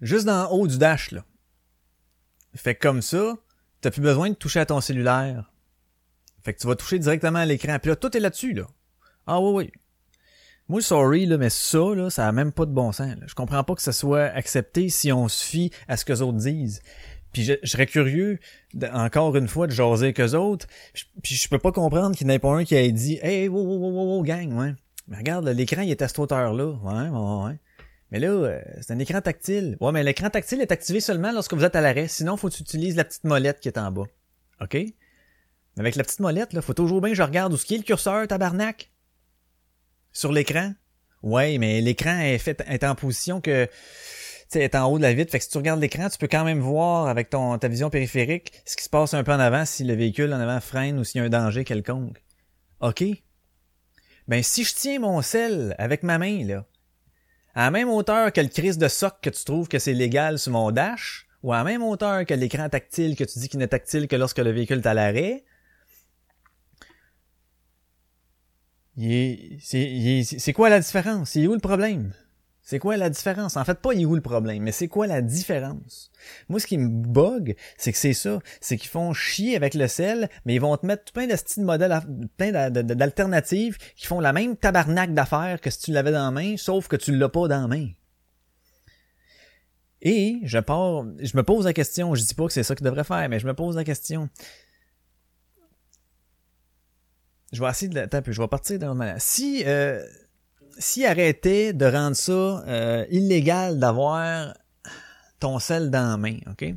Juste 0.00 0.26
dans 0.26 0.50
haut 0.50 0.66
du 0.66 0.78
dash, 0.78 1.12
là. 1.12 1.24
Fait 2.54 2.74
comme 2.74 3.02
ça, 3.02 3.34
t'as 3.80 3.90
plus 3.90 4.02
besoin 4.02 4.30
de 4.30 4.34
toucher 4.34 4.60
à 4.60 4.66
ton 4.66 4.80
cellulaire. 4.80 5.52
Fait 6.42 6.54
que 6.54 6.60
tu 6.60 6.66
vas 6.66 6.76
toucher 6.76 6.98
directement 6.98 7.38
à 7.38 7.46
l'écran. 7.46 7.78
Puis 7.80 7.90
là, 7.90 7.96
tout 7.96 8.14
est 8.16 8.20
là-dessus, 8.20 8.52
là. 8.52 8.66
Ah 9.26 9.40
oui, 9.40 9.52
oui. 9.52 9.72
Moi, 10.68 10.82
sorry, 10.82 11.24
là, 11.24 11.38
mais 11.38 11.50
ça, 11.50 11.94
là, 11.94 12.10
ça 12.10 12.28
a 12.28 12.32
même 12.32 12.52
pas 12.52 12.66
de 12.66 12.72
bon 12.72 12.92
sens. 12.92 13.16
là. 13.18 13.26
Je 13.26 13.34
comprends 13.34 13.64
pas 13.64 13.74
que 13.74 13.82
ça 13.82 13.92
soit 13.92 14.24
accepté 14.24 14.90
si 14.90 15.12
on 15.12 15.28
se 15.28 15.42
fie 15.44 15.70
à 15.88 15.96
ce 15.96 16.04
que 16.04 16.12
les 16.12 16.22
autres 16.22 16.38
disent. 16.38 16.82
Puis 17.32 17.44
je, 17.44 17.54
je 17.62 17.70
serais 17.70 17.86
curieux, 17.86 18.38
encore 18.92 19.34
une 19.36 19.48
fois, 19.48 19.66
de 19.66 19.72
jaser 19.72 20.06
avec 20.06 20.20
eux 20.20 20.34
autres. 20.34 20.66
Puis, 21.22 21.34
je 21.34 21.48
peux 21.48 21.58
pas 21.58 21.72
comprendre 21.72 22.16
qu'il 22.16 22.26
n'y 22.26 22.34
ait 22.34 22.38
pas 22.38 22.52
un 22.54 22.64
qui 22.64 22.74
ait 22.74 22.92
dit 22.92 23.18
«Hey, 23.22 23.48
wow, 23.48 23.62
wow, 23.62 23.78
wow, 23.78 24.16
wow, 24.16 24.22
gang, 24.22 24.52
ouais. 24.58 24.74
Mais 25.08 25.16
regarde, 25.16 25.48
l'écran, 25.48 25.82
il 25.82 25.90
est 25.90 26.02
à 26.02 26.08
cette 26.08 26.18
hauteur-là. 26.18 26.66
Ouais, 26.82 27.08
ouais, 27.08 27.44
ouais. 27.46 27.58
Mais 28.10 28.18
là, 28.18 28.28
euh, 28.28 28.60
c'est 28.80 28.92
un 28.92 28.98
écran 28.98 29.20
tactile. 29.20 29.76
Ouais, 29.80 29.92
mais 29.92 30.02
l'écran 30.02 30.30
tactile 30.30 30.60
est 30.60 30.72
activé 30.72 31.00
seulement 31.00 31.32
lorsque 31.32 31.54
vous 31.54 31.64
êtes 31.64 31.76
à 31.76 31.80
l'arrêt. 31.80 32.08
Sinon, 32.08 32.36
faut 32.36 32.48
que 32.48 32.54
tu 32.54 32.62
utilises 32.62 32.96
la 32.96 33.04
petite 33.04 33.24
molette 33.24 33.60
qui 33.60 33.68
est 33.68 33.78
en 33.78 33.90
bas. 33.90 34.06
OK? 34.60 34.76
Avec 35.78 35.96
la 35.96 36.04
petite 36.04 36.20
molette, 36.20 36.52
là, 36.52 36.62
faut 36.62 36.74
toujours 36.74 37.00
bien 37.00 37.10
que 37.10 37.16
je 37.16 37.22
regarde 37.22 37.52
où 37.52 37.56
ce 37.56 37.64
qui 37.64 37.74
est 37.74 37.78
le 37.78 37.84
curseur, 37.84 38.26
tabarnak. 38.26 38.90
Sur 40.18 40.32
l'écran? 40.32 40.72
Ouais, 41.22 41.58
mais 41.58 41.80
l'écran 41.80 42.18
est 42.18 42.38
fait, 42.38 42.60
en 42.82 42.96
position 42.96 43.40
que, 43.40 43.68
tu 44.50 44.58
est 44.58 44.74
en 44.74 44.90
haut 44.90 44.98
de 44.98 45.04
la 45.04 45.14
vitre. 45.14 45.30
Fait 45.30 45.38
que 45.38 45.44
si 45.44 45.50
tu 45.50 45.58
regardes 45.58 45.80
l'écran, 45.80 46.08
tu 46.08 46.18
peux 46.18 46.26
quand 46.26 46.42
même 46.42 46.58
voir 46.58 47.06
avec 47.06 47.30
ton, 47.30 47.56
ta 47.56 47.68
vision 47.68 47.88
périphérique 47.88 48.50
ce 48.64 48.76
qui 48.76 48.82
se 48.82 48.90
passe 48.90 49.14
un 49.14 49.22
peu 49.22 49.30
en 49.30 49.38
avant 49.38 49.64
si 49.64 49.84
le 49.84 49.94
véhicule 49.94 50.34
en 50.34 50.40
avant 50.40 50.60
freine 50.60 50.98
ou 50.98 51.04
s'il 51.04 51.20
y 51.20 51.22
a 51.22 51.26
un 51.26 51.28
danger 51.28 51.62
quelconque. 51.62 52.20
OK? 52.80 53.04
Ben, 54.26 54.42
si 54.42 54.64
je 54.64 54.74
tiens 54.74 54.98
mon 54.98 55.22
sel 55.22 55.76
avec 55.78 56.02
ma 56.02 56.18
main, 56.18 56.44
là, 56.44 56.66
à 57.54 57.66
la 57.66 57.70
même 57.70 57.88
hauteur 57.88 58.32
que 58.32 58.40
le 58.40 58.48
crise 58.48 58.76
de 58.76 58.88
soc 58.88 59.20
que 59.22 59.30
tu 59.30 59.44
trouves 59.44 59.68
que 59.68 59.78
c'est 59.78 59.94
légal 59.94 60.40
sur 60.40 60.50
mon 60.50 60.72
dash, 60.72 61.28
ou 61.44 61.52
à 61.52 61.58
la 61.58 61.64
même 61.64 61.84
hauteur 61.84 62.26
que 62.26 62.34
l'écran 62.34 62.68
tactile 62.68 63.14
que 63.14 63.22
tu 63.22 63.38
dis 63.38 63.48
qu'il 63.48 63.60
n'est 63.60 63.68
tactile 63.68 64.08
que 64.08 64.16
lorsque 64.16 64.38
le 64.38 64.50
véhicule 64.50 64.78
est 64.78 64.86
à 64.88 64.94
l'arrêt, 64.94 65.20
il 65.24 65.28
est- 65.34 65.44
c'est 68.98 70.52
quoi 70.54 70.68
la 70.68 70.80
différence? 70.80 71.30
C'est 71.30 71.46
où 71.46 71.52
le 71.54 71.60
problème? 71.60 72.12
C'est 72.62 72.78
quoi 72.78 72.98
la 72.98 73.08
différence? 73.08 73.56
En 73.56 73.64
fait, 73.64 73.78
pas 73.80 73.94
il 73.94 74.02
est 74.02 74.04
où 74.04 74.14
le 74.14 74.20
problème, 74.20 74.62
mais 74.62 74.72
c'est 74.72 74.88
quoi 74.88 75.06
la 75.06 75.22
différence? 75.22 76.10
Moi, 76.50 76.60
ce 76.60 76.66
qui 76.66 76.76
me 76.76 76.88
bug, 76.88 77.56
c'est 77.78 77.92
que 77.92 77.98
c'est 77.98 78.12
ça. 78.12 78.40
C'est 78.60 78.76
qu'ils 78.76 78.90
font 78.90 79.14
chier 79.14 79.56
avec 79.56 79.72
le 79.72 79.88
sel, 79.88 80.28
mais 80.44 80.56
ils 80.56 80.60
vont 80.60 80.76
te 80.76 80.84
mettre 80.84 81.10
plein 81.12 81.26
de 81.26 81.34
styles 81.34 81.64
modèles, 81.64 81.98
plein 82.36 82.52
d'a- 82.52 82.68
d'a- 82.68 82.82
d'alternatives 82.82 83.78
qui 83.96 84.06
font 84.06 84.20
la 84.20 84.34
même 84.34 84.54
tabarnak 84.54 85.14
d'affaires 85.14 85.62
que 85.62 85.70
si 85.70 85.78
tu 85.78 85.92
l'avais 85.92 86.12
dans 86.12 86.26
la 86.26 86.30
main, 86.30 86.56
sauf 86.58 86.88
que 86.88 86.96
tu 86.96 87.16
l'as 87.16 87.30
pas 87.30 87.48
dans 87.48 87.62
la 87.62 87.68
main. 87.68 87.88
Et 90.02 90.40
je 90.42 90.58
pars, 90.58 91.06
je 91.20 91.36
me 91.36 91.42
pose 91.42 91.64
la 91.64 91.72
question, 91.72 92.14
je 92.14 92.22
dis 92.22 92.34
pas 92.34 92.46
que 92.46 92.52
c'est 92.52 92.62
ça 92.62 92.74
qu'ils 92.74 92.84
devraient 92.84 93.02
faire, 93.02 93.28
mais 93.30 93.38
je 93.38 93.46
me 93.46 93.54
pose 93.54 93.76
la 93.76 93.84
question. 93.84 94.28
Je 97.52 97.62
vais 97.62 97.70
essayer 97.70 97.88
de, 97.88 98.00
un 98.00 98.22
peu, 98.22 98.32
je 98.32 98.40
vais 98.40 98.48
partir 98.48 98.78
dans 98.78 98.94
le 98.94 99.14
Si, 99.18 99.62
euh, 99.66 100.02
si 100.78 101.06
arrêtait 101.06 101.72
de 101.72 101.86
rendre 101.86 102.16
ça 102.16 102.32
euh, 102.32 103.06
illégal 103.10 103.78
d'avoir 103.78 104.54
ton 105.40 105.58
sel 105.58 105.90
dans 105.90 106.10
la 106.10 106.16
main, 106.16 106.38
ok? 106.50 106.74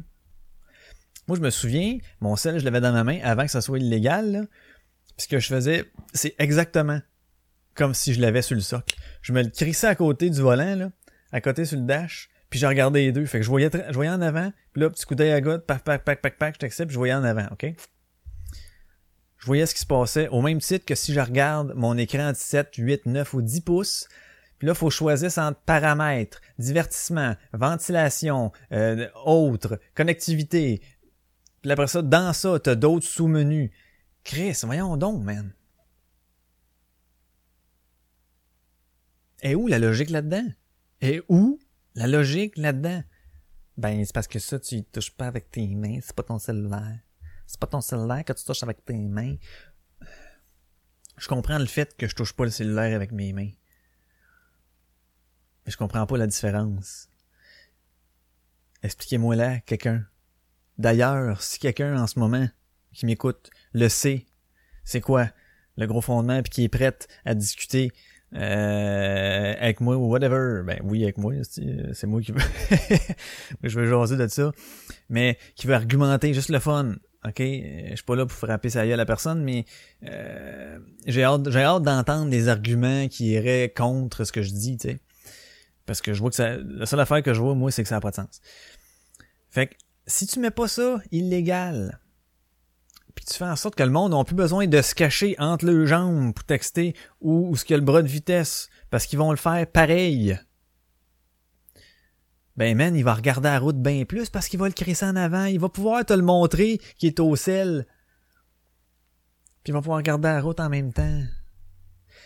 Moi, 1.28 1.38
je 1.38 1.42
me 1.42 1.50
souviens, 1.50 1.98
mon 2.20 2.36
sel, 2.36 2.60
je 2.60 2.66
l'avais 2.66 2.82
dans 2.82 2.92
ma 2.92 3.04
main 3.04 3.20
avant 3.24 3.44
que 3.44 3.52
ça 3.52 3.62
soit 3.62 3.80
illégal, 3.80 4.32
là. 4.32 4.42
Puis 5.18 5.28
que 5.28 5.40
je 5.40 5.48
faisais, 5.48 5.86
c'est 6.14 6.36
exactement 6.40 7.00
comme 7.76 7.94
si 7.94 8.14
je 8.14 8.22
l'avais 8.22 8.42
sur 8.42 8.56
le 8.56 8.62
socle. 8.62 8.96
Je 9.22 9.34
me 9.34 9.44
le 9.44 9.50
crissais 9.50 9.88
à 9.88 9.96
côté 9.96 10.30
du 10.30 10.42
volant, 10.42 10.76
là, 10.76 10.92
à 11.32 11.42
côté 11.42 11.66
sur 11.66 11.78
le 11.78 11.86
dash, 11.86 12.30
puis 12.50 12.60
je 12.60 12.66
regardais 12.66 13.02
les 13.02 13.12
deux. 13.12 13.26
Fait 13.26 13.38
que 13.38 13.44
je 13.44 13.50
voyais, 13.50 13.70
je 13.72 13.94
voyais 13.94 14.12
en 14.12 14.22
avant, 14.22 14.52
puis 14.74 14.82
là, 14.82 14.90
petit 14.90 15.06
coup 15.06 15.16
d'œil 15.16 15.32
à 15.32 15.42
gauche, 15.42 15.60
pac, 15.68 15.84
pac, 15.84 16.04
pac, 16.04 16.22
pac, 16.22 16.38
pac, 16.38 16.56
je 16.56 16.60
t'accepte, 16.60 16.92
je 16.92 16.98
voyais 16.98 17.14
en 17.14 17.24
avant, 17.24 17.48
ok? 17.52 17.68
Je 19.42 19.48
voyais 19.48 19.66
ce 19.66 19.74
qui 19.74 19.82
se 19.82 19.88
passait 19.88 20.28
au 20.28 20.42
même 20.44 20.60
titre 20.60 20.86
que 20.86 20.94
si 20.94 21.14
je 21.14 21.20
regarde 21.20 21.74
mon 21.76 21.98
écran 21.98 22.32
de 22.32 22.38
7, 22.38 22.76
8, 22.76 23.08
9 23.08 23.34
ou 23.34 23.42
10 23.42 23.62
pouces. 23.62 24.08
Puis 24.60 24.68
là, 24.68 24.74
il 24.74 24.78
faut 24.78 24.92
choisir 24.92 25.36
entre 25.40 25.60
paramètres, 25.62 26.40
divertissement, 26.60 27.36
ventilation, 27.52 28.52
euh, 28.72 29.10
autres, 29.26 29.80
connectivité. 29.96 30.84
Puis 31.64 31.72
après 31.72 31.88
ça, 31.88 32.04
dans 32.04 32.34
ça, 32.34 32.60
t'as 32.60 32.76
d'autres 32.76 33.08
sous-menus. 33.08 33.72
Chris, 34.24 34.60
voyons 34.62 34.96
donc, 34.96 35.24
man. 35.24 35.52
Et 39.42 39.56
où 39.56 39.66
la 39.66 39.80
logique 39.80 40.12
là-dedans? 40.12 40.48
Et 41.02 41.24
où 41.30 41.58
la 41.96 42.06
logique 42.06 42.58
là-dedans? 42.58 43.04
Ben, 43.78 44.06
c'est 44.06 44.14
parce 44.14 44.28
que 44.28 44.38
ça, 44.38 44.60
tu 44.60 44.84
touches 44.84 45.10
pas 45.10 45.26
avec 45.26 45.50
tes 45.50 45.68
mains, 45.74 45.98
c'est 46.04 46.16
pas 46.16 46.22
ton 46.22 46.38
cellulaire. 46.38 47.00
C'est 47.52 47.60
pas 47.60 47.68
ton 47.68 47.82
cellulaire 47.82 48.24
que 48.24 48.32
tu 48.32 48.46
touches 48.46 48.64
avec 48.64 48.86
tes 48.86 48.98
mains. 48.98 49.36
Je 51.18 51.28
comprends 51.28 51.60
le 51.60 51.66
fait 51.66 51.98
que 51.98 52.08
je 52.08 52.16
touche 52.16 52.32
pas 52.32 52.46
le 52.46 52.50
cellulaire 52.50 52.96
avec 52.96 53.12
mes 53.12 53.34
mains. 53.34 53.52
Mais 55.66 55.72
je 55.74 55.76
comprends 55.76 56.08
pas 56.08 56.16
la 56.16 56.28
différence. 56.28 57.10
Expliquez-moi 58.84 59.36
là, 59.36 59.60
quelqu'un. 59.60 60.06
D'ailleurs, 60.78 61.42
si 61.42 61.60
quelqu'un 61.60 62.02
en 62.02 62.08
ce 62.08 62.20
moment 62.20 62.48
qui 62.94 63.06
m'écoute 63.06 63.50
le 63.74 63.90
sait, 63.90 64.28
c'est 64.86 65.02
quoi 65.02 65.28
le 65.76 65.88
gros 65.88 66.00
fondement 66.00 66.42
puis 66.42 66.52
qui 66.52 66.64
est 66.64 66.70
prêt 66.70 66.98
à 67.26 67.36
discuter 67.36 67.92
euh, 68.34 69.56
avec 69.60 69.82
moi 69.82 69.98
ou 69.98 70.10
whatever, 70.10 70.64
ben 70.66 70.80
oui 70.86 71.04
avec 71.04 71.18
moi, 71.18 71.34
c'est 71.44 71.94
c'est 71.94 72.08
moi 72.08 72.22
qui 72.22 72.32
veux, 72.32 72.40
je 73.64 73.78
veux 73.78 73.88
jaser 73.88 74.16
de 74.16 74.28
ça, 74.30 74.54
mais 75.10 75.38
qui 75.56 75.68
veut 75.68 75.74
argumenter 75.74 76.34
juste 76.34 76.48
le 76.48 76.60
fun. 76.60 76.96
Ok, 77.24 77.38
je 77.38 77.94
suis 77.94 78.04
pas 78.04 78.16
là 78.16 78.26
pour 78.26 78.36
frapper 78.36 78.72
sa 78.72 78.84
gueule 78.84 78.94
à 78.94 78.98
la 78.98 79.06
personne, 79.06 79.44
mais 79.44 79.66
euh, 80.04 80.80
j'ai 81.06 81.24
hâte, 81.24 81.50
j'ai 81.52 81.62
hâte 81.62 81.84
d'entendre 81.84 82.32
des 82.32 82.48
arguments 82.48 83.08
qui 83.10 83.32
iraient 83.32 83.72
contre 83.76 84.24
ce 84.24 84.32
que 84.32 84.42
je 84.42 84.50
dis, 84.50 84.78
tu 84.78 84.90
sais. 84.90 85.00
Parce 85.86 86.02
que 86.02 86.14
je 86.14 86.20
vois 86.20 86.32
que 86.32 86.36
ça, 86.36 86.58
la 86.58 86.88
seule 86.88 87.00
affaire 87.00 87.22
que 87.22 87.34
je 87.34 87.40
vois, 87.40 87.54
moi, 87.54 87.70
c'est 87.70 87.84
que 87.84 87.90
ça 87.90 87.96
n'a 87.96 88.02
pas 88.02 88.10
de 88.10 88.16
sens. 88.16 88.42
Fait 89.52 89.68
que, 89.68 89.76
si 90.08 90.26
tu 90.26 90.40
mets 90.40 90.52
pas 90.52 90.68
ça 90.68 91.00
illégal, 91.12 92.00
puis 93.14 93.26
tu 93.26 93.36
fais 93.36 93.46
en 93.46 93.56
sorte 93.56 93.76
que 93.76 93.84
le 93.84 93.92
monde 93.92 94.14
n'a 94.14 94.24
plus 94.24 94.36
besoin 94.36 94.66
de 94.66 94.82
se 94.82 94.96
cacher 94.96 95.36
entre 95.38 95.66
leurs 95.66 95.86
jambes 95.86 96.34
pour 96.34 96.44
texter 96.44 96.96
ou, 97.20 97.50
ou 97.50 97.56
ce 97.56 97.66
qu'il 97.66 97.74
y 97.74 97.76
a 97.76 97.78
le 97.78 97.86
bras 97.86 98.02
de 98.02 98.08
vitesse, 98.08 98.70
parce 98.90 99.06
qu'ils 99.06 99.20
vont 99.20 99.30
le 99.30 99.38
faire 99.38 99.68
pareil. 99.68 100.40
Ben 102.58 102.76
man, 102.76 102.96
il 102.96 103.04
va 103.04 103.14
regarder 103.14 103.50
la 103.50 103.60
route 103.60 103.82
bien 103.82 104.04
plus 104.06 104.30
parce 104.30 104.48
qu'il 104.48 104.60
va 104.60 104.68
le 104.68 104.74
crisser 104.74 105.06
en 105.06 105.16
avant. 105.16 105.46
Il 105.46 105.60
va 105.60 105.70
pouvoir 105.70 106.06
te 106.06 106.14
le 106.14 106.22
montrer 106.22 106.80
qui 106.98 107.08
est 107.08 107.20
au 107.20 107.36
sel. 107.36 107.88
Puis 109.64 109.72
il 109.72 109.74
va 109.74 109.80
pouvoir 109.80 109.98
regarder 109.98 110.28
la 110.28 110.42
route 110.42 110.60
en 110.60 110.70
même 110.70 110.92
temps. 110.92 111.22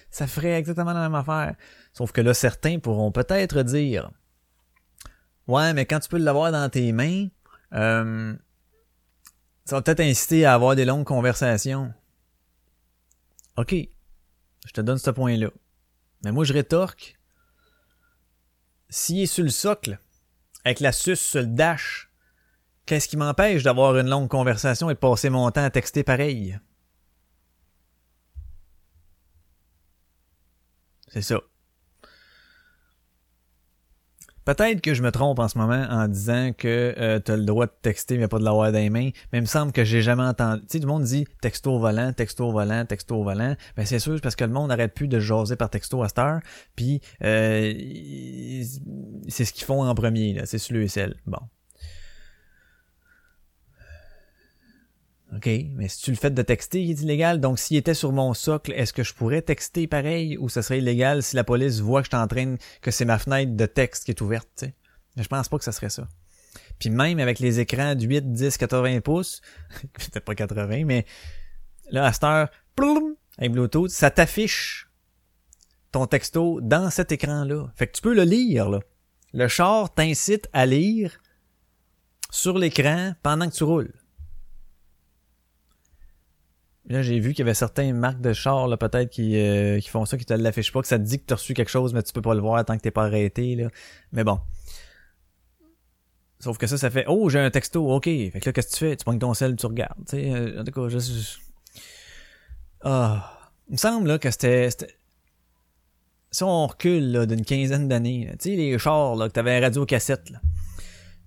Ça 0.10 0.28
ferait 0.28 0.54
exactement 0.54 0.94
la 0.94 1.02
même 1.02 1.16
affaire. 1.16 1.56
Sauf 1.94 2.12
que 2.12 2.22
là, 2.22 2.34
certains 2.34 2.80
pourront 2.80 3.12
peut-être 3.12 3.64
dire 3.64 4.12
Ouais, 5.48 5.74
mais 5.74 5.86
quand 5.86 6.00
tu 6.00 6.10
peux 6.10 6.18
l'avoir 6.18 6.52
dans 6.52 6.70
tes 6.70 6.92
mains, 6.92 7.28
euh, 7.74 8.36
ça 9.66 9.76
va 9.76 9.82
peut-être 9.82 10.00
inciter 10.00 10.46
à 10.46 10.54
avoir 10.54 10.76
des 10.76 10.86
longues 10.86 11.06
conversations. 11.06 11.94
OK. 13.58 13.76
Je 14.66 14.72
te 14.72 14.82
donne 14.82 14.98
ce 14.98 15.12
point-là. 15.12 15.50
Mais 16.24 16.32
moi, 16.32 16.46
je 16.46 16.54
rétorque. 16.54 17.20
S'il 18.90 19.22
est 19.22 19.26
sur 19.26 19.44
le 19.44 19.50
socle, 19.50 20.00
avec 20.66 20.80
la 20.80 20.92
suce 20.92 21.22
sur 21.22 21.42
le 21.42 21.48
dash, 21.48 22.10
qu'est-ce 22.86 23.08
qui 23.08 23.18
m'empêche 23.18 23.64
d'avoir 23.64 23.96
une 23.98 24.10
longue 24.10 24.28
conversation 24.28 24.90
et 24.90 24.96
de 24.96 25.00
passer 25.00 25.30
mon 25.30 25.50
temps 25.52 25.64
à 25.64 25.70
texter 25.70 26.04
pareil? 26.04 26.60
C'est 31.08 31.22
ça. 31.22 31.40
Peut-être 34.46 34.82
que 34.82 34.94
je 34.94 35.02
me 35.02 35.12
trompe 35.12 35.40
en 35.40 35.48
ce 35.48 35.58
moment 35.58 35.88
en 35.90 36.08
disant 36.08 36.52
que 36.56 36.94
euh, 36.98 37.20
le 37.28 37.46
droit 37.46 37.66
de 37.66 37.72
texter 37.82 38.18
mais 38.18 38.28
pas 38.28 38.38
de 38.38 38.44
l'avoir 38.44 38.72
dans 38.72 38.78
les 38.78 38.92
mains, 38.92 39.10
mais 39.32 39.40
il 39.40 39.42
me 39.42 39.48
semble 39.48 39.72
que 39.72 39.84
j'ai 39.84 40.04
jamais 40.04 40.24
entendu. 40.24 40.62
Tu 40.62 40.68
sais, 40.70 40.80
tout 40.80 40.88
le 40.88 40.94
monde 40.94 41.04
dit 41.04 41.26
texto 41.42 41.72
au 41.72 41.80
volant, 41.80 42.14
texto 42.14 42.46
au 42.46 42.52
volant, 42.52 42.86
texto 42.86 43.16
au 43.16 43.24
volant. 43.24 43.56
Ben 43.76 43.86
c'est 43.86 44.00
sûr 44.00 44.20
parce 44.22 44.36
que 44.36 44.44
le 44.44 44.52
monde 44.52 44.70
n'arrête 44.70 44.94
plus 44.94 45.08
de 45.08 45.20
jaser 45.20 45.56
par 45.56 45.72
texto 45.72 46.04
à 46.04 46.10
cette 46.10 46.20
heure, 46.20 46.40
puis 46.76 47.02
euh, 47.24 47.74
c'est 49.28 49.46
ce 49.46 49.52
qu'ils 49.52 49.66
font 49.66 49.84
en 49.84 49.96
premier, 49.96 50.34
là, 50.34 50.46
c'est 50.46 50.60
sur 50.60 50.76
le 50.76 50.88
SL. 50.88 51.16
Bon. 51.26 51.40
OK, 55.34 55.50
mais 55.74 55.88
si 55.88 56.04
tu 56.04 56.12
le 56.12 56.18
fais 56.18 56.30
de 56.30 56.42
texter, 56.42 56.84
il 56.84 56.92
est 56.92 57.02
illégal? 57.02 57.40
Donc, 57.40 57.58
s'il 57.58 57.78
était 57.78 57.96
sur 57.96 58.12
mon 58.12 58.34
socle, 58.34 58.72
est-ce 58.74 58.94
que 58.94 59.04
je 59.04 59.14
pourrais 59.14 59.42
texter 59.42 59.88
pareil 59.88 60.38
ou 60.38 60.50
ça 60.50 60.62
serait 60.62 60.78
illégal 60.78 61.24
si 61.24 61.36
la 61.36 61.44
police 61.44 61.80
voit 61.80 62.02
que 62.02 62.06
je 62.06 62.12
t'entraîne, 62.12 62.58
que 62.82 62.92
c'est 62.92 63.06
ma 63.06 63.18
fenêtre 63.18 63.56
de 63.56 63.66
texte 63.66 64.06
qui 64.06 64.12
est 64.12 64.22
ouverte, 64.22 64.48
tu 64.58 64.68
sais? 64.68 64.76
Je 65.18 65.28
pense 65.28 65.50
pas 65.50 65.58
que 65.58 65.64
ça 65.64 65.72
serait 65.72 65.90
ça. 65.90 66.08
Puis 66.80 66.90
même 66.90 67.20
avec 67.20 67.40
les 67.40 67.60
écrans 67.60 67.96
de 67.96 68.06
8, 68.06 68.34
10, 68.34 68.58
80 68.58 69.02
pouces, 69.02 69.42
peut-être 69.94 70.26
pas 70.26 70.36
80, 70.36 70.86
mais 70.86 71.06
là, 71.90 72.06
à 72.06 72.14
cette 72.14 72.24
heure, 72.24 72.50
ploum, 72.76 73.16
avec 73.38 73.52
Bluetooth, 73.52 73.90
ça 73.90 74.12
t'affiche 74.12 74.90
ton 75.92 76.06
texto 76.06 76.60
dans 76.62 76.90
cet 76.90 77.12
écran-là. 77.12 77.72
Fait 77.76 77.88
que 77.88 77.94
tu 77.94 78.02
peux 78.02 78.14
le 78.14 78.24
lire, 78.24 78.70
là. 78.70 78.80
Le 79.34 79.48
char 79.48 79.94
t'incite 79.94 80.50
à 80.54 80.66
lire 80.66 81.20
sur 82.30 82.58
l'écran 82.58 83.14
pendant 83.24 83.50
que 83.50 83.56
tu 83.56 83.64
roules. 83.64 83.94
Là, 86.88 87.02
j'ai 87.02 87.20
vu 87.20 87.32
qu'il 87.34 87.40
y 87.40 87.42
avait 87.48 87.56
certaines 87.56 87.98
marques 87.98 88.22
de 88.22 88.32
chars, 88.34 88.68
là, 88.68 88.78
peut-être, 88.78 89.10
qui, 89.10 89.38
euh, 89.40 89.80
qui 89.80 89.90
font 89.90 90.06
ça, 90.06 90.18
qui 90.18 90.26
te 90.26 90.34
l'affichent 90.34 90.72
pas, 90.72 90.82
que 90.82 90.88
ça 90.88 91.00
te 91.00 91.04
dit 91.04 91.20
que 91.20 91.26
tu 91.26 91.34
as 91.34 91.38
reçu 91.38 91.54
quelque 91.56 91.72
chose, 91.72 91.94
mais 91.94 92.04
tu 92.04 92.14
peux 92.14 92.22
pas 92.22 92.36
le 92.36 92.42
voir 92.42 92.64
tant 92.64 92.78
que 92.78 92.82
t'es 92.84 92.92
pas 92.92 93.06
arrêté, 93.06 93.56
là. 93.56 93.70
Mais 94.12 94.24
bon. 94.24 94.40
Sauf 96.40 96.58
que 96.60 96.68
ça, 96.68 96.78
ça 96.78 96.90
fait, 96.92 97.06
oh, 97.08 97.28
j'ai 97.30 97.40
un 97.40 97.50
texto, 97.50 97.90
ok. 97.92 98.04
Fait 98.06 98.40
que 98.40 98.50
là, 98.50 98.54
qu'est-ce 98.54 98.68
que 98.68 98.74
tu 98.74 98.80
fais? 98.80 98.96
Tu 98.96 99.04
prends 99.04 99.18
ton 99.18 99.34
sel, 99.34 99.56
tu 99.56 99.66
regardes, 99.66 99.98
tu 100.08 100.18
sais. 100.18 100.32
euh, 100.32 100.62
en 100.62 100.64
tout 100.64 100.72
cas, 100.72 100.90
je, 100.90 101.00
je- 101.00 101.38
Ah. 102.82 103.32
Il 103.68 103.72
me 103.74 103.78
semble, 103.78 104.08
là, 104.08 104.20
que 104.20 104.30
c'était, 104.30 104.70
si 106.30 106.44
on 106.44 106.68
recule, 106.68 107.12
là, 107.14 107.26
d'une 107.26 107.44
quinzaine 107.44 107.88
d'années, 107.88 108.30
tu 108.40 108.52
sais, 108.52 108.56
les 108.56 108.78
chars, 108.78 109.16
là, 109.16 109.28
que 109.28 109.34
t'avais 109.34 109.58
un 109.58 109.62
radio 109.62 109.88
cassette, 109.88 110.30
là. 110.30 110.40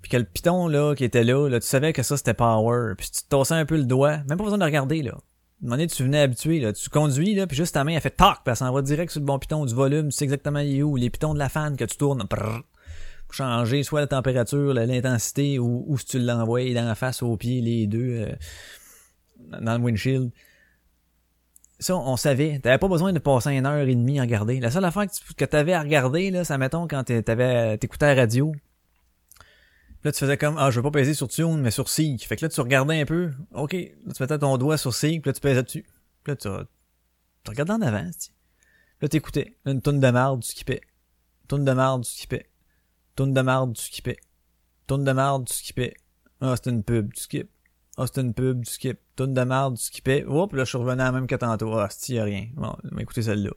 Puis 0.02 0.10
que 0.12 0.16
le 0.18 0.24
piton, 0.24 0.68
là, 0.68 0.94
qui 0.94 1.02
était 1.02 1.24
là, 1.24 1.48
là, 1.48 1.58
tu 1.58 1.66
savais 1.66 1.92
que 1.92 2.04
ça, 2.04 2.16
c'était 2.16 2.34
power. 2.34 2.94
Puis 2.96 3.10
tu 3.10 3.22
te 3.24 3.28
tassais 3.28 3.54
un 3.54 3.66
peu 3.66 3.76
le 3.76 3.82
doigt. 3.84 4.18
Même 4.28 4.38
pas 4.38 4.44
besoin 4.44 4.58
de 4.58 4.64
regarder, 4.64 5.02
là. 5.02 5.18
Donné, 5.60 5.86
tu 5.88 6.04
venais 6.04 6.20
habitué, 6.20 6.60
là. 6.60 6.72
Tu 6.72 6.88
conduis, 6.88 7.34
là, 7.34 7.46
puis 7.46 7.56
juste 7.56 7.74
ta 7.74 7.82
main, 7.82 7.94
elle 7.94 8.00
fait 8.00 8.10
tac, 8.10 8.38
puis 8.44 8.50
elle 8.52 8.56
s'en 8.56 8.72
va 8.72 8.80
direct 8.82 9.10
sur 9.10 9.20
le 9.20 9.26
bon 9.26 9.38
piton 9.40 9.64
du 9.66 9.74
volume. 9.74 10.06
Tu 10.10 10.12
sais 10.16 10.24
exactement 10.24 10.60
où. 10.60 10.96
Les 10.96 11.10
pitons 11.10 11.34
de 11.34 11.38
la 11.38 11.48
fan 11.48 11.76
que 11.76 11.84
tu 11.84 11.96
tournes, 11.96 12.24
pour 12.28 13.34
changer 13.34 13.82
soit 13.82 14.00
la 14.00 14.06
température, 14.06 14.72
l'intensité, 14.72 15.58
ou, 15.58 15.84
ou 15.88 15.98
si 15.98 16.06
tu 16.06 16.18
l'envoies 16.20 16.72
dans 16.74 16.86
la 16.86 16.94
face, 16.94 17.22
au 17.22 17.36
pied, 17.36 17.60
les 17.60 17.86
deux, 17.88 18.26
euh, 18.28 18.32
dans 19.60 19.76
le 19.76 19.82
windshield. 19.84 20.30
Ça, 21.80 21.96
on 21.96 22.16
savait. 22.16 22.58
T'avais 22.60 22.78
pas 22.78 22.88
besoin 22.88 23.12
de 23.12 23.18
passer 23.18 23.50
une 23.50 23.66
heure 23.66 23.86
et 23.86 23.94
demie 23.94 24.18
à 24.18 24.22
regarder. 24.22 24.58
La 24.60 24.70
seule 24.70 24.84
affaire 24.84 25.06
que, 25.06 25.12
tu- 25.12 25.34
que 25.34 25.44
t'avais 25.44 25.72
à 25.74 25.80
regarder, 25.80 26.30
là, 26.30 26.44
ça 26.44 26.56
mettons 26.58 26.88
quand 26.88 27.04
t'avais, 27.04 27.78
t'écoutais 27.78 28.14
la 28.14 28.20
radio. 28.22 28.52
Là, 30.08 30.12
tu 30.12 30.20
faisais 30.20 30.38
comme, 30.38 30.56
ah, 30.56 30.70
je 30.70 30.76
veux 30.76 30.82
pas 30.82 30.90
peser 30.90 31.12
sur 31.12 31.28
Tune, 31.28 31.60
mais 31.60 31.70
sur 31.70 31.90
Seek. 31.90 32.26
Fait 32.26 32.34
que 32.34 32.46
là, 32.46 32.48
tu 32.48 32.62
regardais 32.62 32.98
un 32.98 33.04
peu. 33.04 33.30
OK. 33.52 33.74
Là, 33.74 34.12
tu 34.16 34.22
mettais 34.22 34.38
ton 34.38 34.56
doigt 34.56 34.78
sur 34.78 34.94
Seek, 34.94 35.20
puis 35.20 35.28
là, 35.28 35.34
tu 35.34 35.40
pesais 35.42 35.62
dessus. 35.62 35.82
Puis 36.24 36.32
là, 36.32 36.36
tu, 36.36 36.48
tu 37.44 37.50
regardais 37.50 37.72
en 37.74 37.82
avant. 37.82 38.08
Là, 39.02 39.08
t'écoutais. 39.10 39.58
Là, 39.66 39.72
une 39.72 39.82
tonne 39.82 40.00
de 40.00 40.08
marde, 40.08 40.40
tu 40.40 40.48
skippais. 40.48 40.80
Tonne 41.46 41.66
de 41.66 41.72
marde, 41.72 42.04
tu 42.04 42.10
skippais. 42.10 42.48
Tonne 43.16 43.34
de 43.34 43.40
marde, 43.42 43.74
tu 43.74 43.82
skippais. 43.82 44.16
Tonne 44.86 45.04
de 45.04 45.12
marde, 45.12 45.46
tu 45.46 45.52
skippais. 45.52 45.92
Ah, 46.40 46.56
c'était 46.56 46.70
une 46.70 46.84
pub, 46.84 47.12
tu 47.12 47.24
skippes. 47.24 47.50
Ah, 47.98 48.06
c'était 48.06 48.22
une 48.22 48.32
pub, 48.32 48.64
tu 48.64 48.72
skippes. 48.72 49.00
Tonne 49.14 49.34
de 49.34 49.42
marde, 49.42 49.76
tu 49.76 49.84
skippais. 49.84 50.24
Oups, 50.24 50.54
là, 50.54 50.64
je 50.64 50.70
suis 50.70 50.78
revenu 50.78 51.02
à 51.02 51.04
la 51.04 51.12
même 51.12 51.26
que 51.26 51.34
tantôt. 51.34 51.76
Ah, 51.76 51.90
c'ti, 51.90 52.14
y 52.14 52.18
a 52.18 52.24
rien. 52.24 52.48
Bon, 52.54 52.74
écouter 52.98 53.20
celle-là. 53.20 53.50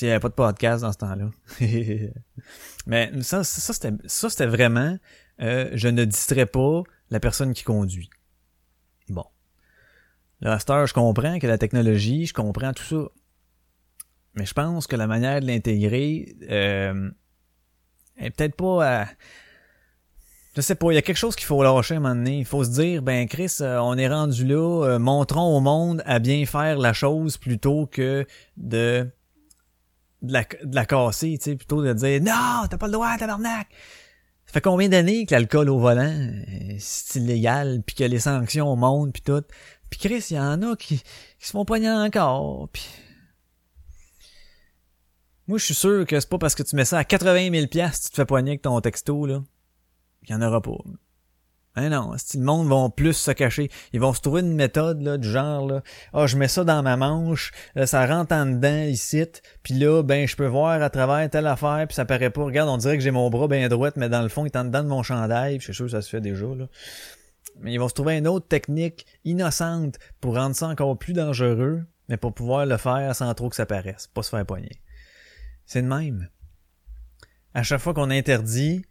Tu 0.00 0.06
sais, 0.06 0.10
y 0.12 0.12
avait 0.12 0.20
pas 0.20 0.30
de 0.30 0.34
podcast 0.34 0.80
dans 0.80 0.92
ce 0.92 0.96
temps-là. 0.96 1.30
Mais 2.86 3.12
ça, 3.20 3.44
ça, 3.44 3.74
ça, 4.06 4.30
c'était, 4.30 4.46
vraiment, 4.46 4.96
euh, 5.42 5.68
je 5.74 5.88
ne 5.88 6.06
distrais 6.06 6.46
pas 6.46 6.84
la 7.10 7.20
personne 7.20 7.52
qui 7.52 7.64
conduit. 7.64 8.08
Bon. 9.10 9.26
Là, 10.40 10.54
à 10.54 10.58
cette 10.58 10.70
heure, 10.70 10.86
je 10.86 10.94
comprends 10.94 11.38
que 11.38 11.46
la 11.46 11.58
technologie, 11.58 12.24
je 12.24 12.32
comprends 12.32 12.72
tout 12.72 12.82
ça. 12.82 13.10
Mais 14.36 14.46
je 14.46 14.54
pense 14.54 14.86
que 14.86 14.96
la 14.96 15.06
manière 15.06 15.42
de 15.42 15.46
l'intégrer 15.46 16.34
euh, 16.48 17.10
est 18.16 18.30
peut-être 18.30 18.56
pas 18.56 19.02
à... 19.02 19.06
Je 20.56 20.62
sais 20.62 20.76
pas, 20.76 20.92
il 20.92 20.94
y 20.94 20.98
a 20.98 21.02
quelque 21.02 21.18
chose 21.18 21.36
qu'il 21.36 21.44
faut 21.44 21.62
lâcher 21.62 21.92
à 21.92 21.96
un 21.98 22.00
moment 22.00 22.14
donné. 22.14 22.38
Il 22.38 22.46
faut 22.46 22.64
se 22.64 22.70
dire, 22.70 23.02
ben 23.02 23.28
Chris, 23.28 23.56
euh, 23.60 23.78
on 23.80 23.98
est 23.98 24.08
rendu 24.08 24.46
là, 24.46 24.86
euh, 24.86 24.98
montrons 24.98 25.54
au 25.58 25.60
monde 25.60 26.02
à 26.06 26.20
bien 26.20 26.46
faire 26.46 26.78
la 26.78 26.94
chose 26.94 27.36
plutôt 27.36 27.86
que 27.86 28.26
de 28.56 29.12
de 30.22 30.32
la, 30.32 30.42
de 30.42 30.74
la 30.74 30.84
casser, 30.84 31.36
tu 31.38 31.50
sais, 31.50 31.56
plutôt 31.56 31.82
de 31.82 31.92
dire 31.92 32.20
non, 32.20 32.66
t'as 32.68 32.78
pas 32.78 32.86
le 32.86 32.92
droit, 32.92 33.16
tabarnak. 33.16 33.68
Ça 34.46 34.54
fait 34.54 34.60
combien 34.60 34.88
d'années 34.88 35.26
que 35.26 35.34
l'alcool 35.34 35.70
au 35.70 35.78
volant, 35.78 36.02
euh, 36.02 36.74
c'est 36.78 37.20
illégal, 37.20 37.82
puis 37.86 37.94
que 37.94 38.04
les 38.04 38.18
sanctions 38.18 38.74
montent, 38.74 39.12
puis 39.12 39.22
tout. 39.22 39.44
Puis 39.90 40.00
Chris, 40.00 40.26
il 40.30 40.36
y 40.36 40.40
en 40.40 40.62
a 40.62 40.76
qui, 40.76 40.98
qui 40.98 41.46
se 41.46 41.52
font 41.52 41.64
pogner 41.64 41.90
encore, 41.90 42.68
puis... 42.72 42.84
Moi, 45.46 45.58
je 45.58 45.64
suis 45.64 45.74
sûr 45.74 46.06
que 46.06 46.20
c'est 46.20 46.28
pas 46.28 46.38
parce 46.38 46.54
que 46.54 46.62
tu 46.62 46.76
mets 46.76 46.84
ça 46.84 46.98
à 46.98 47.04
80 47.04 47.50
000 47.52 47.66
piastres, 47.66 48.06
tu 48.06 48.10
te 48.10 48.16
fais 48.16 48.24
poigner 48.24 48.52
avec 48.52 48.62
ton 48.62 48.80
texto, 48.80 49.26
là. 49.26 49.42
Il 50.22 50.30
y 50.30 50.34
en 50.34 50.42
aura 50.42 50.60
pas. 50.60 50.78
Hein 51.76 51.90
non, 51.90 52.14
si 52.16 52.36
le 52.36 52.42
monde 52.42 52.66
vont 52.66 52.90
plus 52.90 53.12
se 53.12 53.30
cacher, 53.30 53.70
ils 53.92 54.00
vont 54.00 54.12
se 54.12 54.20
trouver 54.20 54.40
une 54.40 54.54
méthode 54.54 55.02
là 55.02 55.18
du 55.18 55.28
genre 55.28 55.66
là, 55.68 55.82
ah 56.12 56.26
je 56.26 56.36
mets 56.36 56.48
ça 56.48 56.64
dans 56.64 56.82
ma 56.82 56.96
manche, 56.96 57.52
euh, 57.76 57.86
ça 57.86 58.04
rentre 58.06 58.34
en 58.34 58.46
dedans 58.46 58.82
ici, 58.82 59.24
puis 59.62 59.74
là 59.74 60.02
ben 60.02 60.26
je 60.26 60.34
peux 60.34 60.46
voir 60.46 60.82
à 60.82 60.90
travers 60.90 61.30
telle 61.30 61.46
affaire, 61.46 61.84
puis 61.86 61.94
ça 61.94 62.04
paraît 62.04 62.30
pas. 62.30 62.42
Regarde, 62.42 62.68
on 62.68 62.76
dirait 62.76 62.98
que 62.98 63.04
j'ai 63.04 63.12
mon 63.12 63.30
bras 63.30 63.46
bien 63.46 63.68
droit, 63.68 63.90
mais 63.94 64.08
dans 64.08 64.22
le 64.22 64.28
fond 64.28 64.44
il 64.44 64.48
est 64.48 64.56
en 64.56 64.64
dedans 64.64 64.82
de 64.82 64.88
mon 64.88 65.04
chandail, 65.04 65.60
je 65.60 65.64
suis 65.64 65.74
sûr 65.74 65.84
que 65.84 65.92
ça 65.92 66.02
se 66.02 66.10
fait 66.10 66.20
déjà 66.20 66.46
là. 66.46 66.66
Mais 67.60 67.72
ils 67.72 67.78
vont 67.78 67.88
se 67.88 67.94
trouver 67.94 68.16
une 68.16 68.26
autre 68.26 68.48
technique 68.48 69.06
innocente 69.24 69.98
pour 70.20 70.34
rendre 70.34 70.56
ça 70.56 70.66
encore 70.66 70.98
plus 70.98 71.12
dangereux, 71.12 71.84
mais 72.08 72.16
pour 72.16 72.34
pouvoir 72.34 72.66
le 72.66 72.78
faire 72.78 73.14
sans 73.14 73.32
trop 73.34 73.48
que 73.48 73.56
ça 73.56 73.66
paraisse, 73.66 74.08
pas 74.08 74.24
se 74.24 74.30
faire 74.30 74.44
poigner. 74.44 74.82
C'est 75.66 75.82
de 75.82 75.86
même. 75.86 76.28
À 77.54 77.62
chaque 77.62 77.80
fois 77.80 77.94
qu'on 77.94 78.10
interdit, 78.10 78.82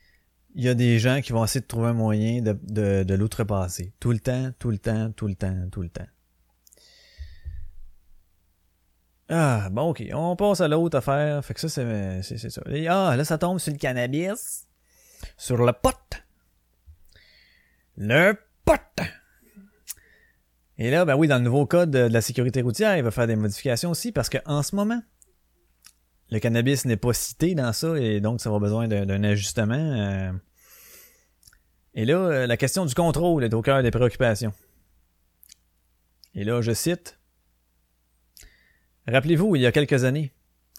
il 0.55 0.63
y 0.63 0.69
a 0.69 0.73
des 0.73 0.99
gens 0.99 1.21
qui 1.21 1.31
vont 1.31 1.43
essayer 1.43 1.61
de 1.61 1.67
trouver 1.67 1.89
un 1.89 1.93
moyen 1.93 2.41
de, 2.41 3.13
l'outrepasser. 3.13 3.93
Tout 3.99 4.11
le 4.11 4.19
temps, 4.19 4.51
tout 4.57 4.71
le 4.71 4.77
temps, 4.77 5.11
tout 5.11 5.27
le 5.27 5.35
temps, 5.35 5.69
tout 5.71 5.81
le 5.81 5.89
temps. 5.89 6.07
Ah, 9.29 9.69
bon, 9.71 9.91
ok. 9.91 10.03
On 10.13 10.35
passe 10.35 10.61
à 10.61 10.67
l'autre 10.67 10.97
affaire. 10.97 11.45
Fait 11.45 11.53
que 11.53 11.59
ça, 11.59 11.69
c'est, 11.69 12.23
c'est, 12.23 12.49
ça. 12.49 12.61
Et, 12.71 12.87
ah, 12.87 13.15
là, 13.15 13.23
ça 13.23 13.37
tombe 13.37 13.59
sur 13.59 13.71
le 13.71 13.77
cannabis. 13.77 14.67
Sur 15.37 15.63
le 15.63 15.71
pot. 15.71 15.93
Le 17.95 18.33
pot. 18.65 18.81
Et 20.79 20.89
là, 20.89 21.05
ben 21.05 21.15
oui, 21.15 21.27
dans 21.27 21.37
le 21.37 21.43
nouveau 21.43 21.65
code 21.65 21.91
de 21.91 21.99
la 21.99 22.21
sécurité 22.21 22.61
routière, 22.61 22.95
il 22.97 23.03
va 23.03 23.11
faire 23.11 23.27
des 23.27 23.35
modifications 23.35 23.91
aussi 23.91 24.13
parce 24.13 24.29
que 24.29 24.37
en 24.45 24.63
ce 24.63 24.75
moment, 24.75 25.01
le 26.31 26.39
cannabis 26.39 26.85
n'est 26.85 26.97
pas 26.97 27.13
cité 27.13 27.55
dans 27.55 27.73
ça 27.73 27.97
et 27.97 28.21
donc 28.21 28.41
ça 28.41 28.49
va 28.49 28.59
besoin 28.59 28.87
d'un, 28.87 29.23
ajustement. 29.23 29.75
euh. 29.75 30.31
Et 31.95 32.05
là, 32.05 32.17
euh, 32.17 32.47
la 32.47 32.57
question 32.57 32.85
du 32.85 32.93
contrôle 32.93 33.43
est 33.43 33.53
au 33.53 33.61
cœur 33.61 33.81
des 33.81 33.91
préoccupations. 33.91 34.53
Et 36.35 36.43
là, 36.43 36.61
je 36.61 36.71
cite. 36.71 37.19
Rappelez-vous, 39.07 39.55
il 39.55 39.63
y 39.63 39.65
a 39.65 39.71
quelques 39.71 40.03
années, 40.03 40.31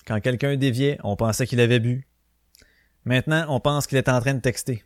quand 0.06 0.20
quelqu'un 0.20 0.56
déviait, 0.56 0.98
on 1.02 1.16
pensait 1.16 1.46
qu'il 1.46 1.60
avait 1.60 1.80
bu. 1.80 2.06
Maintenant, 3.04 3.46
on 3.48 3.58
pense 3.58 3.86
qu'il 3.86 3.98
est 3.98 4.08
en 4.08 4.20
train 4.20 4.34
de 4.34 4.40
texter. 4.40 4.84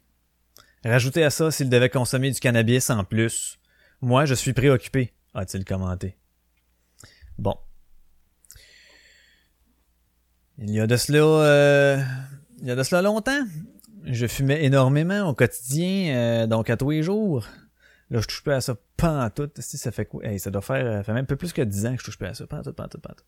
Rajoutez 0.85 1.25
à 1.25 1.31
ça 1.31 1.51
s'il 1.51 1.69
devait 1.69 1.91
consommer 1.91 2.31
du 2.31 2.41
cannabis 2.41 2.89
en 2.91 3.05
plus. 3.05 3.59
Moi, 4.01 4.25
je 4.25 4.35
suis 4.35 4.53
préoccupé, 4.53 5.13
a-t-il 5.35 5.65
commenté. 5.65 6.17
Bon. 7.39 7.57
Il 10.59 10.71
y 10.71 10.81
a 10.81 10.87
de 10.87 10.97
cela, 10.97 11.19
euh, 11.19 12.03
il 12.61 12.69
y 12.69 12.71
a 12.71 12.77
de 12.77 12.83
cela 12.83 13.03
longtemps. 13.03 13.45
Je 14.05 14.27
fumais 14.27 14.65
énormément 14.65 15.29
au 15.29 15.35
quotidien, 15.35 16.15
euh, 16.15 16.47
donc 16.47 16.71
à 16.71 16.77
tous 16.77 16.91
les 16.91 17.03
jours. 17.03 17.47
Là, 18.11 18.21
je 18.21 18.27
touche 18.27 18.45
pas 18.45 18.57
à 18.57 18.61
ça 18.61 18.77
pas 18.97 19.25
en 19.25 19.31
tout. 19.31 19.51
Si 19.59 19.79
ça 19.79 19.91
fait 19.91 20.05
quoi? 20.05 20.25
Hey, 20.25 20.39
ça 20.39 20.51
doit 20.51 20.63
faire, 20.63 20.99
ça 20.99 21.05
fait 21.05 21.13
même 21.13 21.23
un 21.23 21.27
peu 21.27 21.37
plus 21.37 21.53
que 21.53 21.63
10 21.63 21.87
ans 21.87 21.95
que 21.95 22.01
je 22.01 22.05
touche 22.05 22.19
pas 22.19 22.29
à 22.29 22.35
ça. 22.35 22.47
Pas 22.47 22.59
en 22.59 22.63
tout, 22.63 22.73
pas 22.73 22.87
tout, 22.87 23.01
pas 23.01 23.15
tout. 23.15 23.25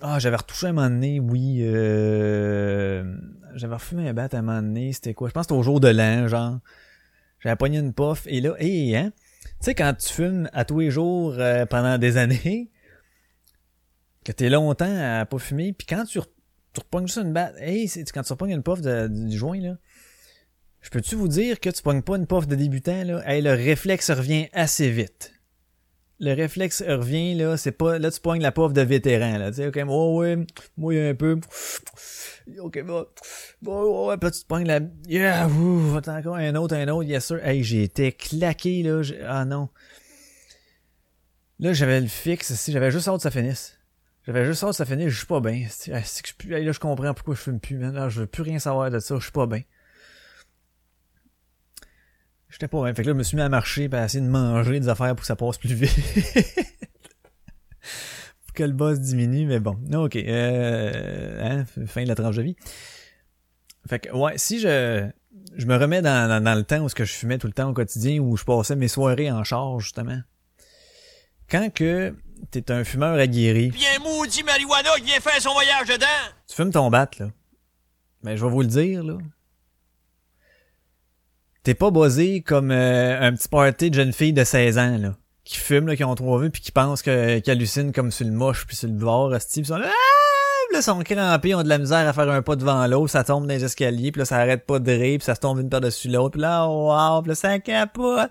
Ah, 0.00 0.18
j'avais 0.18 0.36
retouché 0.36 0.68
un 0.68 0.72
moment 0.72 1.18
oui. 1.28 1.58
Euh... 1.62 3.16
J'avais 3.54 3.74
refumé 3.74 4.08
un 4.08 4.14
bat 4.14 4.28
à 4.30 4.36
un 4.36 4.42
moment. 4.42 4.92
C'était 4.92 5.14
quoi? 5.14 5.28
Je 5.28 5.34
pense 5.34 5.46
que 5.46 5.54
c'était 5.54 5.58
au 5.58 5.62
jour 5.62 5.80
de 5.80 5.88
l'an, 5.88 6.28
genre. 6.28 6.58
J'avais 7.40 7.56
pogné 7.56 7.78
une 7.78 7.92
puff. 7.92 8.26
Et 8.26 8.40
là, 8.40 8.54
hé, 8.58 8.96
hein? 8.96 9.12
Tu 9.42 9.50
sais, 9.60 9.74
quand 9.74 9.94
tu 9.94 10.12
fumes 10.12 10.48
à 10.52 10.64
tous 10.64 10.80
les 10.80 10.90
jours 10.90 11.34
euh, 11.38 11.66
pendant 11.66 11.98
des 11.98 12.16
années, 12.16 12.70
que 14.28 14.32
t'es 14.32 14.50
longtemps 14.50 15.20
à 15.20 15.24
pas 15.24 15.38
fumer, 15.38 15.72
puis 15.72 15.86
quand 15.86 16.04
tu, 16.04 16.18
re- 16.18 16.26
tu 16.74 17.06
juste 17.06 17.16
une 17.16 17.32
batte, 17.32 17.54
hey, 17.58 17.90
quand 18.12 18.22
tu 18.22 18.32
repognes 18.32 18.50
une 18.50 18.62
puff 18.62 18.82
de, 18.82 19.08
du 19.08 19.36
joint, 19.36 19.58
là, 19.58 19.78
je 20.82 20.90
peux-tu 20.90 21.14
vous 21.14 21.28
dire 21.28 21.60
que 21.60 21.70
tu 21.70 21.82
pognes 21.82 22.02
pas 22.02 22.16
une 22.16 22.26
puff 22.26 22.46
de 22.46 22.54
débutant, 22.54 23.04
là? 23.04 23.22
Hey, 23.26 23.40
le 23.40 23.52
réflexe 23.52 24.10
revient 24.10 24.48
assez 24.52 24.90
vite. 24.90 25.32
Le 26.20 26.34
réflexe 26.34 26.82
revient, 26.82 27.36
là, 27.36 27.56
c'est 27.56 27.72
pas, 27.72 27.98
là, 27.98 28.10
tu 28.10 28.20
pognes 28.20 28.42
la 28.42 28.52
puff 28.52 28.74
de 28.74 28.82
vétéran, 28.82 29.38
là, 29.38 29.50
tu 29.50 29.56
sais, 29.56 29.68
ok, 29.68 29.80
oh, 29.88 30.18
ouais, 30.20 30.36
moi, 30.76 30.92
un 30.92 31.14
peu, 31.14 31.40
ok, 32.58 32.82
bon, 32.84 33.06
bon, 33.62 34.08
ouais, 34.08 34.18
puis 34.18 34.30
tu 34.30 34.40
te 34.40 34.46
pognes 34.46 34.66
la, 34.66 34.80
yeah, 35.06 35.48
ouh, 35.48 35.96
encore 35.96 36.36
un 36.36 36.54
autre, 36.54 36.74
un 36.76 36.88
autre, 36.88 37.08
yes 37.08 37.24
sir, 37.24 37.42
hey, 37.46 37.64
j'ai 37.64 37.84
été 37.84 38.12
claqué, 38.12 38.82
là, 38.82 39.00
ah 39.26 39.46
non. 39.46 39.70
Là, 41.60 41.72
j'avais 41.72 42.00
le 42.00 42.08
fixe, 42.08 42.54
si 42.54 42.72
j'avais 42.72 42.90
juste 42.90 43.08
hâte 43.08 43.16
que 43.16 43.22
ça 43.22 43.30
finisse. 43.30 43.77
J'avais 44.28 44.44
juste 44.44 44.62
hâte 44.62 44.72
que 44.72 44.76
ça 44.76 44.84
finisse, 44.84 45.08
je 45.08 45.16
suis 45.16 45.26
pas 45.26 45.40
bien. 45.40 45.66
Ah, 45.90 46.00
là, 46.00 46.72
je 46.72 46.78
comprends 46.78 47.14
pourquoi 47.14 47.34
je 47.34 47.40
fume 47.40 47.60
plus, 47.60 47.78
man. 47.78 47.94
Là, 47.94 48.10
je 48.10 48.20
veux 48.20 48.26
plus 48.26 48.42
rien 48.42 48.58
savoir 48.58 48.90
de 48.90 48.98
ça, 48.98 49.16
je 49.16 49.22
suis 49.22 49.32
pas 49.32 49.46
bien. 49.46 49.62
J'étais 52.50 52.68
pas 52.68 52.82
bien. 52.82 52.92
Fait 52.92 53.00
que 53.00 53.06
là, 53.06 53.14
je 53.14 53.18
me 53.18 53.22
suis 53.22 53.36
mis 53.36 53.42
à 53.42 53.48
marcher, 53.48 53.88
pis 53.88 53.96
à 53.96 54.04
essayer 54.04 54.22
de 54.22 54.28
manger 54.28 54.80
des 54.80 54.90
affaires 54.90 55.14
pour 55.14 55.22
que 55.22 55.26
ça 55.26 55.34
passe 55.34 55.56
plus 55.56 55.72
vite. 55.72 55.94
pour 58.44 58.52
que 58.52 58.64
le 58.64 58.74
boss 58.74 59.00
diminue, 59.00 59.46
mais 59.46 59.60
bon. 59.60 59.78
Ok, 59.94 60.16
euh, 60.16 61.42
hein, 61.42 61.64
fin 61.86 62.02
de 62.02 62.08
la 62.08 62.14
tranche 62.14 62.36
de 62.36 62.42
vie. 62.42 62.56
Fait 63.88 64.00
que, 64.00 64.14
ouais, 64.14 64.36
si 64.36 64.60
je, 64.60 65.08
je 65.56 65.64
me 65.64 65.74
remets 65.78 66.02
dans, 66.02 66.28
dans, 66.28 66.44
dans 66.44 66.54
le 66.54 66.64
temps 66.64 66.80
où 66.80 66.90
ce 66.90 66.94
que 66.94 67.06
je 67.06 67.14
fumais 67.14 67.38
tout 67.38 67.46
le 67.46 67.54
temps 67.54 67.70
au 67.70 67.72
quotidien, 67.72 68.18
où 68.18 68.36
je 68.36 68.44
passais 68.44 68.76
mes 68.76 68.88
soirées 68.88 69.30
en 69.30 69.42
charge, 69.42 69.84
justement. 69.84 70.20
Quand 71.48 71.72
que 71.72 72.14
t'es 72.50 72.70
un 72.70 72.84
fumeur 72.84 73.18
aguerri, 73.18 73.70
Bien 73.70 73.98
maudit 74.02 74.42
marijuana 74.42 74.90
qui 74.96 75.04
vient 75.04 75.20
faire 75.20 75.40
son 75.40 75.52
voyage 75.52 75.88
dedans. 75.88 76.06
tu 76.48 76.54
fumes 76.54 76.72
ton 76.72 76.90
bat, 76.90 77.08
là. 77.18 77.30
Ben, 78.22 78.36
je 78.36 78.44
vais 78.44 78.50
vous 78.50 78.62
le 78.62 78.68
dire, 78.68 79.02
là. 79.04 79.18
T'es 81.62 81.74
pas 81.74 81.90
buzzé 81.90 82.42
comme 82.42 82.70
euh, 82.70 83.20
un 83.20 83.32
petit 83.34 83.48
party 83.48 83.90
de 83.90 83.94
jeune 83.94 84.12
fille 84.12 84.32
de 84.32 84.44
16 84.44 84.78
ans, 84.78 84.98
là. 84.98 85.16
Qui 85.44 85.56
fument, 85.56 85.86
là, 85.86 85.96
qui 85.96 86.04
ont 86.04 86.14
trop 86.14 86.38
vu, 86.38 86.50
puis 86.50 86.60
qui 86.60 86.72
pensent 86.72 87.02
que, 87.02 87.38
qui 87.38 87.50
hallucinent 87.50 87.92
comme 87.92 88.10
sur 88.10 88.26
le 88.26 88.32
moche, 88.32 88.66
puis 88.66 88.76
sur 88.76 88.88
le 88.88 88.94
bord, 88.94 89.34
esti, 89.34 89.60
pis 89.60 89.68
sont 89.68 89.76
là, 89.76 89.88
ah! 89.88 90.68
Puis 90.68 90.74
là, 90.74 90.80
ils 90.80 90.82
sont 90.82 91.02
crampés, 91.02 91.48
ils 91.50 91.54
ont 91.54 91.62
de 91.62 91.68
la 91.68 91.78
misère 91.78 92.06
à 92.06 92.12
faire 92.12 92.28
un 92.30 92.42
pas 92.42 92.56
devant 92.56 92.86
l'autre, 92.86 93.10
ça 93.10 93.24
tombe 93.24 93.46
dans 93.46 93.54
les 93.54 93.64
escaliers, 93.64 94.12
puis 94.12 94.18
là, 94.18 94.24
ça 94.26 94.36
arrête 94.36 94.66
pas 94.66 94.78
de 94.78 94.92
rire, 94.92 95.18
puis 95.18 95.24
ça 95.24 95.34
se 95.34 95.40
tombe 95.40 95.58
une 95.60 95.70
par-dessus 95.70 96.08
l'autre, 96.08 96.32
puis 96.32 96.42
là, 96.42 96.66
wow, 96.66 97.22
puis 97.22 97.30
là, 97.30 97.34
ça 97.34 97.58
capote. 97.58 98.30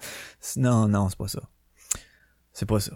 Non, 0.57 0.87
non, 0.87 1.09
c'est 1.09 1.17
pas 1.17 1.27
ça. 1.27 1.41
C'est 2.53 2.67
pas 2.67 2.79
ça. 2.79 2.93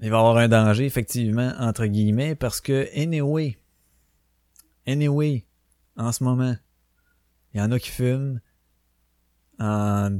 Il 0.00 0.10
va 0.10 0.16
y 0.16 0.20
avoir 0.20 0.36
un 0.36 0.48
danger, 0.48 0.84
effectivement, 0.84 1.52
entre 1.58 1.86
guillemets, 1.86 2.34
parce 2.34 2.60
que, 2.60 2.88
anyway, 2.96 3.56
anyway, 4.86 5.46
en 5.96 6.12
ce 6.12 6.22
moment, 6.22 6.54
il 7.54 7.60
y 7.60 7.62
en 7.62 7.72
a 7.72 7.78
qui 7.78 7.90
fument 7.90 8.40
en 9.58 10.18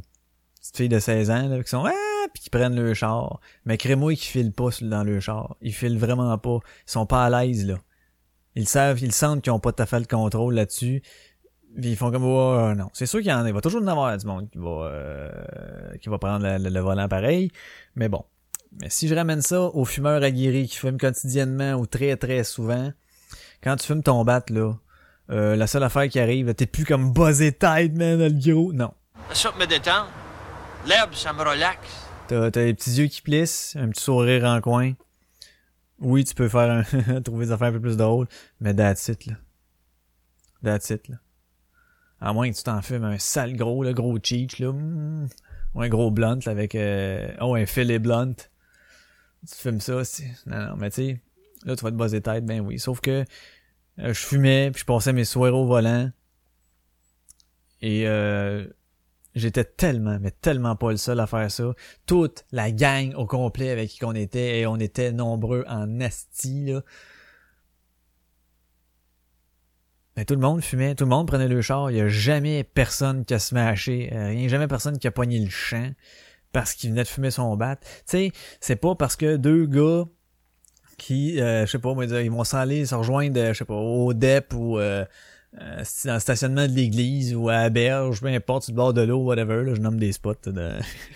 petite 0.60 0.76
fille 0.76 0.88
de 0.88 0.98
16 0.98 1.30
ans, 1.30 1.48
là, 1.48 1.62
qui 1.62 1.68
sont, 1.68 1.84
ah, 1.84 1.92
puis 2.32 2.42
qu'ils 2.44 2.50
prennent 2.50 2.74
le 2.74 2.94
char. 2.94 3.40
Mais 3.64 3.76
Crémouille 3.76 4.16
qui 4.16 4.26
file 4.28 4.52
pas 4.52 4.70
dans 4.80 5.04
le 5.04 5.20
char. 5.20 5.56
Ils 5.60 5.74
filent 5.74 5.98
vraiment 5.98 6.36
pas. 6.38 6.58
Ils 6.86 6.90
sont 6.90 7.06
pas 7.06 7.24
à 7.26 7.30
l'aise, 7.44 7.66
là. 7.66 7.76
Ils 8.54 8.66
savent, 8.66 9.00
ils 9.02 9.12
sentent 9.12 9.42
qu'ils 9.42 9.52
ont 9.52 9.60
pas 9.60 9.72
tout 9.72 9.84
à 9.88 9.98
le 9.98 10.06
contrôle 10.06 10.54
là-dessus. 10.54 11.02
Puis 11.74 11.90
ils 11.90 11.96
font 11.96 12.10
comme, 12.10 12.24
oh, 12.24 12.72
non. 12.74 12.88
C'est 12.94 13.04
sûr 13.04 13.20
qu'il 13.20 13.28
y 13.28 13.32
en 13.32 13.44
a. 13.44 13.48
Il 13.48 13.52
va 13.54 13.60
toujours 13.60 13.82
en 13.82 13.86
avoir 13.86 14.16
du 14.16 14.26
monde 14.26 14.48
qui 14.50 14.56
va, 14.56 14.88
euh, 14.90 15.96
qui 16.00 16.08
va 16.08 16.18
prendre 16.18 16.46
le- 16.58 16.70
le 16.70 16.80
volant 16.80 17.06
pareil. 17.06 17.50
Mais 17.94 18.08
bon. 18.08 18.24
Mais 18.80 18.90
si 18.90 19.08
je 19.08 19.14
ramène 19.14 19.42
ça 19.42 19.60
aux 19.60 19.84
fumeurs 19.84 20.22
aguerris 20.22 20.68
qui 20.68 20.76
fument 20.76 20.98
quotidiennement 20.98 21.74
ou 21.74 21.86
très 21.86 22.16
très 22.16 22.44
souvent, 22.44 22.92
quand 23.62 23.76
tu 23.76 23.86
fumes 23.86 24.02
ton 24.02 24.24
bat, 24.24 24.44
là, 24.50 24.74
euh, 25.30 25.56
la 25.56 25.66
seule 25.66 25.82
affaire 25.82 26.08
qui 26.08 26.20
arrive, 26.20 26.54
t'es 26.54 26.66
plus 26.66 26.84
comme 26.84 27.12
buzzé 27.12 27.52
tête, 27.52 27.94
man, 27.94 28.18
dans 28.18 28.32
le 28.32 28.52
gros. 28.52 28.72
Non. 28.72 28.92
Ça 29.32 29.52
me 29.58 29.66
détend. 29.66 30.06
L'herbe, 30.86 31.14
ça 31.14 31.32
me 31.32 31.40
relaxe. 31.40 31.88
T'as, 32.28 32.50
t'as 32.50 32.64
les 32.64 32.74
petits 32.74 32.90
yeux 32.90 33.06
qui 33.06 33.22
plissent, 33.22 33.76
un 33.78 33.88
petit 33.88 34.02
sourire 34.02 34.44
en 34.44 34.60
coin. 34.60 34.92
Oui, 35.98 36.24
tu 36.24 36.34
peux 36.34 36.48
faire 36.48 36.84
un, 37.08 37.20
trouver 37.22 37.46
des 37.46 37.52
affaires 37.52 37.68
un 37.68 37.72
peu 37.72 37.80
plus 37.80 37.96
drôles, 37.96 38.26
mais 38.60 38.74
that's 38.74 39.08
it, 39.08 39.26
là. 39.26 39.34
That's 40.62 40.90
it, 40.90 41.08
là. 41.08 41.16
À 42.20 42.32
moins 42.32 42.50
que 42.50 42.56
tu 42.56 42.62
t'en 42.62 42.82
fumes 42.82 43.04
un 43.04 43.18
sale 43.18 43.56
gros, 43.56 43.82
le 43.84 43.92
gros 43.92 44.18
cheech, 44.22 44.58
là. 44.58 44.72
mm, 44.72 45.28
ou 45.74 45.82
un 45.82 45.88
gros 45.88 46.10
blunt, 46.10 46.38
là, 46.44 46.52
avec, 46.52 46.74
euh, 46.74 47.28
oh, 47.40 47.54
un 47.54 47.66
filet 47.66 47.98
blunt. 47.98 48.34
Tu 49.48 49.54
fumes 49.54 49.80
ça, 49.80 50.04
c'est, 50.04 50.30
non, 50.46 50.58
non, 50.58 50.76
mais 50.76 50.90
tu 50.90 50.96
sais, 50.96 51.20
là, 51.64 51.76
tu 51.76 51.84
vas 51.84 51.90
te 51.90 51.96
buzzer 51.96 52.20
tête, 52.20 52.44
ben 52.44 52.60
oui. 52.60 52.78
Sauf 52.78 53.00
que, 53.00 53.24
euh, 53.98 54.12
je 54.12 54.20
fumais, 54.20 54.70
puis 54.72 54.80
je 54.80 54.84
passais 54.86 55.12
mes 55.12 55.24
soirées 55.24 55.50
au 55.50 55.66
volant. 55.66 56.10
Et, 57.80 58.06
euh, 58.06 58.66
J'étais 59.36 59.64
tellement, 59.64 60.18
mais 60.18 60.30
tellement 60.30 60.76
pas 60.76 60.90
le 60.90 60.96
seul 60.96 61.20
à 61.20 61.26
faire 61.26 61.50
ça. 61.50 61.74
Toute 62.06 62.46
la 62.52 62.72
gang 62.72 63.12
au 63.16 63.26
complet 63.26 63.68
avec 63.68 63.90
qui 63.90 64.02
on 64.06 64.14
était, 64.14 64.60
et 64.60 64.66
on 64.66 64.76
était 64.76 65.12
nombreux 65.12 65.62
en 65.68 66.00
asti, 66.00 66.64
là. 66.64 66.80
Mais 70.16 70.24
tout 70.24 70.32
le 70.32 70.40
monde 70.40 70.62
fumait, 70.62 70.94
tout 70.94 71.04
le 71.04 71.10
monde 71.10 71.26
prenait 71.26 71.48
le 71.48 71.60
char. 71.60 71.90
Il 71.90 71.98
y 71.98 72.00
a 72.00 72.08
jamais 72.08 72.64
personne 72.64 73.26
qui 73.26 73.34
a 73.34 73.38
smashé, 73.38 74.10
euh, 74.14 74.28
rien, 74.28 74.48
jamais 74.48 74.68
personne 74.68 74.98
qui 74.98 75.06
a 75.06 75.10
pogné 75.10 75.38
le 75.38 75.50
champ 75.50 75.92
parce 76.56 76.72
qu'il 76.72 76.88
venait 76.88 77.02
de 77.02 77.08
fumer 77.08 77.30
son 77.30 77.54
bat. 77.54 77.76
Tu 77.76 77.86
sais, 78.06 78.32
c'est 78.60 78.76
pas 78.76 78.94
parce 78.94 79.14
que 79.14 79.36
deux 79.36 79.66
gars 79.66 80.04
qui, 80.96 81.38
euh, 81.38 81.66
je 81.66 81.70
sais 81.72 81.78
pas, 81.78 81.92
ils 82.22 82.30
vont 82.30 82.44
s'en 82.44 82.56
aller 82.56 82.86
se 82.86 82.94
rejoindre, 82.94 83.38
euh, 83.38 83.52
je 83.52 83.58
sais 83.58 83.66
pas, 83.66 83.74
au 83.74 84.14
DEP 84.14 84.54
ou 84.54 84.78
euh, 84.78 85.04
euh, 85.60 85.84
dans 86.06 86.14
le 86.14 86.18
stationnement 86.18 86.66
de 86.66 86.72
l'église 86.72 87.34
ou 87.34 87.50
à 87.50 87.64
la 87.64 87.68
berge, 87.68 88.22
peu 88.22 88.28
importe, 88.28 88.62
sur 88.62 88.72
le 88.72 88.76
bord 88.76 88.94
de 88.94 89.02
l'eau, 89.02 89.18
whatever, 89.18 89.64
là, 89.64 89.74
je 89.74 89.82
nomme 89.82 89.98
des 89.98 90.12
spots 90.12 90.32
de... 90.46 90.70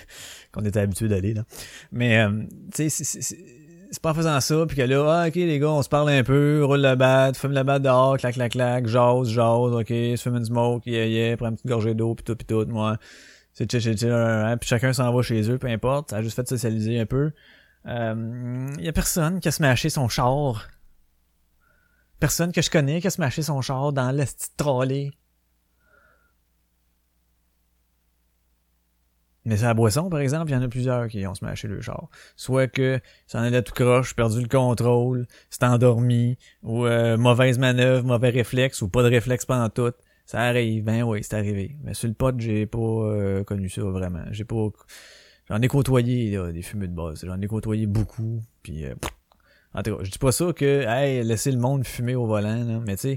qu'on 0.52 0.62
était 0.62 0.80
habitué 0.80 1.08
d'aller, 1.08 1.32
là. 1.32 1.44
Mais, 1.90 2.18
euh, 2.18 2.42
tu 2.74 2.90
sais, 2.90 3.04
c'est 3.22 4.02
pas 4.02 4.10
en 4.10 4.14
faisant 4.14 4.40
ça, 4.42 4.66
puis 4.68 4.76
que 4.76 4.82
là, 4.82 5.22
ah, 5.22 5.28
ok, 5.28 5.36
les 5.36 5.58
gars, 5.58 5.70
on 5.70 5.82
se 5.82 5.88
parle 5.88 6.10
un 6.10 6.22
peu, 6.22 6.62
roule 6.66 6.80
la 6.80 6.96
batte, 6.96 7.38
fume 7.38 7.52
la 7.52 7.64
batte 7.64 7.80
dehors, 7.80 8.18
clac, 8.18 8.34
clac, 8.34 8.52
clac, 8.52 8.86
jase, 8.86 9.30
jase, 9.30 9.72
ok, 9.72 9.88
se 9.88 10.16
fume 10.18 10.36
une 10.36 10.44
smoke, 10.44 10.82
yeah, 10.84 11.06
yeah, 11.06 11.36
prends 11.38 11.48
une 11.48 11.54
petite 11.54 11.66
gorgée 11.66 11.94
d'eau, 11.94 12.14
pis 12.14 12.24
tout, 12.24 12.36
pis 12.36 12.44
tout, 12.44 12.66
moi. 12.68 12.98
C'est 13.52 13.70
chill, 13.70 14.10
hein, 14.10 14.56
puis 14.56 14.68
chacun 14.68 14.92
s'en 14.92 15.12
va 15.12 15.22
chez 15.22 15.50
eux, 15.50 15.58
peu 15.58 15.66
importe, 15.66 16.10
ça 16.10 16.16
a 16.18 16.22
juste 16.22 16.36
fait 16.36 16.48
socialiser 16.48 17.00
un 17.00 17.06
peu. 17.06 17.32
Euh, 17.86 18.70
y 18.78 18.88
a 18.88 18.92
personne 18.92 19.40
qui 19.40 19.48
a 19.48 19.52
smashé 19.52 19.90
son 19.90 20.08
char. 20.08 20.68
Personne 22.18 22.52
que 22.52 22.62
je 22.62 22.70
connais 22.70 23.00
qui 23.00 23.06
a 23.06 23.10
smashé 23.10 23.42
son 23.42 23.60
char 23.62 23.92
dans 23.92 24.12
le 24.12 24.24
petit 24.24 24.50
trolley. 24.56 25.10
Mais 29.46 29.56
c'est 29.56 29.64
la 29.64 29.74
boisson, 29.74 30.10
par 30.10 30.20
exemple, 30.20 30.50
il 30.50 30.54
y 30.54 30.56
en 30.56 30.62
a 30.62 30.68
plusieurs 30.68 31.08
qui 31.08 31.26
ont 31.26 31.34
smashé 31.34 31.66
le 31.66 31.80
char. 31.80 32.08
Soit 32.36 32.68
que 32.68 33.00
ça 33.26 33.40
en 33.40 33.42
allait 33.42 33.62
tout 33.62 33.72
croche, 33.72 34.14
perdu 34.14 34.42
le 34.42 34.48
contrôle, 34.48 35.26
s'est 35.48 35.64
endormi, 35.64 36.36
ou 36.62 36.84
euh, 36.86 37.16
mauvaise 37.16 37.58
manœuvre, 37.58 38.04
mauvais 38.04 38.28
réflexe, 38.28 38.82
ou 38.82 38.88
pas 38.88 39.02
de 39.02 39.08
réflexe 39.08 39.46
pendant 39.46 39.70
tout. 39.70 39.92
Ça 40.30 40.42
arrive, 40.42 40.84
ben 40.84 41.02
oui, 41.02 41.24
c'est 41.24 41.34
arrivé. 41.34 41.76
Mais 41.82 41.92
sur 41.92 42.06
le 42.06 42.14
pot, 42.14 42.32
j'ai 42.38 42.64
pas 42.64 42.78
euh, 42.78 43.42
connu 43.42 43.68
ça 43.68 43.82
vraiment. 43.82 44.22
J'ai 44.30 44.44
pas. 44.44 44.68
J'en 45.48 45.60
ai 45.60 45.66
côtoyé 45.66 46.36
là, 46.36 46.52
des 46.52 46.62
fumeux 46.62 46.86
de 46.86 46.94
base. 46.94 47.24
J'en 47.26 47.40
ai 47.40 47.48
côtoyé 47.48 47.86
beaucoup. 47.88 48.40
Puis 48.62 48.84
euh, 48.84 48.94
en 49.74 49.82
tout 49.82 49.96
cas, 49.96 50.04
je 50.04 50.10
dis 50.12 50.18
pas 50.20 50.30
ça 50.30 50.52
que 50.52 50.84
hey, 50.86 51.24
laisser 51.24 51.50
le 51.50 51.58
monde 51.58 51.84
fumer 51.84 52.14
au 52.14 52.26
volant, 52.26 52.62
là, 52.62 52.78
mais 52.86 52.94
tu 52.94 53.08
sais. 53.08 53.16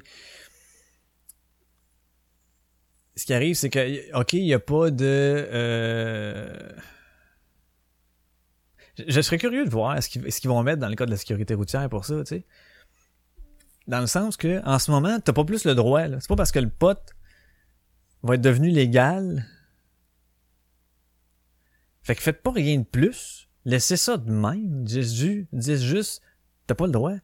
Ce 3.16 3.28
qui 3.28 3.36
arrive, 3.36 3.54
c'est 3.54 3.70
que 3.70 4.20
OK, 4.20 4.34
il 4.34 4.48
y 4.48 4.56
a 4.56 4.60
pas 4.60 4.90
de. 4.90 5.06
Euh... 5.06 6.72
Je, 9.08 9.22
serais 9.22 9.38
curieux 9.38 9.66
de 9.66 9.70
voir 9.70 10.02
ce 10.02 10.10
qu'ils 10.10 10.32
ce 10.32 10.42
qu'ils 10.42 10.50
vont 10.50 10.64
mettre 10.64 10.80
dans 10.80 10.90
le 10.90 10.96
cas 10.96 11.06
de 11.06 11.12
la 11.12 11.18
sécurité 11.18 11.54
routière 11.54 11.88
pour 11.90 12.06
ça, 12.06 12.24
tu 12.24 12.38
sais. 12.38 12.46
Dans 13.88 14.00
le 14.00 14.08
sens 14.08 14.38
que, 14.38 14.66
en 14.66 14.80
ce 14.80 14.92
moment, 14.92 15.20
t'as 15.20 15.34
pas 15.34 15.44
plus 15.44 15.66
le 15.66 15.76
droit. 15.76 16.04
C'est 16.20 16.28
pas 16.28 16.36
parce 16.36 16.52
que 16.52 16.60
le 16.60 16.70
pote 16.70 17.14
va 18.22 18.36
être 18.36 18.42
devenu 18.42 18.70
légal. 18.70 19.46
Fait 22.02 22.16
que 22.16 22.22
faites 22.22 22.42
pas 22.42 22.52
rien 22.52 22.80
de 22.80 22.86
plus. 22.86 23.50
Laissez 23.66 23.98
ça 23.98 24.18
de 24.18 24.32
même. 24.32 24.84
Dis, 24.84 25.04
ju- 25.04 25.48
dis 25.52 25.78
juste, 25.78 26.22
t'as 26.68 26.76
pas 26.76 26.86
le 26.86 26.92
droit. 26.92 27.16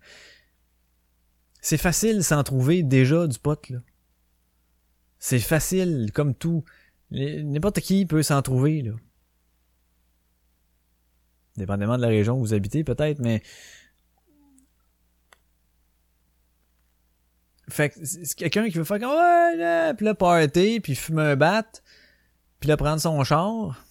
C'est 1.61 1.77
facile 1.77 2.23
s'en 2.23 2.43
trouver 2.43 2.83
déjà 2.83 3.27
du 3.27 3.37
pote, 3.39 3.69
là. 3.69 3.79
C'est 5.17 5.39
facile, 5.39 6.11
comme 6.13 6.33
tout. 6.33 6.63
N'importe 7.11 7.81
qui 7.81 8.05
peut 8.05 8.23
s'en 8.23 8.41
trouver, 8.41 8.81
là. 8.81 8.91
Dépendamment 11.57 11.97
de 11.97 12.01
la 12.01 12.07
région 12.07 12.35
où 12.37 12.39
vous 12.39 12.53
habitez, 12.53 12.85
peut-être, 12.85 13.19
mais 13.19 13.43
Fait 17.69 17.89
que 17.89 17.95
c'est 18.03 18.35
quelqu'un 18.35 18.69
qui 18.69 18.77
veut 18.77 18.83
faire 18.83 18.99
comme 18.99 19.11
ouais, 19.11 19.55
là, 19.57 19.93
puis 19.93 20.05
là 20.05 20.13
party, 20.15 20.79
puis 20.79 20.95
fumer 20.95 21.21
un 21.23 21.35
bat, 21.35 21.65
puis 22.59 22.69
là 22.69 22.77
prendre 22.77 22.99
son 22.99 23.23
char. 23.23 23.83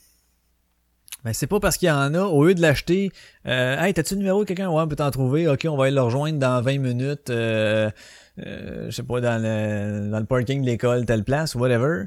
Ben 1.25 1.33
c'est 1.33 1.47
pas 1.49 1.59
parce 1.59 1.77
qu'il 1.77 1.89
y 1.89 1.91
en 1.91 2.15
a, 2.15 2.21
au 2.23 2.45
lieu 2.45 2.55
de 2.55 2.61
l'acheter, 2.63 3.11
euh, 3.47 3.77
hey, 3.81 3.93
t'as-tu 3.93 4.15
le 4.15 4.19
numéro 4.21 4.45
de 4.45 4.49
quelqu'un? 4.49 4.69
Ouais, 4.71 4.81
on 4.83 4.87
peut 4.89 4.97
t'en 4.97 5.11
trouver, 5.11 5.49
ok, 5.49 5.67
on 5.69 5.77
va 5.77 5.87
aller 5.87 5.95
le 5.95 6.01
rejoindre 6.03 6.39
dans 6.39 6.61
20 6.63 6.79
minutes, 6.79 7.31
euh, 7.31 7.91
euh, 8.39 8.87
je 8.87 8.91
sais 8.95 9.03
pas, 9.03 9.21
dans 9.21 9.43
le, 9.43 10.11
dans 10.11 10.21
le 10.21 10.27
parking 10.27 10.61
de 10.63 10.67
l'école, 10.67 11.07
telle 11.07 11.25
place, 11.25 11.57
whatever. 11.57 12.05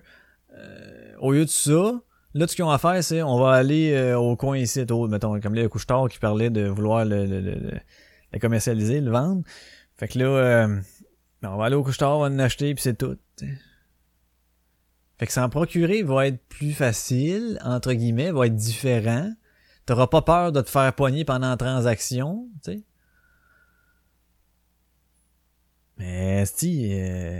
Euh, 0.57 1.13
au 1.19 1.33
lieu 1.33 1.43
de 1.43 1.49
ça, 1.49 1.71
là, 2.33 2.45
tout 2.45 2.51
ce 2.51 2.55
qu'ils 2.55 2.63
ont 2.63 2.71
à 2.71 2.77
faire, 2.77 3.03
c'est 3.03 3.21
on 3.21 3.37
va 3.37 3.51
aller 3.51 3.91
euh, 3.93 4.17
au 4.17 4.37
coin 4.37 4.57
ici, 4.57 4.85
au, 4.89 5.07
mettons, 5.09 5.39
comme 5.41 5.55
là, 5.55 5.63
le 5.63 5.69
couche-tard 5.69 6.07
qui 6.07 6.17
parlait 6.17 6.49
de 6.49 6.67
vouloir 6.67 7.03
le, 7.03 7.25
le, 7.25 7.41
le, 7.41 7.55
le- 8.31 8.39
commercialiser, 8.39 9.01
le 9.01 9.11
vendre. 9.11 9.43
Fait 9.97 10.07
que 10.07 10.19
là, 10.19 10.67
on 11.43 11.57
va 11.57 11.65
aller 11.65 11.75
au 11.75 11.83
couche-tard, 11.83 12.17
on 12.17 12.21
va 12.21 12.27
en 12.27 12.39
acheter, 12.39 12.73
puis 12.75 12.81
c'est 12.83 12.97
tout. 12.97 13.17
Fait 15.17 15.27
que 15.27 15.33
s'en 15.33 15.49
procurer 15.49 16.03
va 16.03 16.27
être 16.27 16.41
plus 16.47 16.73
facile, 16.73 17.59
entre 17.63 17.93
guillemets, 17.93 18.31
va 18.31 18.47
être 18.47 18.55
différent. 18.55 19.31
T'auras 19.85 20.07
pas 20.07 20.21
peur 20.21 20.51
de 20.51 20.61
te 20.61 20.69
faire 20.69 20.93
poigner 20.93 21.25
pendant 21.25 21.49
la 21.49 21.57
transaction, 21.57 22.47
tu 22.63 22.71
sais. 22.71 22.83
Mais 25.97 26.45
si, 26.47 26.89
euh, 26.93 27.39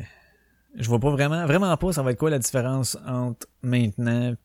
je 0.76 0.88
vois 0.88 1.00
pas 1.00 1.10
vraiment, 1.10 1.46
vraiment 1.46 1.76
pas, 1.78 1.94
ça 1.94 2.04
va 2.04 2.12
être 2.12 2.20
quoi 2.20 2.30
la 2.30 2.40
différence 2.40 2.98
entre 3.08 3.48
maintenant. 3.64 4.36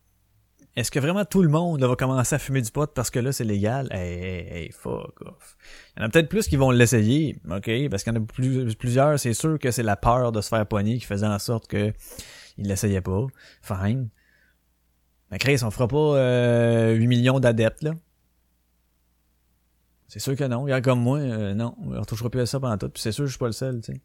Est-ce 0.77 0.91
que 0.91 0.99
vraiment 0.99 1.25
tout 1.25 1.43
le 1.43 1.49
monde 1.49 1.81
là, 1.81 1.89
va 1.89 1.97
commencer 1.97 2.35
à 2.35 2.39
fumer 2.39 2.61
du 2.61 2.71
pot 2.71 2.93
parce 2.93 3.09
que 3.09 3.19
là 3.19 3.33
c'est 3.33 3.45
légal? 3.45 3.89
Hey, 3.91 4.13
hey, 4.13 4.49
hey, 4.51 4.71
fuck 4.73 5.23
off. 5.23 5.57
Il 5.97 6.01
y 6.01 6.03
en 6.03 6.07
a 6.07 6.11
peut-être 6.11 6.29
plus 6.29 6.47
qui 6.49 6.57
vont 6.57 6.71
l'essayer, 6.71 7.41
ok? 7.51 7.89
Parce 7.91 8.05
qu'il 8.05 8.13
y 8.13 8.17
en 8.19 8.23
a 8.23 8.27
plus, 8.27 8.75
plusieurs, 8.75 9.19
c'est 9.19 9.33
sûr 9.33 9.59
que 9.59 9.71
c'est 9.71 9.83
la 9.83 9.97
peur 9.97 10.33
de 10.33 10.43
se 10.43 10.49
faire 10.49 10.67
poigner 10.67 10.99
qui 10.99 11.07
faisait 11.07 11.27
en 11.27 11.39
sorte 11.39 11.67
que 11.67 11.95
ils 12.59 12.69
l'essayaient 12.69 13.01
pas. 13.01 13.27
Fine. 13.63 14.11
Mais 15.31 15.39
Chris, 15.39 15.61
on 15.63 15.71
fera 15.71 15.89
pas 15.89 15.97
euh, 15.97 16.93
8 16.93 17.07
millions 17.07 17.41
d'adeptes, 17.41 17.83
là. 17.83 17.95
C'est 20.09 20.21
sûr 20.21 20.37
que 20.37 20.45
non. 20.45 20.63
Regarde 20.63 20.85
comme 20.85 21.01
moi, 21.01 21.19
euh, 21.19 21.55
non. 21.55 21.75
On 21.83 21.99
retouchera 21.99 22.31
plus 22.31 22.43
à 22.43 22.47
ça 22.47 22.61
pendant 22.61 22.79
tout. 22.79 22.91
Puis 22.91 23.03
c'est 23.03 23.13
sûr 23.13 23.25
que 23.25 23.29
je 23.29 23.33
suis 23.33 23.39
pas 23.39 23.47
le 23.47 23.53
seul, 23.53 23.81
tu 23.81 23.93
sais. 23.93 24.01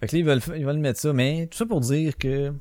Fait 0.00 0.06
que 0.06 0.16
là, 0.16 0.18
ils 0.20 0.24
veulent, 0.24 0.42
ils 0.56 0.64
veulent 0.64 0.78
mettre 0.78 1.00
ça. 1.00 1.12
Mais 1.12 1.46
tout 1.48 1.58
ça 1.58 1.66
pour 1.66 1.80
dire 1.80 2.16
que 2.16 2.54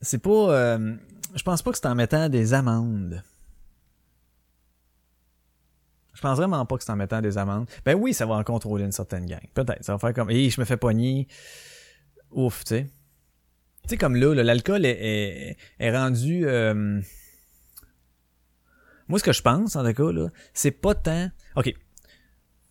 c'est 0.00 0.18
pas... 0.18 0.30
euh, 0.52 0.96
je 1.34 1.42
pense 1.42 1.62
pas 1.62 1.70
que 1.72 1.78
c'est 1.78 1.86
en 1.86 1.94
mettant 1.94 2.28
des 2.28 2.54
amendes. 2.54 3.22
Je 6.14 6.20
pense 6.20 6.36
vraiment 6.36 6.66
pas 6.66 6.76
que 6.76 6.84
c'est 6.84 6.90
en 6.92 6.96
mettant 6.96 7.22
des 7.22 7.38
amendes. 7.38 7.66
Ben 7.84 7.94
oui, 7.94 8.12
ça 8.12 8.26
va 8.26 8.34
en 8.34 8.44
contrôler 8.44 8.84
une 8.84 8.92
certaine 8.92 9.26
gang. 9.26 9.40
Peut-être. 9.54 9.84
Ça 9.84 9.92
va 9.92 9.98
faire 9.98 10.12
comme, 10.12 10.30
hé, 10.30 10.50
je 10.50 10.60
me 10.60 10.66
fais 10.66 10.76
pogner. 10.76 11.26
Ouf, 12.30 12.64
tu 12.64 12.68
sais. 12.68 12.86
Tu 13.84 13.90
sais, 13.90 13.96
comme 13.96 14.16
là, 14.16 14.34
l'alcool 14.34 14.84
est, 14.84 15.56
est, 15.78 15.96
rendu... 15.96 16.46
euh, 16.46 17.00
Moi, 19.08 19.18
ce 19.18 19.24
que 19.24 19.32
je 19.32 19.40
pense, 19.40 19.76
en 19.76 19.84
tout 19.84 19.94
cas, 19.94 20.12
là, 20.12 20.28
c'est 20.52 20.72
pas 20.72 20.94
tant... 20.94 21.30
OK. 21.56 21.72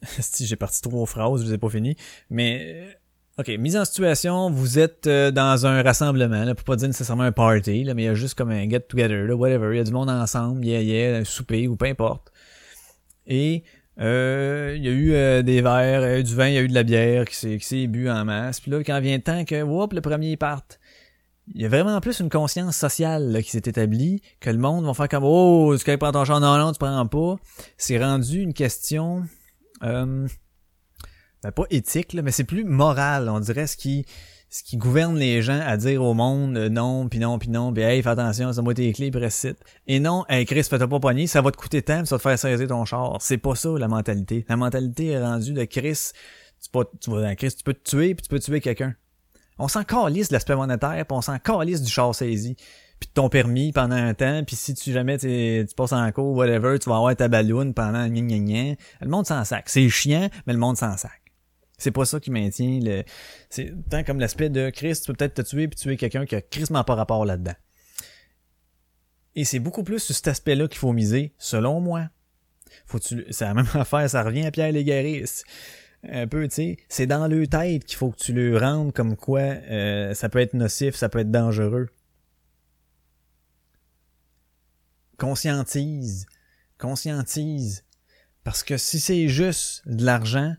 si 0.20 0.46
j'ai 0.46 0.56
parti 0.56 0.82
trois 0.82 1.06
phrases, 1.08 1.42
je 1.42 1.48
les 1.48 1.54
ai 1.54 1.58
pas 1.58 1.70
fini. 1.70 1.96
Mais, 2.30 2.62
euh, 2.76 2.94
OK, 3.40 3.48
mise 3.58 3.78
en 3.78 3.86
situation, 3.86 4.50
vous 4.50 4.80
êtes 4.80 5.08
euh, 5.08 5.32
dans 5.32 5.66
un 5.66 5.82
rassemblement, 5.82 6.44
là, 6.44 6.56
pour 6.56 6.66
pas 6.66 6.76
dire 6.76 6.90
nécessairement 6.90 7.24
un 7.24 7.32
party, 7.32 7.86
là, 7.86 7.94
mais 7.94 8.04
il 8.04 8.06
y 8.08 8.10
a 8.10 8.14
juste 8.14 8.38
comme 8.38 8.50
un 8.50 8.70
get-together, 8.70 9.28
là, 9.28 9.34
whatever. 9.34 9.74
Il 9.74 9.78
y 9.78 9.80
a 9.80 9.86
du 9.86 9.94
monde 9.94 10.10
ensemble, 10.10 10.66
yeah, 10.66 10.82
yeah, 10.82 11.20
un 11.20 11.24
souper 11.24 11.70
ou 11.70 11.78
peu 11.78 11.86
importe. 11.86 12.34
Et 13.28 13.64
euh, 14.02 14.74
il 14.76 14.84
y 14.84 14.90
a 14.90 14.92
eu 14.92 15.14
euh, 15.14 15.42
des 15.42 15.62
verres, 15.62 16.02
il 16.02 16.12
y 16.12 16.16
a 16.16 16.20
eu 16.20 16.24
du 16.24 16.36
vin, 16.36 16.48
il 16.50 16.54
y 16.54 16.58
a 16.58 16.62
eu 16.62 16.68
de 16.68 16.74
la 16.74 16.84
bière 16.84 17.24
qui 17.24 17.36
s'est, 17.36 17.58
qui 17.58 17.66
s'est 17.66 17.88
bu 17.88 18.10
en 18.10 18.26
masse. 18.26 18.60
Puis 18.60 18.72
là, 18.72 18.84
quand 18.84 19.00
vient 19.00 19.16
le 19.16 19.24
temps 19.24 19.46
que, 19.46 19.62
whoop, 19.62 19.94
le 19.94 20.02
premier 20.02 20.36
parte, 20.36 20.82
il 21.48 21.62
y 21.62 21.66
a 21.66 21.70
vraiment 21.70 22.02
plus 22.02 22.20
une 22.20 22.30
conscience 22.30 22.76
sociale 22.76 23.32
là, 23.32 23.42
qui 23.42 23.52
s'est 23.52 23.60
établie, 23.60 24.22
que 24.42 24.50
le 24.50 24.58
monde 24.58 24.84
va 24.84 24.94
faire 24.94 25.08
comme, 25.08 25.24
oh, 25.24 25.74
tu 25.78 25.98
prends 25.98 26.12
ton 26.12 26.26
char, 26.26 26.42
non, 26.42 26.58
non, 26.58 26.74
tu 26.74 26.78
prends 26.78 27.08
pas. 27.08 27.38
C'est 27.78 28.04
rendu 28.04 28.42
une 28.42 28.54
question... 28.54 29.24
Euh, 29.82 30.28
ben, 31.44 31.52
pas 31.52 31.64
éthique, 31.70 32.14
là, 32.14 32.22
mais 32.22 32.32
c'est 32.32 32.44
plus 32.44 32.64
moral, 32.64 33.30
on 33.30 33.40
dirait, 33.40 33.68
ce 33.68 33.78
qui, 33.78 34.06
ce 34.50 34.64
qui 34.64 34.78
gouverne 34.78 35.18
les 35.18 35.42
gens 35.42 35.60
à 35.62 35.78
dire 35.78 36.04
au 36.04 36.14
monde 36.14 36.58
euh, 36.58 36.70
non, 36.70 37.08
puis 37.08 37.20
non, 37.20 37.40
puis 37.40 37.50
non, 37.50 37.72
puis 37.72 37.84
hey, 37.84 38.02
fais 38.02 38.10
attention, 38.10 38.52
ça 38.52 38.62
moi 38.62 38.74
tes 38.74 38.92
clés, 38.94 39.12
puis. 39.12 39.22
Et 39.88 40.00
non, 40.00 40.26
hey 40.28 40.46
Chris, 40.46 40.64
fais-toi 40.64 40.88
pas 40.88 41.00
pogner, 41.00 41.28
ça 41.28 41.42
va 41.42 41.52
te 41.52 41.58
coûter 41.58 41.82
tant, 41.82 42.00
puis 42.00 42.08
ça 42.08 42.16
va 42.16 42.20
te 42.20 42.24
faire 42.24 42.40
saisir 42.40 42.68
ton 42.68 42.84
char. 42.84 43.18
C'est 43.22 43.38
pas 43.38 43.56
ça, 43.56 43.70
la 43.78 43.88
mentalité. 43.88 44.46
La 44.50 44.58
mentalité 44.58 45.08
est 45.08 45.22
rendue 45.22 45.54
de 45.54 45.64
Chris, 45.66 46.12
tu, 46.62 46.70
peux, 46.72 46.86
tu 47.00 47.12
vas 47.12 47.22
dans 47.22 47.36
Chris, 47.36 47.54
tu 47.58 47.64
peux 47.64 47.74
te 47.74 47.90
tuer, 47.90 48.16
puis 48.16 48.24
tu 48.24 48.30
peux 48.30 48.40
tuer 48.40 48.60
quelqu'un. 48.60 48.96
On 49.60 49.68
s'en 49.68 49.84
calisse 49.84 50.30
de 50.30 50.34
l'aspect 50.34 50.56
monétaire, 50.56 51.06
puis 51.06 51.18
on 51.18 51.22
s'en 51.22 51.38
calisse 51.38 51.82
du 51.82 51.92
char 51.92 52.14
saisi 52.16 52.56
puis 53.00 53.08
de 53.08 53.14
ton 53.14 53.30
permis 53.30 53.72
pendant 53.72 53.96
un 53.96 54.14
temps, 54.14 54.44
puis 54.46 54.56
si 54.56 54.74
tu 54.74 54.92
jamais 54.92 55.18
tu 55.18 55.66
passes 55.76 55.94
en 55.94 56.12
cours, 56.12 56.36
whatever, 56.36 56.78
tu 56.80 56.90
vas 56.90 56.98
avoir 56.98 57.16
ta 57.16 57.28
balloune 57.28 57.74
pendant 57.74 58.06
gna 58.08 58.22
gna 58.22 58.40
gna. 58.40 58.76
Le 59.02 59.08
monde 59.08 59.26
s'en 59.26 59.44
sac. 59.46 59.70
C'est 59.70 59.88
chiant, 59.90 60.30
mais 60.46 60.54
le 60.54 60.60
monde 60.60 60.78
s'en 60.78 60.98
sac. 60.98 61.19
C'est 61.80 61.92
pas 61.92 62.06
ça 62.06 62.20
qui 62.20 62.30
maintient 62.30 62.80
le. 62.82 63.04
C'est 63.50 63.74
tant 63.90 64.04
comme 64.04 64.20
l'aspect 64.20 64.50
de 64.50 64.70
Chris, 64.70 64.96
tu 65.02 65.08
peux 65.08 65.14
peut-être 65.14 65.36
te 65.36 65.42
tuer 65.42 65.68
puis 65.68 65.80
tuer 65.80 65.98
quelqu'un 65.98 66.26
qui 66.26 66.36
a 66.36 66.42
crissement 66.42 66.84
pas 66.84 66.96
rapport 66.96 67.26
là-dedans. 67.26 67.56
Et 69.36 69.46
c'est 69.46 69.60
beaucoup 69.60 69.84
plus 69.84 70.00
sur 70.00 70.14
cet 70.14 70.28
aspect-là 70.28 70.68
qu'il 70.68 70.78
faut 70.78 70.92
miser, 70.92 71.34
selon 71.38 71.80
moi. 71.80 72.10
Faut 72.86 73.00
tu, 73.00 73.26
c'est 73.30 73.46
la 73.46 73.54
même 73.54 73.68
affaire, 73.74 74.10
ça 74.10 74.24
revient 74.24 74.46
à 74.46 74.52
Pierre 74.52 74.72
Légaré. 74.72 75.24
Un 76.04 76.28
peu, 76.28 76.48
tu 76.48 76.56
sais, 76.56 76.78
c'est 76.88 77.08
dans 77.08 77.28
le 77.28 77.48
tête 77.48 77.86
qu'il 77.86 77.98
faut 77.98 78.12
que 78.12 78.18
tu 78.18 78.34
le 78.34 78.58
rendes 78.58 78.94
comme 78.94 79.16
quoi 79.16 79.40
euh, 79.40 80.14
ça 80.14 80.30
peut 80.30 80.40
être 80.40 80.54
nocif, 80.54 80.96
ça 80.96 81.10
peut 81.10 81.20
être 81.20 81.32
dangereux. 81.32 81.90
Conscientise, 85.18 86.26
conscientise. 86.78 87.86
Parce 88.46 88.64
que 88.64 88.78
si 88.78 89.00
c'est 89.00 89.28
juste 89.28 89.88
de 89.88 90.06
l'argent, 90.06 90.56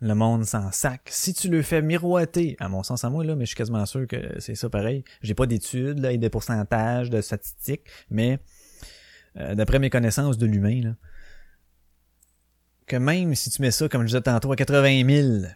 le 0.00 0.14
monde 0.14 0.44
s'en 0.44 0.70
sac. 0.72 1.02
Si 1.06 1.32
tu 1.32 1.48
le 1.48 1.62
fais 1.62 1.82
miroiter, 1.82 2.56
à 2.60 2.68
mon 2.68 2.82
sens 2.82 3.04
à 3.04 3.10
moi, 3.10 3.24
là, 3.24 3.34
mais 3.34 3.44
je 3.44 3.50
suis 3.50 3.56
quasiment 3.56 3.86
sûr 3.86 4.06
que 4.06 4.38
c'est 4.40 4.54
ça 4.54 4.68
pareil. 4.68 5.04
J'ai 5.22 5.34
pas 5.34 5.46
d'études, 5.46 5.98
là, 5.98 6.12
et 6.12 6.18
de 6.18 6.28
pourcentages, 6.28 7.10
de 7.10 7.20
statistiques, 7.20 7.84
mais 8.10 8.38
euh, 9.38 9.54
d'après 9.54 9.78
mes 9.78 9.90
connaissances 9.90 10.38
de 10.38 10.46
l'humain, 10.46 10.80
là, 10.82 10.94
que 12.86 12.96
même 12.96 13.34
si 13.34 13.50
tu 13.50 13.62
mets 13.62 13.70
ça, 13.70 13.88
comme 13.88 14.02
je 14.02 14.06
disais 14.06 14.20
tantôt, 14.20 14.52
à 14.52 14.56
80 14.56 15.08
000 15.08 15.52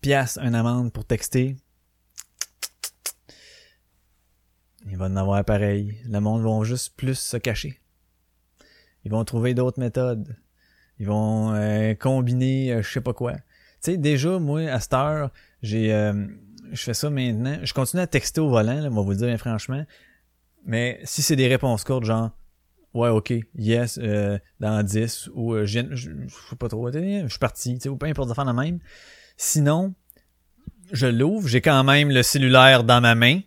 piastres, 0.00 0.40
une 0.40 0.54
amende 0.54 0.92
pour 0.92 1.04
texter, 1.04 1.56
il 4.86 4.96
va 4.96 5.06
en 5.06 5.16
avoir 5.16 5.44
pareil. 5.44 5.98
Le 6.06 6.20
monde 6.20 6.42
va 6.42 6.64
juste 6.64 6.94
plus 6.96 7.18
se 7.18 7.36
cacher. 7.36 7.80
Ils 9.04 9.10
vont 9.10 9.24
trouver 9.24 9.54
d'autres 9.54 9.80
méthodes. 9.80 10.36
Ils 10.98 11.06
vont 11.06 11.52
euh, 11.54 11.94
combiner 11.94 12.72
euh, 12.72 12.82
je 12.82 12.90
sais 12.90 13.00
pas 13.00 13.12
quoi. 13.12 13.34
Tu 13.84 13.92
sais, 13.92 13.96
déjà, 13.98 14.38
moi, 14.38 14.62
à 14.62 14.80
cette 14.80 14.94
heure, 14.94 15.30
j'ai 15.62 15.92
euh, 15.92 16.26
je 16.72 16.82
fais 16.82 16.94
ça 16.94 17.10
maintenant. 17.10 17.58
Je 17.62 17.74
continue 17.74 18.00
à 18.00 18.06
texter 18.06 18.40
au 18.40 18.48
volant, 18.48 18.80
là, 18.80 18.88
on 18.90 18.94
va 18.94 19.02
vous 19.02 19.10
le 19.10 19.16
dire 19.16 19.26
bien 19.26 19.36
franchement. 19.36 19.84
Mais 20.64 21.00
si 21.04 21.20
c'est 21.20 21.36
des 21.36 21.48
réponses 21.48 21.84
courtes, 21.84 22.04
genre 22.04 22.30
Ouais, 22.94 23.08
ok, 23.08 23.34
yes, 23.56 23.98
euh, 24.00 24.38
dans 24.60 24.80
10, 24.80 25.30
ou 25.34 25.52
euh, 25.52 25.66
je 25.66 25.80
je 25.90 26.10
sais 26.48 26.56
pas 26.56 26.68
trop, 26.68 26.92
je 26.92 27.26
suis 27.28 27.38
parti, 27.40 27.74
tu 27.74 27.80
sais, 27.80 27.88
ou 27.88 27.96
peu 27.96 28.06
importe 28.06 28.32
faire 28.32 28.44
la 28.44 28.52
même. 28.52 28.78
Sinon, 29.36 29.94
je 30.92 31.08
l'ouvre, 31.08 31.48
j'ai 31.48 31.60
quand 31.60 31.82
même 31.82 32.10
le 32.10 32.22
cellulaire 32.22 32.84
dans 32.84 33.00
ma 33.00 33.16
main. 33.16 33.40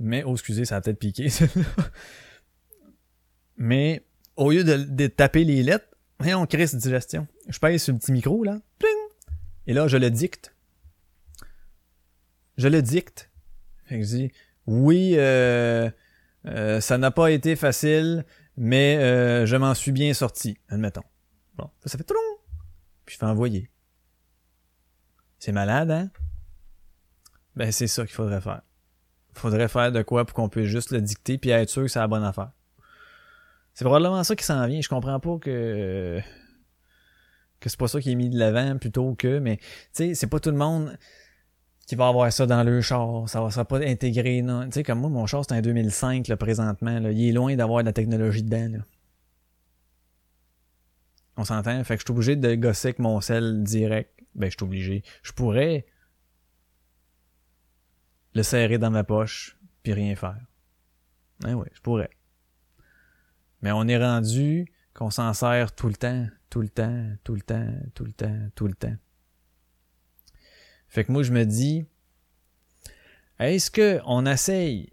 Mais, 0.00 0.24
oh, 0.24 0.32
excusez, 0.32 0.64
ça 0.64 0.76
a 0.76 0.80
peut-être 0.80 0.98
piqué. 0.98 1.28
Mais, 3.56 4.04
au 4.34 4.50
lieu 4.50 4.64
de, 4.64 4.78
de 4.78 5.06
taper 5.06 5.44
les 5.44 5.62
lettres, 5.62 5.86
on 6.20 6.46
crée 6.46 6.66
cette 6.66 6.80
digestion. 6.80 7.26
Je 7.48 7.58
pèse 7.58 7.82
sur 7.82 7.92
le 7.92 7.98
petit 7.98 8.12
micro, 8.12 8.44
là. 8.44 8.60
Et 9.66 9.72
là, 9.72 9.88
je 9.88 9.96
le 9.96 10.10
dicte. 10.10 10.54
Je 12.56 12.68
le 12.68 12.82
dicte. 12.82 13.30
Fait 13.84 13.98
que 13.98 14.02
je 14.04 14.08
dis, 14.08 14.32
oui, 14.66 15.14
euh, 15.16 15.90
euh, 16.46 16.80
ça 16.80 16.98
n'a 16.98 17.10
pas 17.10 17.30
été 17.30 17.56
facile, 17.56 18.24
mais 18.56 18.96
euh, 18.98 19.46
je 19.46 19.56
m'en 19.56 19.74
suis 19.74 19.92
bien 19.92 20.14
sorti, 20.14 20.58
admettons. 20.68 21.04
Bon, 21.56 21.70
ça 21.84 21.98
fait 21.98 22.04
tron. 22.04 22.16
Puis 23.04 23.14
je 23.14 23.18
fais 23.18 23.26
envoyer. 23.26 23.70
C'est 25.38 25.52
malade, 25.52 25.90
hein? 25.90 26.10
Ben, 27.54 27.70
c'est 27.72 27.86
ça 27.86 28.04
qu'il 28.04 28.14
faudrait 28.14 28.40
faire. 28.40 28.62
Faudrait 29.32 29.68
faire 29.68 29.92
de 29.92 30.02
quoi 30.02 30.24
pour 30.24 30.34
qu'on 30.34 30.48
puisse 30.48 30.66
juste 30.66 30.90
le 30.90 31.00
dicter 31.00 31.38
puis 31.38 31.50
être 31.50 31.68
sûr 31.68 31.82
que 31.82 31.88
c'est 31.88 31.98
la 31.98 32.08
bonne 32.08 32.24
affaire. 32.24 32.52
C'est 33.76 33.84
probablement 33.84 34.24
ça 34.24 34.34
qui 34.34 34.44
s'en 34.44 34.66
vient. 34.66 34.80
Je 34.80 34.88
comprends 34.88 35.20
pas 35.20 35.36
que 35.38 36.18
que 37.60 37.68
c'est 37.68 37.78
pas 37.78 37.88
ça 37.88 38.00
qui 38.00 38.10
est 38.10 38.14
mis 38.14 38.30
de 38.30 38.38
l'avant 38.38 38.78
plutôt 38.78 39.14
que, 39.14 39.38
mais 39.38 39.58
tu 39.58 39.64
sais, 39.92 40.14
c'est 40.14 40.28
pas 40.28 40.40
tout 40.40 40.50
le 40.50 40.56
monde 40.56 40.96
qui 41.86 41.94
va 41.94 42.08
avoir 42.08 42.32
ça 42.32 42.46
dans 42.46 42.64
le 42.64 42.80
char. 42.80 43.28
Ça 43.28 43.42
va, 43.42 43.48
va 43.48 43.64
pas 43.66 43.80
intégré. 43.80 44.40
non. 44.40 44.64
Tu 44.64 44.72
sais, 44.72 44.82
comme 44.82 45.00
moi, 45.00 45.10
mon 45.10 45.26
char, 45.26 45.44
c'est 45.46 45.54
un 45.54 45.60
2005 45.60 46.26
là, 46.28 46.38
présentement. 46.38 46.98
Là. 47.00 47.12
Il 47.12 47.28
est 47.28 47.32
loin 47.32 47.54
d'avoir 47.54 47.82
de 47.82 47.86
la 47.86 47.92
technologie 47.92 48.42
dedans. 48.42 48.78
Là. 48.78 48.84
On 51.36 51.44
s'entend? 51.44 51.84
Fait 51.84 51.96
que 51.96 52.00
je 52.00 52.06
suis 52.06 52.12
obligé 52.12 52.34
de 52.34 52.54
gosser 52.54 52.88
avec 52.88 52.98
mon 52.98 53.20
sel 53.20 53.62
direct. 53.62 54.18
Ben, 54.34 54.50
je 54.50 54.56
suis 54.56 54.64
obligé. 54.64 55.04
Je 55.22 55.32
pourrais 55.32 55.84
le 58.32 58.42
serrer 58.42 58.78
dans 58.78 58.90
ma 58.90 59.04
poche 59.04 59.58
puis 59.82 59.92
rien 59.92 60.16
faire. 60.16 60.40
Ben 61.40 61.54
ouais, 61.54 61.68
je 61.74 61.80
pourrais. 61.82 62.15
Mais 63.66 63.72
on 63.72 63.88
est 63.88 63.98
rendu 63.98 64.72
qu'on 64.94 65.10
s'en 65.10 65.34
sert 65.34 65.74
tout 65.74 65.88
le 65.88 65.96
temps, 65.96 66.24
tout 66.50 66.60
le 66.60 66.68
temps, 66.68 67.04
tout 67.24 67.34
le 67.34 67.40
temps, 67.40 67.66
tout 67.96 68.04
le 68.04 68.12
temps, 68.12 68.38
tout 68.54 68.68
le 68.68 68.74
temps. 68.74 68.94
Fait 70.86 71.02
que 71.02 71.10
moi, 71.10 71.24
je 71.24 71.32
me 71.32 71.44
dis, 71.44 71.84
est-ce 73.40 73.72
que 73.72 73.98
on 74.06 74.24
essaye 74.24 74.92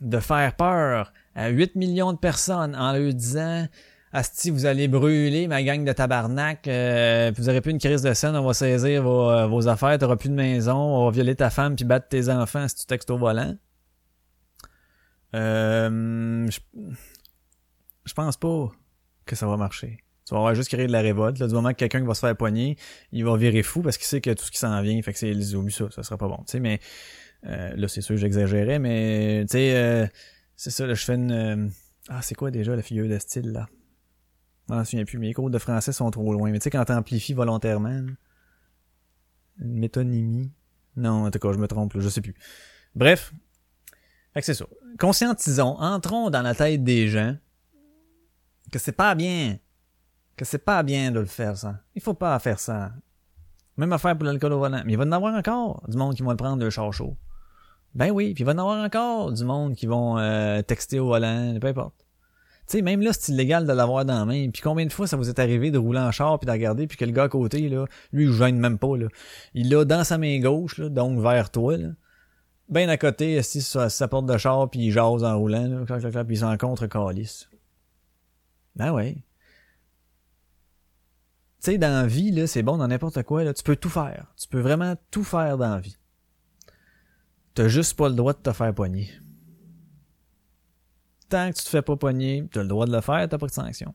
de 0.00 0.20
faire 0.20 0.54
peur 0.54 1.12
à 1.34 1.48
8 1.48 1.74
millions 1.74 2.12
de 2.12 2.18
personnes 2.18 2.76
en 2.76 2.92
leur 2.92 3.12
disant 3.12 3.66
Asti, 4.12 4.50
vous 4.50 4.64
allez 4.64 4.86
brûler 4.86 5.48
ma 5.48 5.64
gang 5.64 5.84
de 5.84 5.92
tabarnak, 5.92 6.68
euh, 6.68 7.32
vous 7.36 7.48
aurez 7.48 7.60
plus 7.60 7.72
une 7.72 7.80
crise 7.80 8.02
de 8.02 8.14
scène, 8.14 8.36
on 8.36 8.44
va 8.44 8.54
saisir 8.54 9.02
vos, 9.02 9.28
euh, 9.28 9.48
vos 9.48 9.66
affaires, 9.66 9.98
t'auras 9.98 10.14
plus 10.14 10.28
de 10.28 10.34
maison, 10.34 10.76
on 10.76 11.06
va 11.06 11.10
violer 11.10 11.34
ta 11.34 11.50
femme 11.50 11.74
puis 11.74 11.84
battre 11.84 12.06
tes 12.06 12.28
enfants 12.28 12.68
si 12.68 12.76
tu 12.76 12.86
textes 12.86 13.10
au 13.10 13.18
volant? 13.18 13.56
Euh, 15.34 16.48
je, 16.48 16.60
je 18.04 18.12
pense 18.12 18.36
pas 18.36 18.70
que 19.26 19.36
ça 19.36 19.46
va 19.46 19.56
marcher. 19.56 19.98
Tu 20.26 20.32
vas 20.32 20.38
avoir 20.38 20.54
juste 20.54 20.70
créé 20.70 20.86
de 20.86 20.92
la 20.92 21.00
révolte. 21.00 21.38
Là, 21.38 21.46
du 21.46 21.54
moment 21.54 21.70
que 21.70 21.76
quelqu'un 21.76 22.04
va 22.04 22.14
se 22.14 22.20
faire 22.20 22.36
poigner, 22.36 22.76
il 23.12 23.24
va 23.24 23.36
virer 23.36 23.62
fou 23.62 23.82
parce 23.82 23.98
qu'il 23.98 24.06
sait 24.06 24.20
que 24.20 24.30
tout 24.30 24.44
ce 24.44 24.50
qui 24.50 24.58
s'en 24.58 24.80
vient, 24.80 25.00
fait 25.02 25.12
que 25.12 25.18
c'est 25.18 25.32
les 25.32 25.54
oublie 25.54 25.72
ça, 25.72 25.90
ça 25.90 26.02
sera 26.02 26.16
pas 26.16 26.28
bon. 26.28 26.38
Tu 26.38 26.52
sais, 26.52 26.60
mais 26.60 26.80
euh, 27.46 27.74
là, 27.76 27.88
c'est 27.88 28.00
sûr 28.00 28.16
j'exagérais, 28.16 28.78
mais 28.78 29.44
tu 29.48 29.52
sais, 29.52 29.76
euh, 29.76 30.06
c'est 30.56 30.70
ça, 30.70 30.86
là, 30.86 30.94
je 30.94 31.04
fais 31.04 31.14
une. 31.14 31.32
euh, 31.32 31.68
ah, 32.08 32.22
c'est 32.22 32.34
quoi 32.34 32.50
déjà 32.50 32.74
la 32.74 32.82
figure 32.82 33.08
de 33.08 33.18
style 33.18 33.52
là? 33.52 33.68
Je 34.68 34.74
m'en 34.74 34.84
souviens 34.84 35.04
plus, 35.04 35.18
mes 35.18 35.34
cours 35.34 35.50
de 35.50 35.58
français 35.58 35.92
sont 35.92 36.10
trop 36.10 36.32
loin. 36.32 36.50
Mais 36.50 36.58
tu 36.58 36.64
sais, 36.64 36.70
quand 36.70 36.84
t'amplifies 36.86 37.34
volontairement, 37.34 38.00
une 39.60 39.78
métonymie. 39.78 40.52
Non, 40.96 41.26
en 41.26 41.30
tout 41.30 41.38
cas, 41.38 41.52
je 41.52 41.58
me 41.58 41.66
trompe, 41.66 41.92
là, 41.94 42.00
je 42.00 42.08
sais 42.08 42.22
plus. 42.22 42.34
Bref. 42.94 43.34
Fait 44.32 44.40
que 44.40 44.46
c'est 44.46 44.54
ça. 44.54 44.66
Conscientisons, 44.98 45.76
entrons 45.78 46.30
dans 46.30 46.42
la 46.42 46.54
tête 46.54 46.82
des 46.82 47.08
gens 47.08 47.36
que 48.74 48.80
c'est 48.80 48.90
pas 48.92 49.14
bien. 49.14 49.56
Que 50.36 50.44
c'est 50.44 50.58
pas 50.58 50.82
bien 50.82 51.12
de 51.12 51.20
le 51.20 51.26
faire, 51.26 51.56
ça. 51.56 51.76
Il 51.94 52.02
faut 52.02 52.14
pas 52.14 52.36
faire 52.40 52.58
ça. 52.58 52.90
Même 53.76 53.92
affaire 53.92 54.16
pour 54.18 54.24
l'alcool 54.26 54.52
au 54.52 54.58
volant. 54.58 54.82
Mais 54.84 54.94
il 54.94 54.98
va 54.98 55.04
y 55.04 55.06
en 55.06 55.12
avoir 55.12 55.32
encore 55.32 55.84
du 55.88 55.96
monde 55.96 56.16
qui 56.16 56.24
vont 56.24 56.30
le 56.32 56.36
prendre 56.36 56.56
de 56.56 56.68
char 56.70 56.92
chaud. 56.92 57.16
Ben 57.94 58.10
oui, 58.10 58.34
puis 58.34 58.42
il 58.42 58.44
va 58.44 58.50
y 58.50 58.54
en 58.56 58.58
avoir 58.58 58.84
encore 58.84 59.30
du 59.30 59.44
monde 59.44 59.76
qui 59.76 59.86
vont 59.86 60.18
euh, 60.18 60.60
texter 60.62 60.98
au 60.98 61.06
volant, 61.06 61.56
peu 61.60 61.68
importe. 61.68 61.94
Tu 62.66 62.78
sais, 62.78 62.82
même 62.82 63.00
là, 63.00 63.12
c'est 63.12 63.30
illégal 63.30 63.64
de 63.64 63.72
l'avoir 63.72 64.04
dans 64.04 64.18
la 64.18 64.24
main. 64.24 64.50
Puis 64.50 64.60
combien 64.60 64.86
de 64.86 64.92
fois 64.92 65.06
ça 65.06 65.16
vous 65.16 65.28
est 65.28 65.38
arrivé 65.38 65.70
de 65.70 65.78
rouler 65.78 66.00
en 66.00 66.10
char 66.10 66.40
puis 66.40 66.46
de 66.46 66.50
regarder 66.50 66.88
puis 66.88 66.96
que 66.96 67.04
le 67.04 67.12
gars 67.12 67.24
à 67.24 67.28
côté, 67.28 67.68
là, 67.68 67.84
lui, 68.12 68.24
il 68.24 68.32
gêne 68.32 68.58
même 68.58 68.78
pas, 68.78 68.96
là. 68.96 69.06
Il 69.54 69.70
l'a 69.70 69.84
dans 69.84 70.02
sa 70.02 70.18
main 70.18 70.40
gauche, 70.40 70.78
là, 70.78 70.88
donc 70.88 71.20
vers 71.20 71.50
toi, 71.50 71.76
là. 71.76 71.90
Ben 72.68 72.88
à 72.90 72.96
côté, 72.96 73.38
assis 73.38 73.62
sur 73.62 73.88
sa- 73.88 74.08
porte 74.08 74.26
de 74.26 74.36
char 74.36 74.68
puis 74.68 74.80
il 74.80 74.90
jase 74.90 75.22
en 75.22 75.38
roulant, 75.38 75.84
puis 75.86 76.24
il 76.30 76.38
s'en 76.38 76.56
contre 76.56 76.86
calice. 76.88 77.48
Ben 78.76 78.92
ouais. 78.92 79.24
Tu 81.62 81.70
sais, 81.70 81.78
dans 81.78 82.02
la 82.02 82.06
vie, 82.06 82.30
là, 82.30 82.46
c'est 82.46 82.62
bon 82.62 82.76
dans 82.76 82.88
n'importe 82.88 83.22
quoi, 83.22 83.44
là, 83.44 83.54
tu 83.54 83.62
peux 83.62 83.76
tout 83.76 83.88
faire. 83.88 84.32
Tu 84.36 84.48
peux 84.48 84.60
vraiment 84.60 84.96
tout 85.10 85.24
faire 85.24 85.56
dans 85.56 85.70
la 85.70 85.80
vie. 85.80 85.96
T'as 87.54 87.68
juste 87.68 87.96
pas 87.96 88.08
le 88.08 88.14
droit 88.14 88.32
de 88.32 88.38
te 88.38 88.52
faire 88.52 88.74
poigner. 88.74 89.10
Tant 91.28 91.50
que 91.50 91.56
tu 91.56 91.64
te 91.64 91.68
fais 91.68 91.82
pas 91.82 91.96
poigner, 91.96 92.46
t'as 92.52 92.62
le 92.62 92.68
droit 92.68 92.86
de 92.86 92.92
le 92.92 93.00
faire, 93.00 93.28
t'as 93.28 93.38
pas 93.38 93.46
de 93.46 93.52
sanction. 93.52 93.94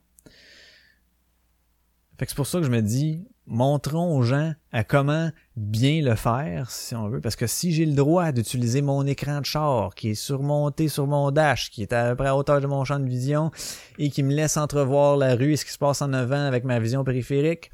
Fait 2.18 2.26
que 2.26 2.32
c'est 2.32 2.36
pour 2.36 2.48
ça 2.48 2.60
que 2.60 2.66
je 2.66 2.72
me 2.72 2.82
dis, 2.82 3.28
montrons 3.50 4.16
aux 4.16 4.22
gens 4.22 4.54
à 4.72 4.84
comment 4.84 5.32
bien 5.56 6.02
le 6.02 6.16
faire, 6.16 6.70
si 6.70 6.96
on 6.96 7.10
veut. 7.10 7.20
Parce 7.20 7.36
que 7.36 7.48
si 7.48 7.74
j'ai 7.74 7.86
le 7.86 7.94
droit 7.94 8.32
d'utiliser 8.32 8.82
mon 8.82 9.06
écran 9.06 9.42
de 9.42 9.46
char, 9.46 9.96
qui 9.96 10.10
est 10.10 10.16
surmonté 10.16 10.88
sur 10.88 11.08
mon 11.08 11.32
dash, 11.32 11.72
qui 11.72 11.82
est 11.82 11.92
à 11.92 12.12
peu 12.12 12.16
près 12.16 12.28
à 12.28 12.38
hauteur 12.38 12.62
de 12.62 12.68
mon 12.68 12.86
champ 12.86 13.00
de 13.00 13.10
vision, 13.10 13.52
et 13.98 14.10
qui 14.10 14.24
me 14.24 14.34
laisse 14.34 14.56
entrevoir 14.56 15.18
la 15.18 15.36
rue 15.36 15.54
et 15.54 15.58
ce 15.58 15.66
qui 15.66 15.72
se 15.72 15.78
passe 15.78 16.02
en 16.02 16.14
avant 16.14 16.46
avec 16.46 16.64
ma 16.64 16.80
vision 16.80 17.04
périphérique, 17.04 17.72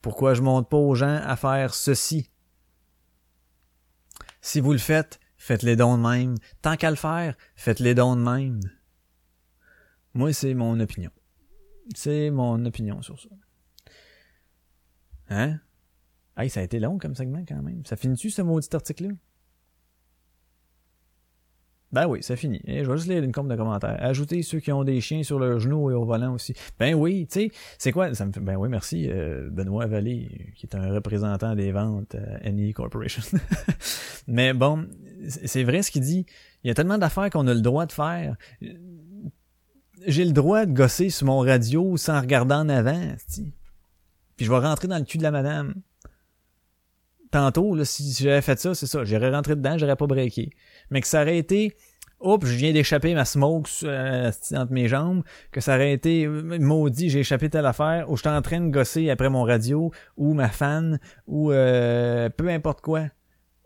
pourquoi 0.00 0.34
je 0.34 0.42
montre 0.42 0.68
pas 0.68 0.78
aux 0.78 0.94
gens 0.94 1.20
à 1.24 1.36
faire 1.36 1.74
ceci? 1.74 2.30
Si 4.40 4.60
vous 4.60 4.72
le 4.72 4.78
faites, 4.78 5.20
faites-les 5.36 5.76
dons 5.76 5.98
de 5.98 6.08
même. 6.08 6.36
Tant 6.62 6.76
qu'à 6.76 6.90
le 6.90 6.96
faire, 6.96 7.36
faites-les 7.54 7.94
dons 7.94 8.16
de 8.16 8.22
même. 8.22 8.60
Moi, 10.14 10.32
c'est 10.32 10.54
mon 10.54 10.80
opinion. 10.80 11.10
C'est 11.94 12.30
mon 12.30 12.64
opinion 12.64 13.02
sur 13.02 13.20
ça. 13.20 13.28
Hein? 15.28 15.58
Hey, 16.36 16.50
ça 16.50 16.60
a 16.60 16.62
été 16.62 16.78
long 16.78 16.98
comme 16.98 17.14
segment 17.14 17.44
quand 17.46 17.62
même. 17.62 17.84
Ça 17.84 17.96
finit-tu 17.96 18.30
ce 18.30 18.42
maudit 18.42 18.68
article-là? 18.72 19.10
Ben 21.90 22.06
oui, 22.06 22.22
ça 22.22 22.36
finit. 22.36 22.60
Et 22.64 22.84
je 22.84 22.90
vais 22.90 22.96
juste 22.98 23.08
lire 23.08 23.24
une 23.24 23.32
compte 23.32 23.48
de 23.48 23.56
commentaires. 23.56 23.96
Ajoutez 24.00 24.42
ceux 24.42 24.60
qui 24.60 24.70
ont 24.72 24.84
des 24.84 25.00
chiens 25.00 25.22
sur 25.22 25.38
leurs 25.38 25.58
genoux 25.58 25.90
et 25.90 25.94
au 25.94 26.04
volant 26.04 26.34
aussi. 26.34 26.54
Ben 26.78 26.94
oui, 26.94 27.26
tu 27.26 27.40
sais, 27.40 27.50
c'est 27.78 27.92
quoi? 27.92 28.10
Ben 28.42 28.56
oui, 28.56 28.68
merci, 28.68 29.08
euh, 29.08 29.48
Benoît 29.50 29.86
Vallée, 29.86 30.52
qui 30.54 30.66
est 30.66 30.76
un 30.76 30.92
représentant 30.92 31.54
des 31.54 31.72
ventes 31.72 32.14
à 32.14 32.50
NE 32.52 32.72
Corporation. 32.72 33.22
Mais 34.28 34.52
bon, 34.52 34.86
c'est 35.28 35.64
vrai 35.64 35.82
ce 35.82 35.90
qu'il 35.90 36.02
dit. 36.02 36.26
Il 36.62 36.68
y 36.68 36.70
a 36.70 36.74
tellement 36.74 36.98
d'affaires 36.98 37.30
qu'on 37.30 37.46
a 37.46 37.54
le 37.54 37.62
droit 37.62 37.86
de 37.86 37.92
faire. 37.92 38.36
J'ai 40.06 40.26
le 40.26 40.32
droit 40.32 40.66
de 40.66 40.72
gosser 40.72 41.08
sur 41.08 41.26
mon 41.26 41.38
radio 41.38 41.96
sans 41.96 42.20
regarder 42.20 42.54
en 42.54 42.68
avant. 42.68 43.00
Puis 44.38 44.46
je 44.46 44.52
vais 44.52 44.58
rentrer 44.58 44.86
dans 44.86 44.96
le 44.96 45.04
cul 45.04 45.18
de 45.18 45.24
la 45.24 45.32
madame. 45.32 45.74
Tantôt, 47.32 47.74
là, 47.74 47.84
si 47.84 48.14
j'avais 48.22 48.40
fait 48.40 48.58
ça, 48.58 48.74
c'est 48.74 48.86
ça. 48.86 49.04
J'aurais 49.04 49.30
rentré 49.30 49.56
dedans, 49.56 49.76
j'aurais 49.76 49.96
pas 49.96 50.06
breaké. 50.06 50.50
Mais 50.90 51.02
que 51.02 51.08
ça 51.08 51.22
aurait 51.22 51.36
été, 51.36 51.76
oups, 52.20 52.46
je 52.46 52.54
viens 52.54 52.72
d'échapper 52.72 53.14
ma 53.14 53.24
smoke 53.24 53.68
euh, 53.82 54.30
entre 54.54 54.72
mes 54.72 54.86
jambes, 54.86 55.24
que 55.50 55.60
ça 55.60 55.74
aurait 55.74 55.92
été, 55.92 56.24
euh, 56.24 56.58
maudit, 56.60 57.10
j'ai 57.10 57.18
échappé 57.18 57.50
telle 57.50 57.66
affaire, 57.66 58.08
ou 58.08 58.16
j'étais 58.16 58.30
en 58.30 58.40
train 58.40 58.60
de 58.60 58.70
gosser 58.70 59.10
après 59.10 59.28
mon 59.28 59.42
radio, 59.42 59.90
ou 60.16 60.34
ma 60.34 60.48
fan, 60.48 61.00
ou 61.26 61.50
euh, 61.50 62.30
peu 62.30 62.48
importe 62.48 62.80
quoi. 62.80 63.06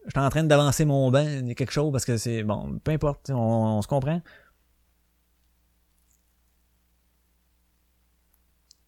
J'étais 0.07 0.21
en 0.21 0.31
train 0.31 0.43
d'avancer 0.43 0.87
mon 0.87 1.13
a 1.15 1.23
quelque 1.55 1.71
chose, 1.71 1.93
parce 1.93 2.07
que 2.07 2.17
c'est, 2.17 2.43
bon, 2.43 2.81
peu 2.83 2.93
importe, 2.93 3.31
on 3.31 3.81
se 3.83 3.87
comprend. 3.87 4.23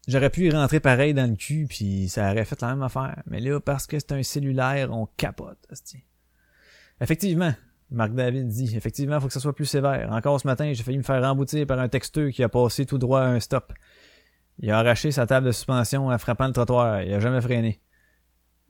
J'aurais 0.07 0.31
pu 0.31 0.47
y 0.47 0.51
rentrer 0.51 0.81
pareil 0.81 1.15
dans 1.15 1.29
le 1.29 1.37
cul, 1.37 1.67
puis 1.67 2.09
ça 2.09 2.31
aurait 2.31 2.45
fait 2.45 2.61
la 2.61 2.69
même 2.69 2.83
affaire. 2.83 3.23
Mais 3.27 3.41
là, 3.41 3.59
parce 3.61 3.87
que 3.87 3.99
c'est 3.99 4.13
un 4.13 4.23
cellulaire, 4.23 4.93
on 4.93 5.07
capote. 5.17 5.59
Effectivement, 7.01 7.55
Marc 7.91 8.13
David 8.13 8.49
dit, 8.49 8.77
effectivement, 8.77 9.19
faut 9.21 9.29
que 9.29 9.33
ça 9.33 9.41
soit 9.41 9.55
plus 9.55 9.65
sévère. 9.65 10.13
Encore 10.13 10.41
ce 10.41 10.47
matin, 10.47 10.73
j'ai 10.73 10.83
failli 10.83 10.99
me 10.99 11.03
faire 11.03 11.23
remboutir 11.23 11.67
par 11.67 11.79
un 11.79 11.89
texteux 11.89 12.31
qui 12.31 12.43
a 12.43 12.49
passé 12.49 12.85
tout 12.85 12.99
droit 12.99 13.21
à 13.21 13.27
un 13.27 13.41
stop. 13.41 13.73
Il 14.59 14.71
a 14.71 14.79
arraché 14.79 15.11
sa 15.11 15.27
table 15.27 15.47
de 15.47 15.53
suspension 15.53 16.09
en 16.09 16.19
frappant 16.19 16.47
le 16.47 16.53
trottoir. 16.53 17.03
Il 17.03 17.13
a 17.13 17.21
jamais 17.21 17.41
freiné. 17.41 17.81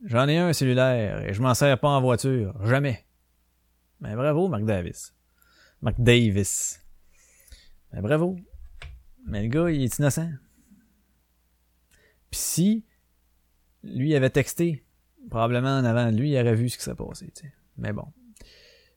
J'en 0.05 0.27
ai 0.27 0.37
un 0.37 0.53
cellulaire 0.53 1.23
et 1.23 1.33
je 1.33 1.41
m'en 1.41 1.53
sers 1.53 1.79
pas 1.79 1.89
en 1.89 2.01
voiture. 2.01 2.55
Jamais. 2.65 3.05
Mais 3.99 4.15
bravo, 4.15 4.47
Marc 4.47 4.63
Davis. 4.63 5.13
Marc 5.81 5.95
Davis. 5.99 6.81
Mais 7.91 8.01
bravo. 8.01 8.37
Mais 9.27 9.43
le 9.43 9.47
gars, 9.47 9.69
il 9.69 9.83
est 9.83 9.97
innocent. 9.97 10.29
Si 12.35 12.83
lui 13.83 14.15
avait 14.15 14.29
texté, 14.29 14.83
probablement 15.29 15.77
en 15.77 15.85
avant 15.85 16.11
de 16.11 16.17
lui, 16.17 16.31
il 16.31 16.39
aurait 16.39 16.55
vu 16.55 16.69
ce 16.69 16.77
qui 16.77 16.83
s'est 16.83 16.95
passé. 16.95 17.31
Mais 17.77 17.93
bon. 17.93 18.05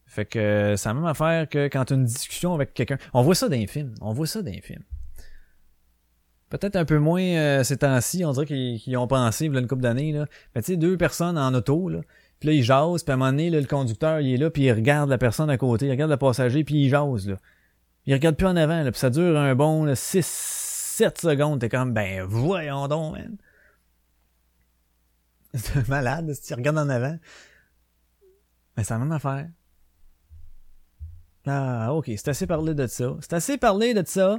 Fait 0.07 0.24
que 0.24 0.74
c'est 0.76 0.89
la 0.89 0.95
même 0.95 1.05
affaire 1.05 1.49
que 1.49 1.68
quand 1.68 1.91
une 1.91 2.05
discussion 2.05 2.55
avec 2.55 2.72
quelqu'un. 2.72 2.99
On 3.12 3.22
voit 3.22 3.34
ça 3.34 3.49
dans 3.49 3.57
les 3.57 3.66
films. 3.66 3.95
On 4.01 4.12
voit 4.12 4.26
ça 4.26 4.43
dans 4.43 4.51
les 4.51 4.62
films. 4.62 4.84
Peut-être 6.49 6.76
un 6.76 6.86
peu 6.86 6.99
moins 6.99 7.22
euh, 7.22 7.62
ces 7.62 7.76
temps-ci, 7.76 8.24
on 8.24 8.32
dirait 8.32 8.47
qu'ils 8.47 8.97
ont 8.97 9.07
pensé, 9.07 9.47
une 9.47 9.66
couple 9.66 9.82
d'années, 9.82 10.12
là. 10.12 10.26
Mais 10.55 10.62
tu 10.62 10.72
sais, 10.72 10.76
deux 10.78 10.97
personnes 10.97 11.36
en 11.36 11.53
auto. 11.53 11.91
Puis 12.41 12.49
là, 12.49 12.55
ils 12.55 12.62
jasent, 12.62 13.03
puis 13.03 13.11
à 13.11 13.14
un 13.14 13.16
moment 13.18 13.32
donné, 13.32 13.51
le 13.51 13.62
conducteur, 13.64 14.20
il 14.20 14.32
est 14.32 14.39
là, 14.39 14.49
puis 14.49 14.62
il 14.62 14.72
regarde 14.72 15.11
la 15.11 15.18
personne 15.18 15.51
à 15.51 15.59
côté, 15.59 15.86
il 15.86 15.91
regarde 15.91 16.11
le 16.11 16.16
passager, 16.16 16.64
puis 16.64 16.84
il 16.84 16.89
jase, 16.89 17.28
là. 17.28 17.36
Il 18.07 18.14
regarde 18.14 18.36
plus 18.36 18.47
en 18.47 18.57
avant, 18.57 18.82
puis 18.84 18.99
ça 18.99 19.11
dure 19.11 19.39
un 19.39 19.55
bon, 19.55 19.84
là, 19.84 19.95
6, 19.95 20.67
7 20.99 21.16
secondes. 21.20 21.61
T'es 21.61 21.68
comme, 21.68 21.94
ben, 21.94 22.24
voyons 22.24 22.88
donc, 22.88 23.14
man. 23.16 23.36
C'est 25.55 25.88
malade, 25.88 26.32
si 26.34 26.42
tu 26.42 26.55
regardes 26.55 26.78
en 26.78 26.88
avant. 26.88 27.16
Mais 28.76 28.84
c'est 28.84 28.94
la 28.94 28.99
même 28.99 29.12
affaire. 29.12 29.49
Ah, 31.46 31.94
ok, 31.94 32.07
c'est 32.16 32.28
assez 32.28 32.46
parlé 32.46 32.74
de 32.74 32.86
ça. 32.86 33.16
C'est 33.20 33.32
assez 33.32 33.59
parlé 33.59 33.94
de 33.94 34.05
ça. 34.07 34.38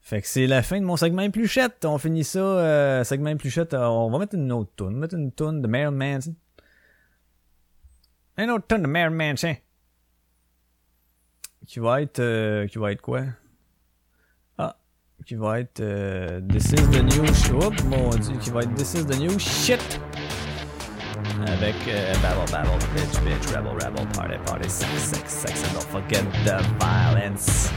Fait 0.00 0.22
que 0.22 0.28
c'est 0.28 0.46
la 0.46 0.62
fin 0.62 0.78
de 0.80 0.84
mon 0.84 0.96
segment 0.96 1.28
pluchette. 1.30 1.84
On 1.84 1.98
finit 1.98 2.22
ça, 2.24 2.38
euh, 2.38 3.04
segment 3.04 3.36
pluchette. 3.36 3.74
euh, 3.74 3.86
On 3.86 4.10
va 4.10 4.18
mettre 4.18 4.34
une 4.36 4.52
autre 4.52 4.70
tune. 4.76 4.86
On 4.86 4.92
va 4.92 4.98
mettre 5.00 5.14
une 5.16 5.32
tune 5.32 5.60
de 5.62 5.66
Marilyn 5.66 5.90
Manson. 5.90 6.34
Une 8.38 8.50
autre 8.50 8.66
tune 8.68 8.82
de 8.82 8.86
Marilyn 8.86 9.16
Manson. 9.32 9.56
Qui 11.66 11.80
va 11.80 12.00
être, 12.02 12.20
euh, 12.20 12.66
qui 12.68 12.78
va 12.78 12.92
être 12.92 13.02
quoi? 13.02 13.24
Qui 15.26 15.34
va 15.34 15.58
être 15.58 15.80
euh, 15.80 16.40
This 16.48 16.66
is 16.66 16.88
the 16.92 17.02
new 17.02 17.26
shit. 17.34 17.52
Oh 17.60 17.72
mon 17.88 18.10
dieu, 18.10 18.36
qui 18.40 18.50
va 18.50 18.60
être 18.60 18.72
This 18.76 18.94
is 18.94 19.04
the 19.04 19.18
new 19.18 19.36
shit. 19.40 20.00
Avec 21.48 21.74
euh, 21.88 22.14
Battle 22.22 22.52
Battle, 22.52 22.78
Bitch 22.94 23.20
Bitch, 23.24 23.48
Rebel 23.48 23.72
Rebel, 23.72 24.06
Party 24.14 24.36
Party, 24.46 24.70
Sex 24.70 24.88
Sex 24.96 25.24
Sex, 25.26 25.64
and 25.64 25.74
don't 25.74 25.82
forget 25.90 26.22
the 26.44 26.62
violence. 26.78 27.72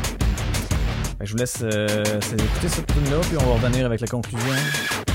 Fait 1.18 1.24
que 1.24 1.26
je 1.26 1.32
vous 1.32 1.40
laisse 1.40 1.64
euh, 1.64 2.20
écouter 2.22 2.68
cette 2.68 2.86
tune 2.86 3.10
là 3.10 3.18
puis 3.22 3.38
on 3.42 3.46
va 3.48 3.54
revenir 3.54 3.88
avec 3.88 4.02
la 4.02 4.08
conclusion. 4.08 5.09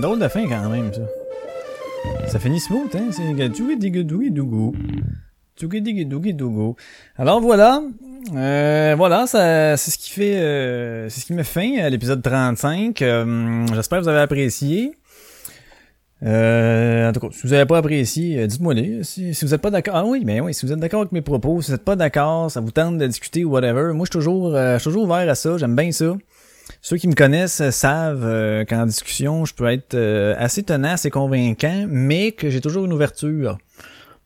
Une 0.00 0.06
drôle 0.06 0.18
de 0.18 0.28
fin 0.28 0.48
quand 0.48 0.70
même, 0.70 0.90
ça. 0.94 1.02
Ça 2.26 2.38
finit 2.38 2.58
smooth, 2.58 2.88
hein? 2.94 3.10
C'est. 3.10 3.34
Dougou. 6.32 6.76
Alors 7.18 7.40
voilà. 7.42 7.82
Euh, 8.34 8.94
voilà, 8.96 9.26
ça, 9.26 9.76
c'est 9.76 9.90
ce 9.90 9.98
qui 9.98 10.10
fait, 10.10 10.36
euh, 10.36 11.10
c'est 11.10 11.20
ce 11.20 11.26
qui 11.26 11.34
met 11.34 11.44
fin 11.44 11.76
à 11.80 11.90
l'épisode 11.90 12.22
35. 12.22 13.02
Euh, 13.02 13.66
j'espère 13.74 13.98
que 13.98 14.04
vous 14.04 14.08
avez 14.08 14.20
apprécié. 14.20 14.94
Euh, 16.22 17.10
en 17.10 17.12
tout 17.12 17.20
cas, 17.20 17.28
si 17.32 17.42
vous 17.42 17.52
n'avez 17.52 17.66
pas 17.66 17.76
apprécié, 17.76 18.38
euh, 18.38 18.46
dites-moi 18.46 18.72
les. 18.72 19.04
Si, 19.04 19.32
vous 19.32 19.48
n'êtes 19.48 19.60
pas 19.60 19.70
d'accord, 19.70 19.96
ah 19.96 20.04
oui, 20.06 20.22
mais 20.24 20.40
oui, 20.40 20.54
si 20.54 20.64
vous 20.64 20.72
êtes 20.72 20.78
d'accord 20.80 21.00
avec 21.00 21.12
mes 21.12 21.20
propos, 21.20 21.60
si 21.60 21.70
vous 21.70 21.76
n'êtes 21.76 21.84
pas 21.84 21.96
d'accord, 21.96 22.50
ça 22.50 22.60
vous 22.60 22.70
tente 22.70 22.96
de 22.96 23.06
discuter 23.06 23.44
ou 23.44 23.50
whatever. 23.50 23.92
Moi, 23.92 24.06
je 24.06 24.18
suis 24.18 24.18
toujours, 24.18 24.56
je 24.56 24.78
suis 24.78 24.84
toujours 24.84 25.04
ouvert 25.04 25.28
à 25.28 25.34
ça. 25.34 25.58
J'aime 25.58 25.76
bien 25.76 25.92
ça. 25.92 26.14
Ceux 26.82 26.96
qui 26.96 27.08
me 27.08 27.14
connaissent 27.14 27.68
savent 27.70 28.24
euh, 28.24 28.64
qu'en 28.64 28.86
discussion, 28.86 29.44
je 29.44 29.54
peux 29.54 29.66
être 29.66 29.94
euh, 29.94 30.34
assez 30.38 30.62
tenace 30.62 31.04
et 31.04 31.10
convaincant, 31.10 31.86
mais 31.88 32.32
que 32.32 32.48
j'ai 32.48 32.60
toujours 32.60 32.86
une 32.86 32.92
ouverture. 32.92 33.58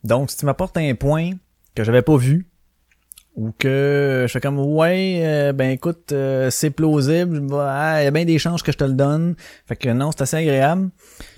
Donc, 0.05 0.31
si 0.31 0.37
tu 0.37 0.47
m'apportes 0.47 0.77
un 0.77 0.95
point 0.95 1.33
que 1.75 1.83
j'avais 1.83 2.03
pas 2.03 2.17
vu, 2.17 2.47
ou 3.37 3.53
que 3.59 4.27
je 4.29 4.33
fais 4.33 4.41
comme 4.41 4.59
ouais, 4.59 5.21
euh, 5.25 5.53
ben 5.53 5.71
écoute, 5.71 6.13
euh, 6.13 6.51
c'est 6.51 6.71
plausible, 6.71 7.43
ah, 7.55 8.01
il 8.01 8.05
y 8.05 8.07
a 8.07 8.11
bien 8.11 8.25
des 8.25 8.39
chances 8.39 8.63
que 8.63 8.71
je 8.71 8.79
te 8.79 8.85
le 8.85 8.93
donne. 8.93 9.35
Fait 9.67 9.77
que 9.77 9.89
non, 9.89 10.13
c'est 10.13 10.23
assez 10.23 10.37
agréable. 10.37 10.91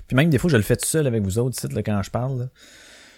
Puis 0.07 0.15
même 0.15 0.29
des 0.29 0.37
fois, 0.37 0.49
je 0.49 0.57
le 0.57 0.63
fais 0.63 0.75
tout 0.75 0.85
seul 0.85 1.07
avec 1.07 1.23
vous 1.23 1.39
autres, 1.39 1.57
là, 1.73 1.81
quand 1.81 2.01
je 2.03 2.11
parle. 2.11 2.39
Là. 2.39 2.45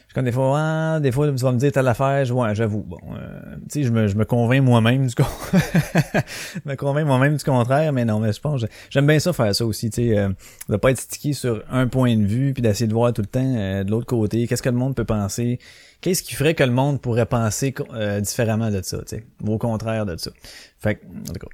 Je 0.09 0.15
comme 0.15 0.25
des 0.25 0.31
fois, 0.31 0.99
des 0.99 1.11
fois, 1.11 1.27
tu 1.27 1.35
vas 1.35 1.51
me 1.51 1.59
dire 1.59 1.71
telle 1.71 1.87
affaire, 1.87 2.25
je, 2.25 2.33
ouais, 2.33 2.55
j'avoue. 2.55 2.81
Bon, 2.81 2.97
euh, 3.13 3.55
tu 3.71 3.81
sais, 3.81 3.83
je 3.83 3.91
me, 3.91 4.07
je 4.07 4.15
me 4.15 4.25
convainc 4.25 4.63
moi-même 4.63 5.05
du 5.05 5.13
con. 5.13 5.23
me 6.65 6.73
convainc 6.73 7.05
moi-même 7.05 7.37
du 7.37 7.43
contraire, 7.43 7.93
mais 7.93 8.05
non, 8.05 8.19
mais 8.19 8.33
je 8.33 8.41
pense, 8.41 8.65
j'aime 8.89 9.05
bien 9.05 9.19
ça 9.19 9.33
faire 9.33 9.53
ça 9.53 9.63
aussi, 9.67 9.91
tu 9.91 10.07
sais, 10.07 10.17
euh, 10.17 10.29
de 10.67 10.77
pas 10.77 10.89
être 10.89 10.99
stické 10.99 11.33
sur 11.33 11.63
un 11.69 11.85
point 11.85 12.17
de 12.17 12.25
vue, 12.25 12.53
puis 12.53 12.63
d'essayer 12.63 12.87
de 12.87 12.93
voir 12.93 13.13
tout 13.13 13.21
le 13.21 13.27
temps 13.27 13.55
euh, 13.55 13.83
de 13.83 13.91
l'autre 13.91 14.07
côté, 14.07 14.47
qu'est-ce 14.47 14.63
que 14.63 14.69
le 14.69 14.77
monde 14.77 14.95
peut 14.95 15.05
penser, 15.05 15.59
qu'est-ce 16.01 16.23
qui 16.23 16.33
ferait 16.33 16.55
que 16.55 16.63
le 16.63 16.71
monde 16.71 16.99
pourrait 16.99 17.27
penser 17.27 17.75
euh, 17.93 18.19
différemment 18.19 18.71
de 18.71 18.81
ça, 18.81 18.97
tu 19.07 19.17
sais, 19.17 19.23
au 19.47 19.59
contraire 19.59 20.07
de 20.07 20.17
ça. 20.17 20.31
Fait 20.79 20.95
que, 20.95 21.05
en 21.05 21.33
tout 21.33 21.39
cas. 21.39 21.47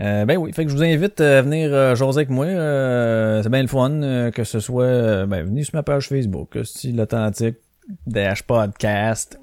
Euh, 0.00 0.24
ben 0.24 0.36
oui, 0.36 0.52
fait 0.52 0.64
que 0.64 0.70
je 0.70 0.76
vous 0.76 0.82
invite 0.82 1.20
à 1.20 1.42
venir 1.42 1.70
euh, 1.72 1.94
jaser 1.96 2.18
avec 2.18 2.30
moi. 2.30 2.46
Euh, 2.46 3.42
c'est 3.42 3.48
bien 3.48 3.62
le 3.62 3.68
fun 3.68 3.90
euh, 4.02 4.30
que 4.30 4.44
ce 4.44 4.60
soit. 4.60 4.84
euh, 4.84 5.26
ben 5.26 5.44
venez 5.44 5.64
sur 5.64 5.74
ma 5.74 5.82
page 5.82 6.08
Facebook, 6.08 6.56
style 6.62 6.96
l'authentique 6.96 7.56
dash 8.06 8.42
podcast. 8.42 9.38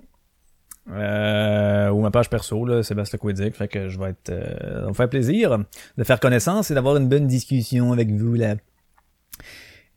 Euh, 0.91 1.89
ou 1.89 2.01
ma 2.01 2.11
page 2.11 2.29
perso, 2.29 2.63
là, 2.65 2.83
Sébastien 2.83 3.17
Quédic. 3.17 3.55
Fait 3.55 3.67
que 3.67 3.89
je 3.89 3.97
vais 3.99 4.09
être. 4.11 4.29
Euh, 4.29 4.81
ça 4.83 4.87
me 4.87 4.93
faire 4.93 5.09
plaisir 5.09 5.57
de 5.97 6.03
faire 6.03 6.19
connaissance 6.19 6.69
et 6.69 6.75
d'avoir 6.75 6.97
une 6.97 7.07
bonne 7.09 7.25
discussion 7.27 7.91
avec 7.91 8.11
vous 8.11 8.35
là. 8.35 8.55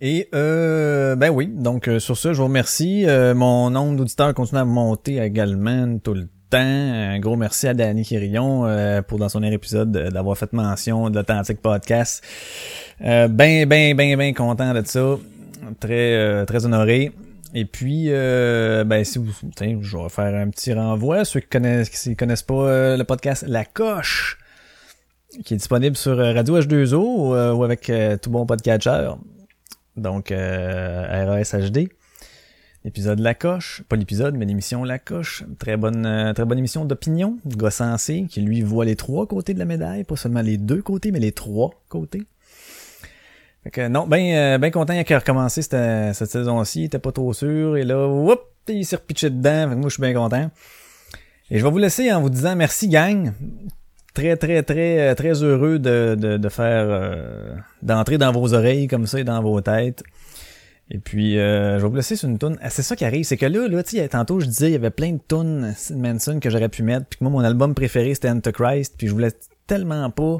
Et 0.01 0.29
euh, 0.35 1.17
ben 1.17 1.29
oui, 1.29 1.49
donc 1.49 1.89
euh, 1.89 1.99
sur 1.99 2.17
ce, 2.17 2.33
je 2.33 2.39
vous 2.39 2.45
remercie. 2.47 3.05
Euh, 3.07 3.35
mon 3.35 3.69
nombre 3.69 3.97
d'auditeurs 3.97 4.33
continue 4.33 4.61
à 4.61 4.65
monter 4.65 5.19
également 5.19 5.99
tout 5.99 6.15
le 6.15 6.29
temps. 6.49 6.59
Un 6.59 7.19
gros 7.19 7.37
merci 7.37 7.69
à 7.69 7.75
Danny 7.75 8.05
Quirillon 8.05 8.65
euh, 8.65 9.03
pour 9.03 9.19
dans 9.19 9.29
son 9.29 9.41
dernier 9.41 9.57
épisode 9.57 9.93
de- 9.93 10.09
d'avoir 10.09 10.39
fait 10.39 10.53
mention 10.55 11.11
de 11.11 11.17
l'Authentique 11.17 11.61
Podcast. 11.61 12.25
Ben, 13.01 13.29
ben, 13.29 13.67
ben, 13.67 14.17
ben 14.17 14.33
content 14.35 14.73
de 14.73 14.83
ça. 14.87 15.17
Très, 15.81 16.47
très 16.47 16.65
honoré. 16.65 17.13
Et 17.55 17.65
puis, 17.65 18.07
euh, 18.09 18.85
ben, 18.85 19.05
si 19.05 19.19
vous, 19.19 19.33
tiens, 19.57 19.79
je 19.81 19.97
vais 19.97 20.09
faire 20.09 20.35
un 20.35 20.51
petit 20.51 20.73
renvoi. 20.73 21.25
Ceux 21.25 21.41
qui 21.41 21.49
connaissent, 21.49 21.89
qui 21.89 22.15
connaissent 22.17 22.43
pas 22.43 22.55
euh, 22.55 22.97
le 22.97 23.05
podcast 23.05 23.45
La 23.47 23.65
Coche, 23.65 24.39
qui 25.45 25.55
est 25.55 25.57
disponible 25.57 25.97
sur 25.97 26.19
euh, 26.19 26.33
Radio 26.33 26.61
H2O 26.61 27.35
euh, 27.35 27.53
ou 27.53 27.65
avec 27.65 27.91
tout 28.23 28.31
bon 28.31 28.45
podcatcher. 28.45 29.13
Donc, 29.97 30.29
RASHD. 30.31 31.89
L'épisode 32.85 33.19
La 33.19 33.35
Coche, 33.35 33.83
pas 33.89 33.97
l'épisode, 33.97 34.37
mais 34.37 34.45
l'émission 34.45 34.85
La 34.85 34.99
Coche. 34.99 35.43
Très 35.59 35.77
bonne, 35.77 36.33
très 36.35 36.45
bonne 36.45 36.59
émission 36.59 36.85
d'opinion. 36.85 37.39
Gars 37.45 37.71
sensé, 37.71 38.27
qui 38.31 38.41
lui 38.41 38.63
voit 38.63 38.85
les 38.85 38.95
trois 38.95 39.27
côtés 39.27 39.53
de 39.53 39.59
la 39.59 39.65
médaille, 39.65 40.05
pas 40.05 40.17
seulement 40.17 40.43
les 40.43 40.59
deux 40.59 40.81
côtés, 40.81 41.11
mais 41.11 41.19
les 41.19 41.33
trois 41.33 41.73
côtés. 41.89 42.23
Fait 43.65 43.71
que 43.71 43.89
non, 43.89 44.07
ben, 44.07 44.35
euh, 44.35 44.59
ben 44.59 44.71
content 44.71 45.03
qu'il 45.03 45.17
a 45.17 45.19
recommencé 45.19 45.63
cette, 45.63 46.15
cette 46.15 46.31
saison-ci, 46.31 46.83
il 46.83 46.85
était 46.85 46.99
pas 46.99 47.13
trop 47.13 47.33
sûr, 47.33 47.77
et 47.77 47.85
là, 47.85 48.07
whoop, 48.07 48.41
il 48.69 48.85
s'est 48.85 48.97
repitché 48.97 49.31
dedans, 49.31 49.69
fait 49.69 49.75
que 49.75 49.81
moi 49.81 49.89
je 49.89 49.95
suis 49.95 50.03
bien 50.03 50.15
content. 50.15 50.51
Et 51.51 51.59
je 51.59 51.65
vais 51.65 51.71
vous 51.71 51.79
laisser 51.79 52.13
en 52.13 52.21
vous 52.21 52.31
disant 52.31 52.55
merci 52.57 52.89
gang. 52.89 53.33
Très, 54.15 54.37
très, 54.37 54.63
très, 54.63 55.11
euh, 55.11 55.15
très 55.15 55.43
heureux 55.43 55.79
de, 55.79 56.17
de, 56.19 56.37
de 56.37 56.49
faire, 56.49 56.87
euh, 56.89 57.55
d'entrer 57.83 58.19
dans 58.19 58.33
vos 58.33 58.53
oreilles 58.53 58.89
comme 58.89 59.07
ça 59.07 59.21
et 59.21 59.25
dans 59.25 59.41
vos 59.43 59.61
têtes. 59.61 60.03
Et 60.91 60.99
puis, 60.99 61.39
euh, 61.39 61.79
je 61.79 61.83
vais 61.83 61.89
vous 61.89 61.97
laisser 61.97 62.17
sur 62.17 62.29
une 62.29 62.39
toune. 62.39 62.59
Ah, 62.63 62.71
c'est 62.71 62.83
ça 62.83 62.97
qui 62.97 63.05
arrive, 63.05 63.25
c'est 63.25 63.37
que 63.37 63.47
là, 63.47 63.69
là, 63.69 63.83
tantôt 64.09 64.41
je 64.41 64.47
disais, 64.47 64.69
il 64.69 64.73
y 64.73 64.77
avait 64.77 64.91
plein 64.91 65.13
de 65.13 65.21
tunes 65.29 65.75
Manson 65.95 66.41
que 66.41 66.51
j'aurais 66.51 66.71
pu 66.71 66.83
mettre, 66.83 67.07
puis 67.07 67.19
que 67.19 67.25
moi, 67.25 67.31
mon 67.31 67.45
album 67.47 67.75
préféré, 67.75 68.15
c'était 68.15 68.31
Antichrist, 68.31 68.95
puis 68.97 69.07
je 69.07 69.13
voulais 69.13 69.33
tellement 69.67 70.11
pas 70.11 70.39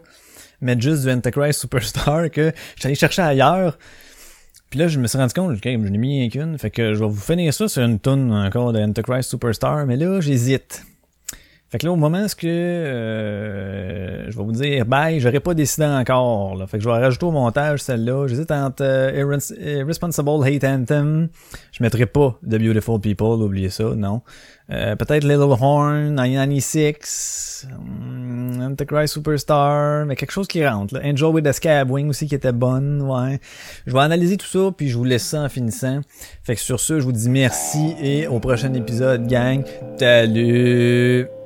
mettre 0.61 0.83
juste 0.83 1.05
du 1.05 1.11
Antichrist 1.11 1.61
Superstar 1.61 2.31
que 2.31 2.53
j'allais 2.77 2.95
chercher 2.95 3.23
ailleurs. 3.23 3.79
Puis 4.71 4.79
là, 4.79 4.89
je 4.89 4.99
me 4.99 5.07
suis 5.07 5.17
rendu 5.17 5.33
compte, 5.33 5.59
que 5.61 5.71
je 5.71 5.77
n'ai 5.77 5.99
mis 5.99 6.21
rien 6.21 6.29
qu'une, 6.29 6.59
fait 6.59 6.71
que 6.71 6.93
je 6.93 6.99
vais 7.01 7.09
vous 7.09 7.21
finir 7.21 7.55
ça 7.55 7.69
sur 7.69 7.83
une 7.83 7.99
tune 7.99 8.33
encore 8.33 8.73
de 8.73 8.81
Antichrist 8.81 9.31
Superstar, 9.31 9.87
mais 9.87 9.97
là, 9.97 10.21
j'hésite. 10.21 10.85
Fait 11.71 11.77
que 11.79 11.85
là, 11.85 11.93
au 11.93 11.97
moment 11.97 12.23
où 12.23 12.27
que 12.29 12.47
euh, 12.47 14.31
je 14.31 14.37
vais 14.37 14.43
vous 14.43 14.53
dire 14.53 14.87
bye, 14.87 15.21
j'aurais 15.21 15.41
pas 15.41 15.53
décidé 15.53 15.85
encore. 15.87 16.57
Là. 16.57 16.67
Fait 16.67 16.79
que 16.79 16.83
je 16.85 16.89
vais 16.89 16.97
rajouter 16.97 17.27
au 17.27 17.31
montage 17.31 17.81
celle-là. 17.81 18.27
J'hésite 18.27 18.51
entre 18.51 18.83
euh, 18.83 19.13
Irrens- 19.15 19.53
Irresponsible 19.61 20.47
Hate 20.47 20.65
Anthem. 20.65 21.29
Je 21.73 21.83
mettrai 21.83 22.07
pas 22.07 22.39
The 22.43 22.57
Beautiful 22.59 23.01
People, 23.01 23.43
oubliez 23.43 23.69
ça, 23.69 23.85
non. 23.95 24.23
Euh, 24.71 24.97
Peut-être 24.97 25.25
Little 25.25 25.57
Horn, 25.59 26.15
996, 26.15 27.69
hum, 27.73 28.61
Antichrist 28.63 29.15
Superstar, 29.15 30.05
mais 30.05 30.15
quelque 30.15 30.31
chose 30.31 30.47
qui 30.47 30.67
rentre. 30.67 30.95
Là. 30.95 31.01
Angel 31.05 31.29
with 31.29 31.47
a 31.47 31.53
Scab 31.53 31.91
Wing 31.91 32.09
aussi 32.09 32.27
qui 32.27 32.35
était 32.35 32.53
bonne, 32.53 33.01
ouais. 33.03 33.41
Je 33.87 33.93
vais 33.93 34.01
analyser 34.01 34.37
tout 34.37 34.47
ça, 34.47 34.71
puis 34.77 34.89
je 34.89 34.97
vous 34.99 35.05
laisse 35.05 35.25
ça 35.25 35.41
en 35.43 35.49
finissant. 35.49 36.01
Fait 36.43 36.55
que 36.55 36.61
sur 36.61 36.81
ce, 36.81 37.01
je 37.01 37.05
vous 37.05 37.13
dis 37.13 37.31
merci 37.31 37.95
et 38.03 38.27
au 38.27 38.41
prochain 38.41 38.73
épisode, 38.75 39.27
gang. 39.27 39.65
Salut! 39.99 41.38